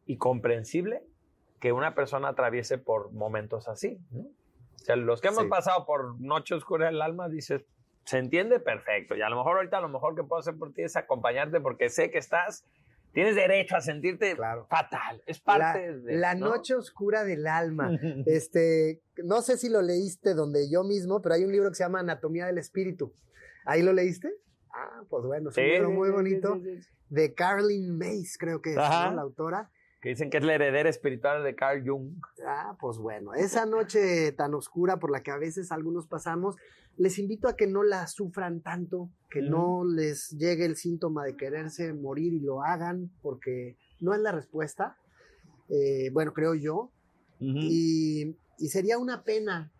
y 0.05 0.17
comprensible 0.17 1.03
que 1.59 1.71
una 1.71 1.95
persona 1.95 2.29
atraviese 2.29 2.77
por 2.77 3.11
momentos 3.11 3.67
así. 3.67 3.99
¿no? 4.11 4.21
O 4.21 4.77
sea, 4.79 4.95
los 4.95 5.21
que 5.21 5.29
hemos 5.29 5.43
Sí. 5.43 5.49
pasado 5.49 5.85
por 5.85 6.19
noche 6.19 6.55
oscura 6.55 6.87
del 6.87 7.01
alma, 7.01 7.29
dices, 7.29 7.63
se 8.05 8.17
entiende 8.17 8.59
perfecto. 8.59 9.15
Y 9.15 9.21
a 9.21 9.29
lo 9.29 9.37
mejor 9.37 9.57
ahorita 9.57 9.79
lo 9.81 9.89
mejor 9.89 10.15
que 10.15 10.23
puedo 10.23 10.39
hacer 10.39 10.57
por 10.57 10.73
ti 10.73 10.81
es 10.81 10.95
acompañarte 10.95 11.59
porque 11.61 11.89
sé 11.89 12.11
que 12.11 12.17
estás, 12.17 12.65
tienes 13.13 13.35
derecho 13.35 13.75
a 13.75 13.81
sentirte 13.81 14.35
Claro. 14.35 14.67
fatal. 14.69 15.21
Es 15.25 15.39
La, 15.39 15.43
parte 15.43 15.97
de... 15.99 16.15
la 16.17 16.35
¿no? 16.35 16.49
noche 16.49 16.75
oscura 16.75 17.23
del 17.23 17.47
alma. 17.47 17.91
Este, 18.25 19.01
no 19.23 19.41
sé 19.41 19.57
si 19.57 19.69
lo 19.69 19.81
leíste 19.81 20.33
donde 20.33 20.69
yo 20.69 20.83
mismo, 20.83 21.21
pero 21.21 21.35
hay 21.35 21.43
un 21.43 21.51
libro 21.51 21.69
que 21.69 21.75
se 21.75 21.83
llama 21.83 21.99
Anatomía 21.99 22.45
del 22.45 22.57
Espíritu. 22.57 23.13
¿Ahí 23.65 23.81
lo 23.81 23.93
leíste? 23.93 24.33
Ah, 24.71 25.01
pues 25.09 25.23
bueno, 25.25 25.49
es 25.49 25.57
un 25.57 25.63
libro 25.63 25.91
muy 25.91 26.09
bonito 26.11 26.55
sí, 26.55 26.61
sí, 26.77 26.81
sí. 26.83 26.89
de 27.09 27.33
Carlin 27.33 27.97
Mace, 27.97 28.37
creo 28.37 28.61
que 28.61 28.71
es 28.71 28.75
la 28.75 29.21
autora. 29.21 29.69
Que 30.01 30.09
dicen 30.09 30.29
que 30.29 30.37
es 30.37 30.43
la 30.45 30.55
heredera 30.55 30.89
espiritual 30.89 31.43
de 31.43 31.55
Carl 31.55 31.83
Jung. 31.85 32.13
Ah, 32.45 32.77
pues 32.79 32.97
bueno, 32.97 33.33
esa 33.33 33.65
noche 33.65 34.31
tan 34.31 34.53
oscura 34.53 34.97
por 34.97 35.11
la 35.11 35.21
que 35.23 35.31
a 35.31 35.37
veces 35.37 35.71
algunos 35.71 36.07
pasamos, 36.07 36.55
les 36.97 37.19
invito 37.19 37.47
a 37.47 37.55
que 37.55 37.67
no 37.67 37.83
la 37.83 38.07
sufran 38.07 38.61
tanto, 38.61 39.09
que 39.29 39.41
no 39.41 39.83
les 39.85 40.29
llegue 40.37 40.65
el 40.65 40.75
síntoma 40.75 41.25
de 41.25 41.35
quererse 41.35 41.93
morir 41.93 42.33
y 42.33 42.39
lo 42.39 42.61
hagan, 42.63 43.11
porque 43.21 43.77
no 43.99 44.13
es 44.13 44.21
la 44.21 44.31
respuesta. 44.31 44.97
Eh, 45.69 46.09
bueno, 46.11 46.33
creo 46.33 46.55
yo. 46.55 46.91
Y, 47.39 48.35
y 48.57 48.67
sería 48.67 48.97
una 48.97 49.23
pena 49.23 49.71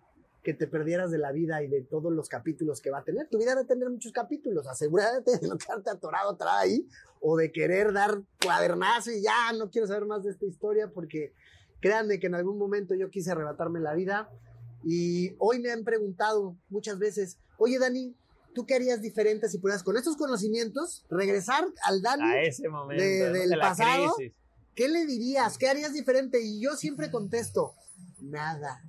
que 0.44 0.54
te 0.54 0.68
perdieras 0.68 1.12
de 1.12 1.18
la 1.18 1.32
vida 1.32 1.62
y 1.64 1.68
de 1.68 1.82
todos 1.82 2.12
los 2.14 2.30
capítulos 2.30 2.80
que 2.82 2.90
va 2.90 3.00
a 3.00 3.04
tener. 3.04 3.28
Tu 3.28 3.38
vida 3.38 3.56
va 3.56 3.62
a 3.62 3.66
tener 3.68 3.90
muchos 3.90 4.12
capítulos. 4.12 4.68
Asegúrate 4.68 5.38
de 5.38 5.48
no 5.48 5.58
quedarte 5.58 5.90
atorado 5.90 6.32
atrás 6.32 6.54
ahí 6.60 6.88
o 7.22 7.36
de 7.38 7.52
querer 7.52 7.92
dar 7.92 8.22
cuadernazo 8.44 9.12
y 9.12 9.22
ya 9.22 9.52
no 9.54 9.70
quiero 9.70 9.88
saber 9.88 10.06
más 10.06 10.24
de 10.24 10.32
esta 10.32 10.46
historia 10.46 10.90
porque 10.94 11.34
créanme 11.82 12.20
que 12.20 12.28
en 12.28 12.36
algún 12.36 12.58
momento 12.58 12.96
yo 12.96 13.10
quise 13.10 13.32
arrebatarme 13.32 13.80
la 13.82 13.94
vida 13.94 14.30
y 14.84 15.36
hoy 15.40 15.60
me 15.60 15.72
han 15.72 15.84
preguntado 15.84 16.56
muchas 16.70 16.98
veces, 16.98 17.38
oye 17.58 17.78
Dani, 17.78 18.16
¿tú 18.54 18.66
qué 18.66 18.76
harías 18.76 19.02
diferente 19.02 19.50
si 19.50 19.58
pudieras 19.58 19.84
con 19.84 19.98
estos 19.98 20.16
conocimientos 20.16 21.06
regresar 21.10 21.66
al 21.84 22.02
Dani? 22.02 22.24
A 22.24 22.42
ese 22.44 22.70
momento 22.70 23.04
de- 23.04 23.32
del 23.32 23.50
de 23.50 23.58
pasado, 23.58 24.14
crisis. 24.16 24.34
¿Qué 24.74 24.88
le 24.88 25.06
dirías? 25.06 25.58
¿Qué 25.58 25.68
harías 25.68 25.92
diferente? 25.94 26.40
Y 26.42 26.62
yo 26.62 26.78
siempre 26.78 27.12
contesto, 27.12 27.74
nada. 28.22 28.82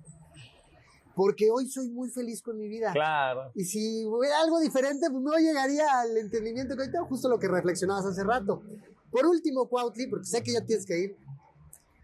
Porque 1.21 1.51
hoy 1.51 1.69
soy 1.69 1.91
muy 1.91 2.09
feliz 2.09 2.41
con 2.41 2.57
mi 2.57 2.67
vida. 2.67 2.93
Claro. 2.93 3.53
Y 3.55 3.67
si 3.67 4.07
hubiera 4.07 4.41
algo 4.41 4.59
diferente, 4.59 5.11
pues 5.11 5.23
no 5.23 5.37
llegaría 5.37 6.01
al 6.01 6.17
entendimiento 6.17 6.75
que 6.75 6.85
hoy 6.85 6.91
tengo, 6.91 7.05
justo 7.05 7.29
lo 7.29 7.39
que 7.39 7.47
reflexionabas 7.47 8.07
hace 8.07 8.25
rato. 8.25 8.63
Por 9.11 9.27
último, 9.27 9.69
Cuautli, 9.69 10.07
porque 10.07 10.25
sé 10.25 10.43
que 10.43 10.55
ya 10.55 10.65
tienes 10.65 10.87
que 10.87 10.99
ir, 10.99 11.17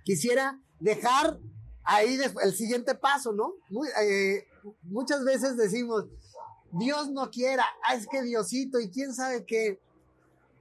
quisiera 0.04 0.60
dejar 0.80 1.38
ahí 1.82 2.18
el 2.42 2.52
siguiente 2.52 2.94
paso, 2.94 3.32
¿no? 3.32 3.54
Eh, 4.02 4.46
muchas 4.82 5.24
veces 5.24 5.56
decimos, 5.56 6.04
Dios 6.72 7.10
no 7.10 7.30
quiera, 7.30 7.64
ah, 7.88 7.94
es 7.94 8.06
que 8.06 8.20
Diosito, 8.20 8.80
y 8.80 8.90
quién 8.90 9.14
sabe 9.14 9.46
qué. 9.46 9.80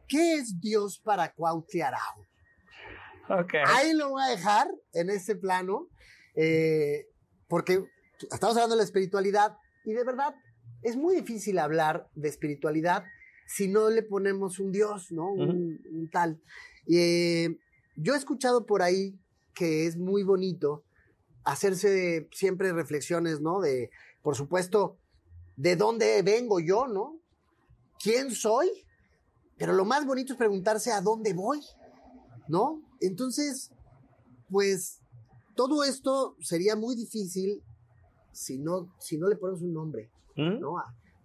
¿Qué 0.07 0.35
es 0.35 0.61
Dios 0.61 0.97
para 0.97 1.33
Cuautli 1.33 1.81
Arau? 1.81 1.99
Ahí 3.67 3.91
lo 3.91 4.11
voy 4.11 4.23
a 4.23 4.27
dejar 4.27 4.73
en 4.93 5.09
ese 5.09 5.35
plano, 5.35 5.89
eh, 6.35 7.09
porque 7.49 7.83
estamos 8.31 8.55
hablando 8.55 8.75
de 8.75 8.79
la 8.79 8.85
espiritualidad 8.85 9.57
y 9.83 9.93
de 9.93 10.03
verdad 10.03 10.35
es 10.81 10.95
muy 10.95 11.15
difícil 11.15 11.59
hablar 11.59 12.09
de 12.15 12.29
espiritualidad 12.29 13.03
si 13.47 13.67
no 13.67 13.89
le 13.89 14.03
ponemos 14.03 14.59
un 14.59 14.71
Dios, 14.71 15.11
¿no? 15.11 15.31
un, 15.31 16.09
tal. 16.11 16.41
Eh, 16.87 17.57
yo 17.95 18.13
he 18.13 18.17
escuchado 18.17 18.65
por 18.65 18.81
ahí 18.81 19.19
que 19.53 19.85
es 19.85 19.97
muy 19.97 20.23
bonito 20.23 20.83
hacerse 21.43 22.27
siempre 22.31 22.73
reflexiones, 22.73 23.39
¿no? 23.41 23.61
De, 23.61 23.91
por 24.21 24.35
supuesto, 24.35 24.97
de 25.55 25.75
dónde 25.75 26.21
vengo 26.23 26.59
yo, 26.59 26.87
¿no? 26.87 27.19
¿Quién 28.01 28.31
soy? 28.31 28.69
Pero 29.57 29.73
lo 29.73 29.85
más 29.85 30.05
bonito 30.05 30.33
es 30.33 30.37
preguntarse 30.37 30.91
a 30.91 31.01
dónde 31.01 31.33
voy, 31.33 31.61
¿no? 32.47 32.81
Entonces, 32.99 33.71
pues 34.49 34.99
todo 35.55 35.83
esto 35.83 36.35
sería 36.41 36.75
muy 36.75 36.95
difícil 36.95 37.63
si 38.35 38.59
no, 38.59 38.93
si 38.99 39.17
no 39.17 39.27
le 39.27 39.35
ponemos 39.35 39.61
un 39.61 39.73
nombre, 39.73 40.09
¿Mm? 40.35 40.59
¿no? 40.59 40.75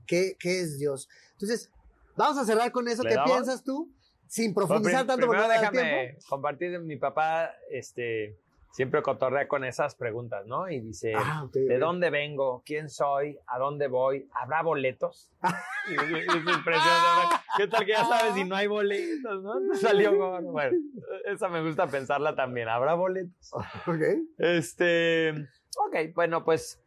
¿Qué, 0.07 0.37
¿Qué, 0.39 0.61
es 0.61 0.79
Dios? 0.79 1.09
Entonces, 1.33 1.71
vamos 2.17 2.39
a 2.39 2.45
cerrar 2.45 2.71
con 2.73 2.89
eso. 2.89 3.03
¿Qué 3.03 3.17
piensas 3.25 3.63
tú? 3.63 3.93
Sin 4.27 4.55
profundizar 4.55 5.07
tanto. 5.07 5.29
Primero 5.29 5.49
déjame 5.49 6.17
compartir 6.29 6.79
mi 6.81 6.97
papá, 6.97 7.51
este, 7.71 8.39
siempre 8.71 9.03
cotorrea 9.03 9.49
con 9.49 9.65
esas 9.65 9.95
preguntas, 9.95 10.47
¿no? 10.47 10.71
Y 10.71 10.81
dice, 10.81 11.13
ah, 11.17 11.49
¿de 11.53 11.79
dónde 11.79 12.11
vengo? 12.11 12.63
¿Quién 12.65 12.89
soy? 12.89 13.39
¿A 13.47 13.59
dónde 13.59 13.89
voy? 13.89 14.29
¿Habrá 14.33 14.63
boletos? 14.63 15.33
y 15.89 15.95
es, 15.95 16.35
impresionante. 16.35 17.37
¿Qué 17.57 17.67
tal 17.67 17.85
que 17.85 17.93
ya 17.93 18.05
sabes 18.05 18.35
si 18.35 18.45
no 18.45 18.55
hay 18.55 18.69
boletos, 18.69 19.43
no? 19.43 19.75
Salió 19.75 20.41
Bueno, 20.43 20.79
esa 21.25 21.49
me 21.49 21.63
gusta 21.63 21.89
pensarla 21.89 22.37
también. 22.37 22.69
¿Habrá 22.69 22.95
boletos? 22.95 23.53
Ok. 23.53 24.03
Este, 24.39 25.33
ok, 25.77 26.15
bueno, 26.15 26.45
pues... 26.45 26.81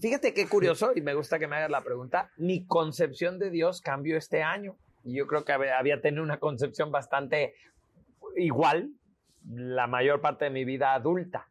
Fíjate 0.00 0.32
qué 0.32 0.48
curioso, 0.48 0.92
y 0.94 1.00
me 1.00 1.14
gusta 1.14 1.38
que 1.38 1.46
me 1.46 1.56
hagas 1.56 1.70
la 1.70 1.82
pregunta. 1.82 2.30
Mi 2.36 2.64
concepción 2.66 3.38
de 3.38 3.50
Dios 3.50 3.80
cambió 3.80 4.16
este 4.16 4.42
año. 4.42 4.76
Y 5.04 5.16
yo 5.16 5.26
creo 5.26 5.44
que 5.44 5.52
había 5.52 6.00
tenido 6.00 6.22
una 6.22 6.38
concepción 6.38 6.92
bastante 6.92 7.54
igual 8.36 8.90
la 9.48 9.86
mayor 9.86 10.20
parte 10.20 10.46
de 10.46 10.50
mi 10.50 10.64
vida 10.64 10.94
adulta. 10.94 11.48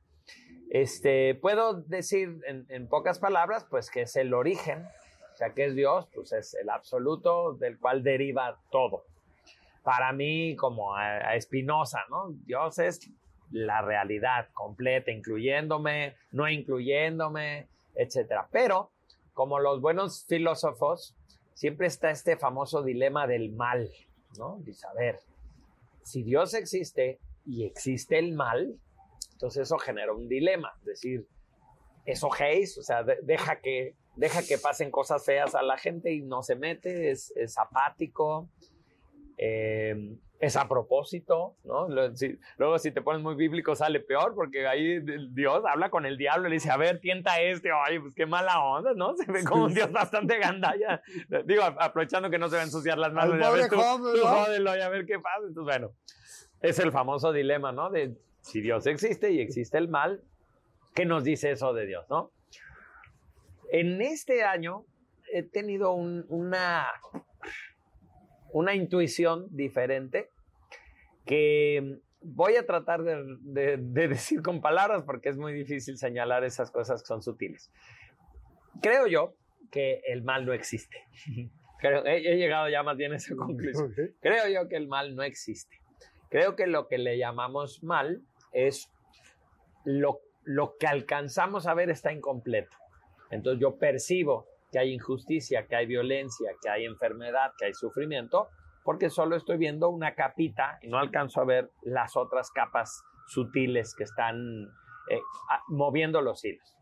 Este, 0.70 1.34
puedo 1.36 1.82
decir 1.82 2.42
en, 2.46 2.88
pocas 2.88 3.20
palabras, 3.20 3.66
pues 3.70 3.90
que 3.90 4.04
es 4.04 4.16
el 4.16 4.34
origen, 4.34 4.86
o 5.34 5.38
sea, 5.38 5.54
que 5.54 5.66
es 5.66 5.76
Dios, 5.76 6.08
pues 6.14 6.32
es 6.32 6.54
el 6.54 6.70
absoluto 6.70 7.54
del 7.54 7.80
cual 7.80 8.04
deriva 8.04 8.60
todo. 8.72 9.06
Para 9.84 10.14
mí, 10.14 10.56
como 10.56 10.96
a, 10.96 11.36
Espinosa, 11.36 12.02
¿no? 12.10 12.32
Dios 12.46 12.78
es 12.78 13.10
la 13.52 13.82
realidad 13.82 14.50
completa, 14.54 15.12
incluyéndome, 15.12 16.16
no 16.32 16.50
incluyéndome, 16.50 17.68
etcétera. 17.95 18.47
Pero, 18.52 18.91
como 19.34 19.60
los 19.60 19.82
buenos 19.82 20.26
filósofos, 20.28 21.16
siempre 21.54 21.88
está 21.88 22.12
este 22.12 22.38
famoso 22.38 22.84
dilema 22.84 23.28
del 23.28 23.52
mal, 23.52 23.89
¿no? 24.38 24.60
De 24.60 24.74
saber, 24.74 25.20
si 26.04 26.24
Dios 26.24 26.54
existe, 26.54 27.20
y 27.45 27.66
existe 27.66 28.20
el 28.20 28.34
mal, 28.34 28.76
entonces 29.34 29.64
eso 29.64 29.78
genera 29.78 30.14
un 30.14 30.28
dilema, 30.28 30.74
es 30.80 30.86
decir, 30.86 31.28
es 32.06 32.24
ojéis, 32.24 32.78
o 32.78 32.84
sea, 32.84 33.04
deja, 33.04 33.60
que, 33.60 33.95
deja 34.16 34.43
que 34.43 34.58
pasen 34.58 34.91
cosas 34.91 35.26
feas 35.26 35.56
a 35.56 35.62
la 35.62 35.78
gente 35.78 36.12
y 36.12 36.22
no 36.22 36.43
se 36.43 36.56
mete, 36.56 37.12
es, 37.12 37.32
es 37.36 37.58
apático, 37.58 38.50
eh, 39.42 40.18
es 40.42 40.56
a 40.58 40.68
propósito, 40.68 41.56
¿no? 41.64 41.88
luego 42.58 42.80
si 42.80 42.92
te 42.92 43.02
pones 43.02 43.22
muy 43.22 43.36
bíblico 43.36 43.76
sale 43.76 44.00
peor 44.00 44.36
porque 44.36 44.68
ahí 44.68 45.00
Dios 45.32 45.64
habla 45.66 45.90
con 45.90 46.06
el 46.06 46.18
diablo 46.18 46.48
y 46.48 46.52
le 46.52 46.56
dice, 46.56 46.72
a 46.72 46.78
ver, 46.78 47.00
tienta 47.00 47.42
este, 47.42 47.70
ay, 47.72 48.00
pues 48.00 48.14
qué 48.14 48.26
mala 48.26 48.62
onda, 48.62 48.94
¿no? 48.94 49.16
Se 49.18 49.30
ve 49.32 49.44
como 49.44 49.66
un 49.66 49.74
Dios 49.74 49.92
bastante 49.92 50.38
gandalla. 50.40 51.02
Digo, 51.46 51.64
aprovechando 51.64 52.30
que 52.30 52.38
no 52.38 52.48
se 52.50 52.56
va 52.56 52.62
a 52.62 52.66
ensuciar 52.66 52.98
las 52.98 53.12
manos, 53.12 53.38
ya 53.40 53.50
ver, 53.50 53.70
tú, 53.70 53.78
jódelo 53.78 54.78
y 54.78 54.82
a 54.82 54.90
ver 54.90 55.06
qué 55.06 55.20
pasa. 55.20 55.46
Entonces, 55.48 55.78
bueno, 55.78 55.94
es 56.62 56.80
el 56.80 56.92
famoso 56.92 57.34
dilema, 57.34 57.72
¿no? 57.72 57.90
De 57.90 58.16
si 58.42 58.62
Dios 58.62 58.88
existe 58.88 59.32
y 59.32 59.42
existe 59.42 59.78
el 59.78 59.90
mal, 59.90 60.22
¿qué 60.96 61.06
nos 61.06 61.24
dice 61.24 61.52
eso 61.52 61.74
de 61.74 61.86
Dios, 61.86 62.06
no? 62.10 62.32
En 63.72 64.02
este 64.02 64.44
año 64.44 64.86
he 65.34 65.44
tenido 65.44 65.92
una, 65.92 66.88
una 68.52 68.76
intuición 68.76 69.47
diferente 69.52 70.30
que 71.26 72.00
voy 72.22 72.56
a 72.56 72.66
tratar 72.66 73.04
de, 73.04 73.78
decir 73.78 74.41
con 74.41 74.62
palabras 74.62 75.04
porque 75.04 75.30
es 75.30 75.38
muy 75.38 75.54
difícil 75.54 75.97
señalar 75.97 76.43
esas 76.43 76.72
cosas 76.72 77.02
que 77.02 77.08
son 77.08 77.22
sutiles. 77.22 77.72
Creo 78.82 79.08
yo 79.08 79.36
que 79.72 80.02
el 80.08 80.24
mal 80.24 80.45
no 80.45 80.54
existe. 80.54 80.97
he, 81.82 82.38
llegado 82.38 82.70
ya 82.70 82.84
más 82.84 82.97
bien 82.97 83.14
a 83.14 83.18
esa 83.18 83.36
conclusión. 83.36 83.93
Creo 84.22 84.50
yo 84.50 84.68
que 84.68 84.76
el 84.76 84.88
mal 84.88 85.16
no 85.16 85.24
existe. 85.24 85.78
Creo 86.30 86.56
que 86.56 86.68
lo 86.68 86.88
que 86.88 86.97
le 86.97 87.18
llamamos 87.18 87.84
mal 87.84 88.22
es 88.52 88.91
lo, 89.84 90.22
lo 90.43 90.78
que 90.78 90.88
alcanzamos 90.88 91.68
a 91.68 91.74
ver 91.74 91.89
está 91.89 92.12
incompleto. 92.12 92.76
Entonces 93.32 93.62
yo 93.62 93.78
percibo 93.78 94.47
que 94.72 94.80
hay 94.80 94.94
injusticia, 94.94 95.68
que 95.68 95.76
hay 95.76 95.86
violencia, 95.86 96.52
que 96.62 96.70
hay 96.70 96.86
enfermedad, 96.86 97.54
que 97.58 97.66
hay 97.66 97.74
sufrimiento, 97.74 98.50
porque 98.84 99.10
solo 99.10 99.36
estoy 99.36 99.58
viendo 99.58 99.90
una 99.90 100.16
capita 100.16 100.80
y 100.82 100.88
no 100.88 100.98
alcanzo 100.98 101.42
a 101.42 101.46
ver 101.46 101.72
las 101.84 102.16
otras 102.16 102.52
capas 102.52 103.04
sutiles 103.28 103.94
que 103.96 104.04
están 104.04 104.68
eh, 105.10 105.20
moviendo 105.68 106.22
los 106.22 106.44
hilos. 106.44 106.76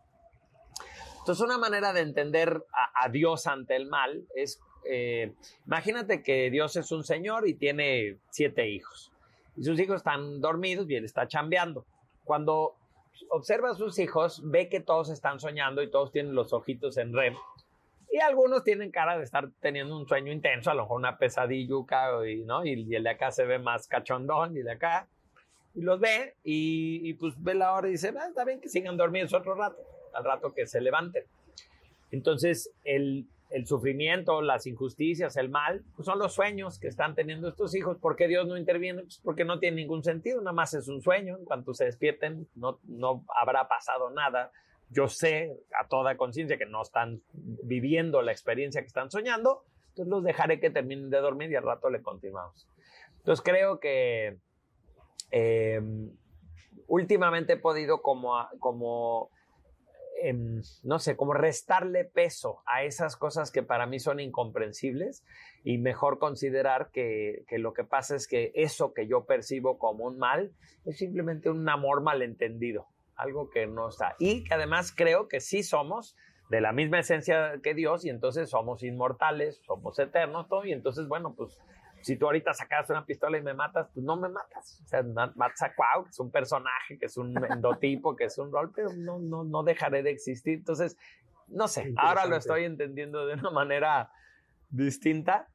Entonces 1.20 1.44
una 1.44 1.58
manera 1.58 1.92
de 1.92 2.02
entender 2.02 2.64
a, 2.94 3.10
Dios 3.10 3.48
ante 3.48 3.76
el 3.76 3.88
mal 3.88 4.26
es, 4.36 4.62
eh, 4.90 5.34
imagínate 5.66 6.24
que 6.24 6.50
Dios 6.50 6.78
es 6.78 6.92
un 6.92 7.04
señor 7.04 7.48
y 7.48 7.56
tiene 7.56 8.18
siete 8.30 8.70
hijos 8.70 9.12
y 9.58 9.64
sus 9.64 9.80
hijos 9.80 9.98
están 9.98 10.40
dormidos 10.40 10.90
y 10.90 10.96
él 10.96 11.04
está 11.04 11.28
chambeando. 11.28 11.86
Cuando 12.24 12.76
observa 13.32 13.72
a 13.72 13.74
sus 13.74 13.98
hijos, 14.00 14.42
ve 14.46 14.70
que 14.70 14.80
todos 14.80 15.10
están 15.10 15.40
soñando 15.40 15.82
y 15.82 15.90
todos 15.90 16.12
tienen 16.12 16.36
los 16.36 16.54
ojitos 16.54 16.98
en 16.98 17.14
REM. 17.14 17.36
Y 18.12 18.20
algunos 18.20 18.64
tienen 18.64 18.92
cara 18.92 19.18
de 19.18 19.24
estar 19.24 19.50
teniendo 19.60 19.98
un 19.98 20.08
sueño 20.08 20.32
intenso, 20.32 20.72
a 20.72 20.74
lo 20.74 20.84
mejor 20.84 21.00
una 21.00 21.18
pesadilluca, 21.18 22.26
y, 22.28 22.44
¿no? 22.44 22.66
y, 22.66 22.96
el 22.96 23.04
de 23.04 23.10
acá 23.10 23.32
se 23.32 23.46
ve 23.46 23.60
más 23.60 23.88
cachondón, 23.88 24.56
y 24.56 24.62
de 24.62 24.72
acá. 24.72 25.08
Y 25.76 25.82
los 25.82 26.00
ve, 26.00 26.36
y, 26.44 27.14
pues 27.16 27.36
ve 27.44 27.54
la 27.54 27.74
hora 27.74 27.88
y 27.88 27.92
dice, 27.92 28.14
ah, 28.18 28.28
está 28.30 28.46
bien 28.46 28.62
que 28.62 28.70
sigan 28.70 28.98
dormidos 28.98 29.34
otro 29.34 29.56
rato, 29.56 29.78
al 30.14 30.24
rato 30.24 30.54
que 30.54 30.66
se 30.66 30.82
levanten. 30.82 31.24
Entonces, 32.12 32.72
el 32.84 33.28
el 33.50 33.66
sufrimiento, 33.66 34.42
las 34.42 34.68
injusticias, 34.68 35.38
el 35.38 35.50
mal, 35.50 35.84
pues 35.96 36.06
son 36.06 36.20
los 36.20 36.34
sueños 36.34 36.80
que 36.80 36.88
están 36.88 37.16
teniendo 37.16 37.48
estos 37.48 37.74
hijos. 37.76 37.98
¿Por 37.98 38.16
qué 38.16 38.28
Dios 38.28 38.48
no 38.48 38.58
interviene? 38.58 39.04
Pues 39.04 39.22
porque 39.24 39.46
no 39.46 39.60
tiene 39.60 39.78
ningún 39.78 40.04
sentido, 40.04 40.42
nada 40.42 40.54
más 40.54 40.74
es 40.74 40.88
un 40.88 41.02
sueño. 41.02 41.38
En 41.38 41.46
cuanto 41.46 41.74
se 41.74 41.86
despierten, 41.86 42.48
no, 42.56 42.80
no 42.84 43.24
habrá 43.40 43.68
pasado 43.68 44.10
nada. 44.10 44.52
Yo 44.90 45.08
sé 45.08 45.58
a 45.80 45.88
toda 45.88 46.18
conciencia 46.18 46.58
que 46.58 46.66
no 46.66 46.82
están 46.82 47.22
viviendo 47.34 48.22
la 48.22 48.32
experiencia 48.32 48.82
que 48.82 48.88
están 48.88 49.12
soñando, 49.12 49.66
entonces 49.90 50.10
los 50.10 50.24
dejaré 50.24 50.60
que 50.60 50.70
terminen 50.70 51.10
de 51.10 51.20
dormir 51.20 51.52
y 51.52 51.56
al 51.56 51.64
rato 51.64 51.90
le 51.90 52.02
continuamos. 52.02 52.68
Entonces 53.18 53.44
creo 53.44 53.80
que 53.80 54.38
eh, 55.32 55.82
últimamente 56.88 57.54
he 57.54 57.58
podido 57.58 58.02
como, 58.02 58.48
como 58.60 59.32
Em, 60.20 60.64
no 60.82 60.98
sé, 60.98 61.16
como 61.16 61.34
restarle 61.34 62.04
peso 62.04 62.64
a 62.66 62.84
esas 62.84 63.16
cosas 63.16 63.52
que 63.52 63.62
para 63.62 63.86
mí 63.86 64.00
son 64.00 64.20
incomprensibles 64.20 65.24
y 65.64 65.78
mejor 65.78 66.18
considerar 66.18 66.90
que, 66.92 67.46
lo 67.52 67.74
que 67.74 67.84
pasa 67.84 68.16
es 68.16 68.28
que 68.28 68.52
eso 68.56 68.94
que 68.94 69.06
yo 69.06 69.26
percibo 69.26 69.78
como 69.78 70.06
un 70.06 70.18
mal 70.18 70.52
es 70.86 70.98
simplemente 70.98 71.52
un 71.52 71.70
amor 71.70 72.02
malentendido, 72.02 72.88
algo 73.18 73.50
que 73.50 73.68
no 73.68 73.90
está. 73.90 74.16
Y 74.20 74.44
que 74.44 74.54
además 74.54 74.94
creo 74.96 75.28
que 75.28 75.40
sí 75.40 75.64
somos 75.64 76.16
de 76.50 76.62
la 76.62 76.72
misma 76.72 77.00
esencia 77.00 77.60
que 77.62 77.74
Dios 77.74 78.06
y 78.06 78.10
entonces 78.10 78.50
somos 78.50 78.84
inmortales, 78.84 79.62
somos 79.66 80.00
eternos, 80.00 80.48
todo, 80.48 80.64
y 80.64 80.72
entonces, 80.72 81.08
bueno, 81.08 81.34
pues 81.36 81.60
si 82.02 82.16
tú 82.16 82.26
ahorita 82.28 82.54
sacas 82.54 82.90
una 82.90 83.06
pistola 83.06 83.38
y 83.38 83.42
me 83.42 83.54
matas, 83.54 83.90
pues 83.94 84.06
no 84.06 84.16
me 84.16 84.30
matas. 84.30 84.82
O 84.86 84.88
sea, 84.88 85.04
matas 85.04 85.62
a 85.64 85.74
Cuau, 85.76 86.04
que 86.06 86.12
es 86.12 86.20
un 86.20 86.32
personaje, 86.32 86.98
que 86.98 87.08
es 87.08 87.18
un 87.18 87.36
endotipo, 87.52 88.16
que 88.16 88.26
es 88.26 88.38
un 88.38 88.52
rol, 88.52 88.72
pero 88.74 88.94
no, 88.94 89.20
no, 89.20 89.44
no 89.44 89.64
dejaré 89.64 90.04
de 90.04 90.12
existir. 90.12 90.60
Entonces, 90.60 90.96
no 91.48 91.68
sé, 91.68 91.94
ahora 91.98 92.26
lo 92.26 92.36
estoy 92.38 92.66
entendiendo 92.66 93.26
de 93.26 93.34
una 93.34 93.50
manera 93.50 94.12
distinta 94.70 95.48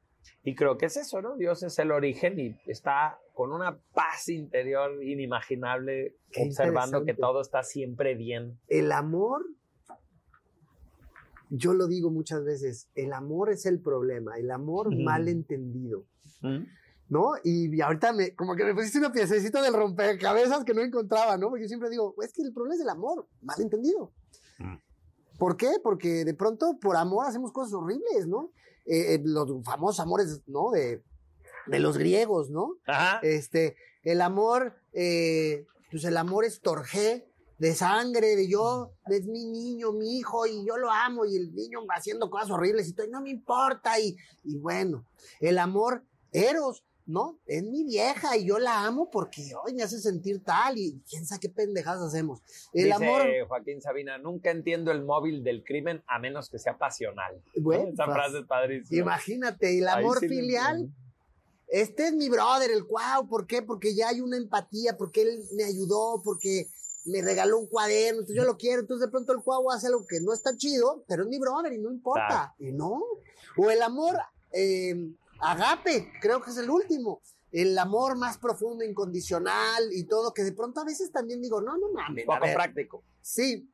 y 0.43 0.55
creo 0.55 0.77
que 0.77 0.87
es 0.87 0.97
eso, 0.97 1.21
¿no? 1.21 1.35
Dios 1.35 1.63
es 1.63 1.77
el 1.79 1.91
origen 1.91 2.39
y 2.39 2.55
está 2.65 3.19
con 3.33 3.51
una 3.51 3.79
paz 3.93 4.29
interior 4.29 5.03
inimaginable, 5.03 6.15
Qué 6.31 6.43
observando 6.43 7.03
que 7.03 7.13
todo 7.13 7.41
está 7.41 7.63
siempre 7.63 8.15
bien. 8.15 8.59
El 8.67 8.91
amor, 8.91 9.43
yo 11.49 11.73
lo 11.73 11.87
digo 11.87 12.11
muchas 12.11 12.45
veces, 12.45 12.89
el 12.93 13.11
amor 13.11 13.49
es 13.51 13.65
el 13.65 13.81
problema, 13.81 14.37
el 14.37 14.51
amor 14.51 14.89
Ujú. 14.89 15.01
mal 15.01 15.27
entendido, 15.27 16.05
¿Mm? 16.41 16.63
¿no? 17.09 17.33
Y, 17.43 17.75
y 17.75 17.81
ahorita 17.81 18.13
me, 18.13 18.35
como 18.35 18.55
que 18.55 18.65
me 18.65 18.75
pusiste 18.75 18.99
una 18.99 19.11
piececita 19.11 19.61
del 19.61 19.73
rompecabezas 19.73 20.63
que 20.63 20.75
no 20.75 20.81
encontraba, 20.81 21.35
¿no? 21.37 21.49
Porque 21.49 21.63
yo 21.63 21.67
siempre 21.67 21.89
digo, 21.89 22.15
es 22.23 22.31
que 22.33 22.43
el 22.43 22.53
problema 22.53 22.75
es 22.75 22.81
el 22.81 22.89
amor, 22.89 23.27
mal 23.41 23.59
entendido. 23.59 24.13
Mm. 24.59 24.75
¿Por 25.39 25.57
qué? 25.57 25.71
Porque 25.81 26.23
de 26.23 26.33
pronto 26.35 26.77
por 26.79 26.95
amor 26.95 27.25
hacemos 27.25 27.51
cosas 27.51 27.73
horribles, 27.73 28.27
¿no? 28.27 28.51
Eh, 28.85 29.15
eh, 29.15 29.21
los 29.23 29.49
famosos 29.63 29.99
amores, 29.99 30.43
¿no? 30.45 30.69
De, 30.71 31.03
de 31.67 31.79
los 31.79 31.97
griegos, 31.97 32.49
¿no? 32.49 32.77
Ajá. 32.85 33.19
Este, 33.23 33.75
el 34.03 34.21
amor, 34.21 34.75
eh, 34.93 35.65
pues 35.91 36.03
el 36.03 36.17
amor 36.17 36.45
es 36.45 36.61
torjé 36.61 37.27
de 37.57 37.75
sangre, 37.75 38.35
de 38.35 38.49
yo, 38.49 38.91
es 39.05 39.25
mi 39.25 39.45
niño, 39.45 39.93
mi 39.93 40.17
hijo, 40.17 40.45
y 40.45 40.65
yo 40.65 40.75
lo 40.75 40.91
amo, 40.91 41.23
y 41.25 41.37
el 41.37 41.53
niño 41.53 41.85
va 41.85 41.95
haciendo 41.95 42.29
cosas 42.29 42.51
horribles, 42.51 42.89
y 42.89 42.93
todo, 42.93 43.07
no 43.07 43.21
me 43.21 43.29
importa, 43.29 43.99
y, 43.99 44.17
y 44.43 44.57
bueno, 44.57 45.05
el 45.39 45.57
amor, 45.59 46.03
eros, 46.33 46.83
¿no? 47.05 47.39
Es 47.45 47.63
mi 47.63 47.85
vieja, 47.85 48.35
y 48.35 48.45
yo 48.45 48.59
la 48.59 48.85
amo 48.85 49.09
porque 49.09 49.43
hoy 49.63 49.73
me 49.73 49.83
hace 49.83 49.99
sentir 49.99 50.43
tal, 50.43 50.77
y 50.77 51.01
quién 51.09 51.25
sabe 51.25 51.41
qué 51.41 51.49
pendejadas 51.49 52.01
hacemos. 52.01 52.41
El 52.73 52.85
Dice 52.85 52.95
amor, 52.95 53.21
Joaquín 53.47 53.81
Sabina, 53.81 54.17
nunca 54.17 54.51
entiendo 54.51 54.91
el 54.91 55.03
móvil 55.05 55.43
del 55.43 55.63
crimen 55.63 56.03
a 56.07 56.19
menos 56.19 56.49
que 56.49 56.59
sea 56.59 56.77
pasional. 56.77 57.41
Güey, 57.55 57.89
Esa 57.93 58.05
pues, 58.05 58.15
frase 58.15 58.39
es 58.39 58.45
padrísima. 58.45 59.01
imagínate, 59.01 59.77
el 59.77 59.87
amor 59.87 60.19
sí 60.19 60.27
filial. 60.27 60.89
Este 61.73 62.05
es 62.09 62.13
mi 62.13 62.29
brother, 62.29 62.69
el 62.69 62.85
cuau, 62.85 63.27
¿por 63.27 63.47
qué? 63.47 63.63
Porque 63.63 63.95
ya 63.95 64.09
hay 64.09 64.21
una 64.21 64.37
empatía, 64.37 64.95
porque 64.95 65.23
él 65.23 65.43
me 65.55 65.63
ayudó, 65.63 66.21
porque 66.23 66.69
me 67.05 67.19
regaló 67.23 67.57
un 67.57 67.65
cuaderno, 67.65 68.19
entonces 68.19 68.35
yo 68.35 68.45
lo 68.45 68.57
quiero, 68.57 68.81
entonces 68.81 69.07
de 69.07 69.11
pronto 69.11 69.33
el 69.33 69.41
cuau 69.41 69.71
hace 69.71 69.87
algo 69.87 70.05
que 70.05 70.21
no 70.21 70.33
está 70.33 70.55
chido, 70.55 71.03
pero 71.07 71.23
es 71.23 71.29
mi 71.29 71.39
brother 71.39 71.73
y 71.73 71.79
no 71.79 71.91
importa, 71.91 72.53
y 72.59 72.71
no. 72.71 73.01
O 73.57 73.71
el 73.71 73.81
amor 73.81 74.19
eh, 74.51 74.95
agape, 75.39 76.11
creo 76.21 76.43
que 76.43 76.51
es 76.51 76.57
el 76.57 76.69
último, 76.69 77.23
el 77.51 77.75
amor 77.79 78.17
más 78.17 78.37
profundo, 78.37 78.83
incondicional 78.83 79.91
y 79.93 80.03
todo, 80.03 80.31
que 80.31 80.43
de 80.43 80.51
pronto 80.51 80.79
a 80.79 80.85
veces 80.85 81.11
también 81.11 81.41
digo, 81.41 81.59
no, 81.59 81.75
no 81.75 81.91
mames, 81.91 82.27
Poco 82.27 82.39
práctico. 82.53 83.03
Sí. 83.23 83.67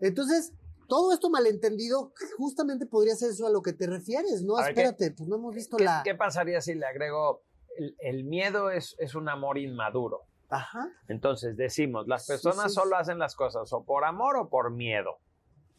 Entonces, 0.00 0.52
todo 0.88 1.12
esto 1.12 1.30
malentendido, 1.30 2.12
justamente 2.38 2.86
podría 2.86 3.14
ser 3.16 3.30
eso 3.30 3.46
a 3.46 3.50
lo 3.50 3.62
que 3.62 3.72
te 3.72 3.86
refieres, 3.86 4.42
¿no? 4.42 4.56
A 4.56 4.64
ver, 4.64 4.74
¿qué- 4.74 4.80
Espérate, 4.82 5.10
pues 5.16 5.28
no 5.28 5.36
hemos 5.36 5.54
visto 5.54 5.76
¿Qué, 5.76 5.84
la. 5.84 6.02
qué 6.04 6.14
pasaría 6.14 6.60
si 6.60 6.74
le 6.74 6.86
agrego, 6.86 7.42
el, 7.76 7.96
el 8.00 8.24
miedo 8.24 8.70
es, 8.70 8.94
es 8.98 9.14
un 9.14 9.28
amor 9.28 9.58
inmaduro? 9.58 10.22
Ajá. 10.50 10.88
Entonces 11.08 11.56
decimos, 11.56 12.06
las 12.06 12.26
personas 12.26 12.66
sí. 12.72 12.74
solo 12.74 12.96
hacen 12.96 13.18
las 13.18 13.34
cosas 13.34 13.72
o 13.72 13.82
por 13.84 14.04
amor 14.04 14.36
o 14.36 14.48
por 14.48 14.70
miedo. 14.70 15.18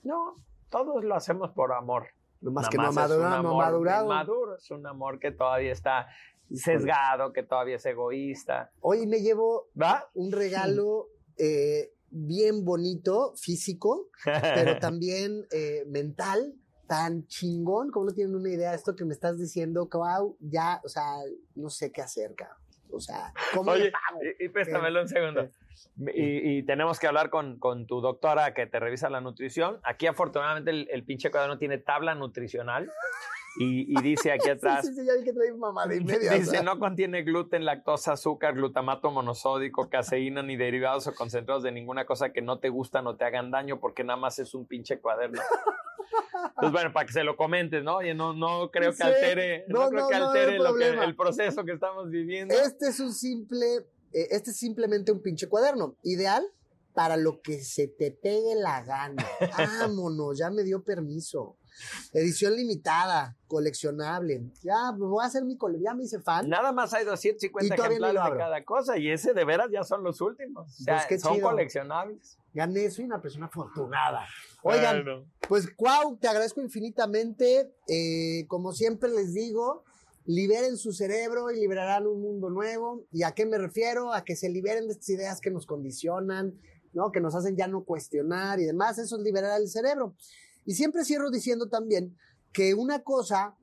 No, 0.03 0.35
todos 0.69 1.03
lo 1.03 1.15
hacemos 1.15 1.51
por 1.51 1.71
amor. 1.71 2.07
Nomás 2.41 2.63
Nada 2.63 2.69
que 2.71 2.77
no 2.77 2.83
más 2.83 2.91
es 2.91 2.97
un 2.97 2.99
madurado, 3.23 3.29
no 3.29 3.35
ha 3.35 3.39
amor 3.51 3.63
madurado. 3.65 4.05
inmaduro, 4.05 4.55
es 4.57 4.69
un 4.71 4.85
amor 4.85 5.19
que 5.19 5.31
todavía 5.31 5.71
está 5.71 6.07
sesgado, 6.53 7.33
que 7.33 7.43
todavía 7.43 7.77
es 7.77 7.85
egoísta. 7.85 8.71
Hoy 8.81 9.07
me 9.07 9.21
llevo 9.21 9.67
¿Va? 9.81 10.09
un 10.13 10.31
regalo 10.31 11.07
eh, 11.37 11.91
bien 12.15 12.63
bonito, 12.63 13.33
físico, 13.35 14.09
pero 14.23 14.79
también 14.79 15.45
eh, 15.51 15.83
mental, 15.87 16.53
tan 16.87 17.27
chingón, 17.27 17.91
como 17.91 18.07
no 18.07 18.13
tienen 18.13 18.35
una 18.35 18.49
idea 18.49 18.71
de 18.71 18.77
esto 18.77 18.95
que 18.95 19.05
me 19.05 19.13
estás 19.13 19.37
diciendo, 19.37 19.89
wow, 19.91 20.37
ya, 20.39 20.79
o 20.83 20.87
sea, 20.87 21.03
no 21.55 21.69
sé 21.69 21.91
qué 21.91 22.01
hacer, 22.01 22.33
cabrón. 22.35 22.57
O 22.91 22.99
sea, 22.99 23.33
¿cómo 23.53 23.71
Oye, 23.71 23.91
pago? 23.91 24.21
y, 24.39 24.45
y 24.45 24.49
préstamelo 24.49 25.01
un 25.01 25.07
segundo. 25.09 25.49
Y, 26.13 26.57
y 26.59 26.63
tenemos 26.63 26.99
que 26.99 27.07
hablar 27.07 27.29
con, 27.29 27.59
con 27.59 27.87
tu 27.87 27.99
doctora 27.99 28.53
que 28.53 28.67
te 28.67 28.79
revisa 28.79 29.09
la 29.09 29.19
nutrición. 29.19 29.79
Aquí 29.83 30.07
afortunadamente 30.07 30.71
el, 30.71 30.87
el 30.91 31.03
pinche 31.03 31.29
cuaderno 31.29 31.57
tiene 31.57 31.79
tabla 31.79 32.15
nutricional 32.15 32.89
y, 33.57 33.97
y 33.97 34.01
dice 34.01 34.31
aquí 34.31 34.49
atrás, 34.49 34.85
Sí, 34.85 34.93
sí, 34.93 35.01
sí, 35.01 35.07
ya 35.25 35.33
trae 35.33 35.53
mamá 35.53 35.87
de 35.87 36.01
media. 36.01 36.31
o 36.31 36.35
Dice, 36.35 36.51
sea. 36.51 36.63
no 36.63 36.77
contiene 36.79 37.23
gluten, 37.23 37.65
lactosa, 37.65 38.13
azúcar, 38.13 38.53
glutamato 38.55 39.11
monosódico, 39.11 39.89
caseína, 39.89 40.43
ni 40.43 40.55
derivados 40.57 41.07
o 41.07 41.13
concentrados 41.15 41.63
de 41.63 41.71
ninguna 41.71 42.05
cosa 42.05 42.31
que 42.33 42.41
no 42.41 42.59
te 42.59 42.69
gustan 42.69 43.07
o 43.07 43.15
te 43.15 43.25
hagan 43.25 43.51
daño, 43.51 43.79
porque 43.79 44.03
nada 44.03 44.17
más 44.19 44.39
es 44.39 44.53
un 44.53 44.65
pinche 44.65 44.99
cuaderno. 44.99 45.41
Entonces, 46.49 46.71
bueno, 46.71 46.93
para 46.93 47.05
que 47.05 47.13
se 47.13 47.23
lo 47.23 47.35
comentes, 47.35 47.83
¿no? 47.83 47.97
Oye, 47.97 48.13
no, 48.13 48.33
no 48.33 48.69
creo 48.71 48.93
que 48.93 49.03
altere, 49.03 49.65
no, 49.67 49.83
No, 49.85 49.89
creo 49.89 50.01
no, 50.03 50.09
que 50.09 50.15
altere 50.15 50.57
lo 50.57 50.63
que, 50.65 50.69
problema. 50.69 51.03
el 51.05 51.15
proceso 51.15 51.63
que 51.65 51.73
estamos 51.73 52.09
viviendo. 52.09 52.53
Este 52.53 52.87
es 52.89 52.99
un 52.99 53.13
simple, 53.13 53.65
eh, 54.13 54.27
este 54.31 54.51
es 54.51 54.57
simplemente 54.57 55.11
un 55.11 55.21
pinche 55.21 55.47
cuaderno. 55.49 55.95
Ideal 56.03 56.45
para 56.93 57.17
lo 57.17 57.41
que 57.41 57.59
se 57.61 57.87
te 57.89 58.11
pegue 58.11 58.55
la 58.55 58.83
gana. 58.83 59.25
Vámonos, 59.81 60.37
ya 60.37 60.49
me 60.49 60.63
dio 60.63 60.81
permiso. 60.83 61.57
Edición 62.13 62.55
limitada, 62.55 63.37
coleccionable. 63.47 64.43
Ya, 64.63 64.93
pues, 64.97 65.09
voy 65.09 65.23
a 65.23 65.27
hacer 65.27 65.43
mi 65.43 65.57
cole, 65.57 65.79
ya 65.81 65.93
me 65.93 66.03
hice 66.03 66.19
fan. 66.19 66.49
Nada 66.49 66.71
más 66.71 66.93
hay 66.93 67.05
250 67.05 67.73
Y 67.73 67.77
todavía 67.77 67.97
ni 67.97 68.01
lo 68.01 68.07
ejemplares 68.07 68.33
de 68.33 68.39
cada 68.39 68.63
cosa 68.65 68.97
y 68.97 69.09
ese 69.09 69.33
de 69.33 69.45
veras 69.45 69.67
ya 69.71 69.83
son 69.83 70.03
los 70.03 70.21
últimos. 70.21 70.67
O 70.79 70.83
sea, 70.83 70.95
Pues 70.95 71.05
qué 71.07 71.19
son 71.19 71.35
chido. 71.35 71.49
coleccionables. 71.49 72.37
Gané, 72.53 72.89
soy 72.89 73.05
una 73.05 73.21
persona 73.21 73.47
afortunada. 73.47 74.25
Oigan, 74.63 75.03
Bueno. 75.03 75.25
Pues, 75.47 75.69
Cuau, 75.75 76.17
te 76.17 76.27
agradezco 76.27 76.61
infinitamente. 76.61 77.71
Eh, 77.87 78.45
como 78.47 78.71
siempre 78.73 79.09
les 79.11 79.33
digo, 79.33 79.83
liberen 80.25 80.77
su 80.77 80.91
cerebro 80.93 81.51
y 81.51 81.59
liberarán 81.59 82.07
un 82.07 82.21
mundo 82.21 82.49
nuevo. 82.49 83.05
¿Y 83.11 83.23
a 83.23 83.33
qué 83.33 83.45
me 83.45 83.57
refiero? 83.57 84.13
A 84.13 84.23
que 84.23 84.35
se 84.35 84.49
liberen 84.49 84.87
de 84.87 84.93
estas 84.93 85.09
ideas 85.09 85.39
que 85.41 85.51
nos 85.51 85.65
condicionan, 85.65 86.59
¿no? 86.93 87.11
Que 87.11 87.19
nos 87.19 87.35
hacen 87.35 87.55
ya 87.57 87.67
no 87.67 87.83
cuestionar 87.83 88.59
y 88.59 88.63
demás. 88.65 88.97
Eso 88.97 89.17
es 89.17 89.21
liberar 89.21 89.59
el 89.61 89.67
cerebro. 89.67 90.15
Y 90.65 90.73
siempre 90.73 91.05
cierro 91.05 91.29
diciendo 91.29 91.67
también 91.69 92.17
que 92.51 92.73
una 92.73 93.03
cosa 93.03 93.55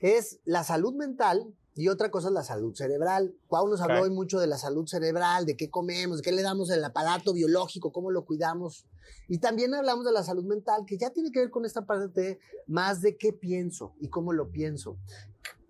es 0.00 0.40
la 0.44 0.64
salud 0.64 0.94
mental 0.94 1.54
y 1.74 1.88
otra 1.88 2.10
cosa 2.10 2.28
es 2.28 2.34
la 2.34 2.42
salud 2.42 2.74
cerebral. 2.74 3.34
Cuau 3.46 3.68
nos 3.68 3.80
habló 3.80 3.98
Ok. 3.98 4.02
hoy 4.04 4.10
mucho 4.10 4.40
de 4.40 4.46
la 4.46 4.58
salud 4.58 4.86
cerebral, 4.86 5.46
de 5.46 5.56
qué 5.56 5.70
comemos, 5.70 6.18
de 6.18 6.22
qué 6.22 6.32
le 6.32 6.42
damos 6.42 6.70
al 6.70 6.84
aparato 6.84 7.32
biológico, 7.32 7.92
cómo 7.92 8.10
lo 8.10 8.24
cuidamos. 8.24 8.86
Y 9.28 9.38
también 9.38 9.72
hablamos 9.74 10.04
de 10.04 10.12
la 10.12 10.22
salud 10.22 10.44
mental, 10.44 10.84
que 10.86 10.98
ya 10.98 11.10
tiene 11.10 11.30
que 11.30 11.40
ver 11.40 11.50
con 11.50 11.64
esta 11.64 11.86
parte 11.86 12.40
más 12.66 13.00
de 13.00 13.16
qué 13.16 13.32
pienso 13.32 13.94
y 14.00 14.08
cómo 14.08 14.32
lo 14.32 14.50
pienso. 14.50 14.98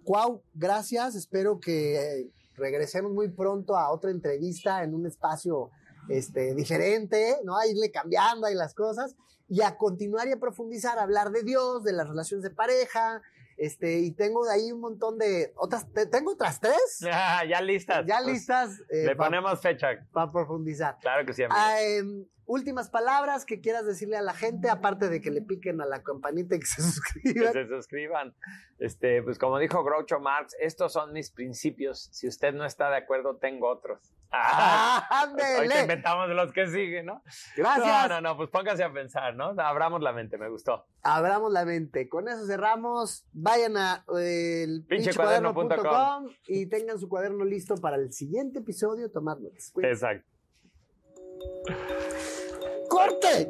Cuau, 0.03 0.43
gracias. 0.55 1.15
Espero 1.15 1.61
que 1.61 2.31
regresemos 2.55 3.13
muy 3.13 3.31
pronto 3.31 3.77
a 3.77 3.93
otra 3.93 4.11
entrevista 4.11 4.83
en 4.83 4.95
un 4.95 5.07
espacio 5.07 5.71
este, 6.09 6.55
diferente, 6.55 7.39
¿no? 7.45 7.57
A 7.57 7.67
irle 7.67 7.91
cambiando 7.91 8.47
ahí 8.47 8.55
las 8.55 8.75
cosas 8.75 9.15
y 9.53 9.61
a 9.61 9.77
continuar 9.77 10.29
y 10.29 10.33
a 10.33 10.39
profundizar, 10.41 10.99
a 10.99 11.03
hablar 11.03 11.31
de 11.31 11.43
Dios, 11.43 11.85
de 11.85 11.93
las 11.93 12.09
relaciones 12.09 12.43
de 12.43 12.49
pareja. 12.51 13.21
Este, 13.59 13.99
y 14.01 14.13
tengo 14.13 14.47
de 14.47 14.53
ahí 14.55 14.73
un 14.73 14.81
montón 14.81 15.19
de 15.19 15.53
otras, 15.57 15.87
te- 15.93 16.07
tengo 16.07 16.33
otras 16.33 16.59
tres 16.59 17.01
Ah, 17.13 17.43
ya 17.47 17.61
listas. 17.61 18.07
ya 18.07 18.21
Pues, 18.23 18.33
listas 18.33 18.71
Le 18.91 19.15
para 19.15 19.29
ponemos 19.29 19.61
fecha. 19.61 19.89
profundizar. 20.33 20.97
Claro 21.03 21.27
que 21.27 21.35
sí, 21.35 21.43
amigo. 21.43 21.61
Ah, 21.63 21.83
em, 21.83 22.25
últimas 22.47 22.91
palabras 22.91 23.45
que 23.47 23.61
quieras 23.61 23.87
decirle 23.87 24.17
a 24.17 24.23
la 24.23 24.35
gente, 24.35 24.69
aparte 24.69 25.09
de 25.09 25.21
que 25.21 25.31
le 25.31 25.43
piquen 25.43 25.81
a 25.81 25.87
la 25.87 26.03
campanita 26.03 26.57
y 26.57 26.61
que 26.61 26.67
se 26.67 26.77
que 26.83 26.83
suscriban. 26.83 27.53
se 27.53 27.67
suscriban. 27.69 28.35
Este, 28.79 29.23
pues 29.23 29.39
como 29.39 29.59
dijo 29.59 29.83
Groucho 29.85 30.19
Marx, 30.21 30.57
estos 30.61 30.93
son 30.93 31.13
mis 31.13 31.31
principios. 31.31 32.09
Si 32.13 32.27
usted 32.27 32.53
no 32.53 32.65
está 32.65 32.91
de 32.91 32.97
acuerdo, 32.97 33.37
tengo 33.37 33.69
otros. 33.69 34.15
¡Ah, 34.35 35.07
Ahorita 35.11 35.47
ándele! 35.59 35.81
inventamos 35.83 36.29
los 36.31 36.53
que 36.53 36.67
siguen, 36.67 37.07
¿no? 37.07 37.23
Gracias. 37.55 38.09
No, 38.09 38.09
no, 38.09 38.21
no, 38.23 38.37
pues 38.39 38.49
pónganse 38.49 38.83
a 38.83 38.91
pensar, 38.93 39.35
¿no? 39.37 39.55
Abramos 39.59 40.01
la 40.01 40.13
mente, 40.13 40.39
me 40.39 40.49
gustó. 40.49 40.87
Abramos 41.03 41.53
la 41.53 41.67
mente. 41.67 42.09
Con 42.09 42.29
eso 42.29 42.47
cerramos. 42.47 43.27
Vayan 43.33 43.77
a 43.77 44.05
eh, 44.19 44.65
el 44.65 44.85
Pinchecuaderno.com. 44.89 46.29
y 46.47 46.67
tengan 46.67 46.99
su 46.99 47.09
cuaderno 47.11 47.45
listo 47.45 47.77
para 47.77 47.97
el 47.97 48.13
siguiente 48.13 48.61
episodio. 48.61 49.11
Tomar 49.11 49.39
notas. 49.39 49.73
Exacto 49.83 50.27
corte. 52.93 53.49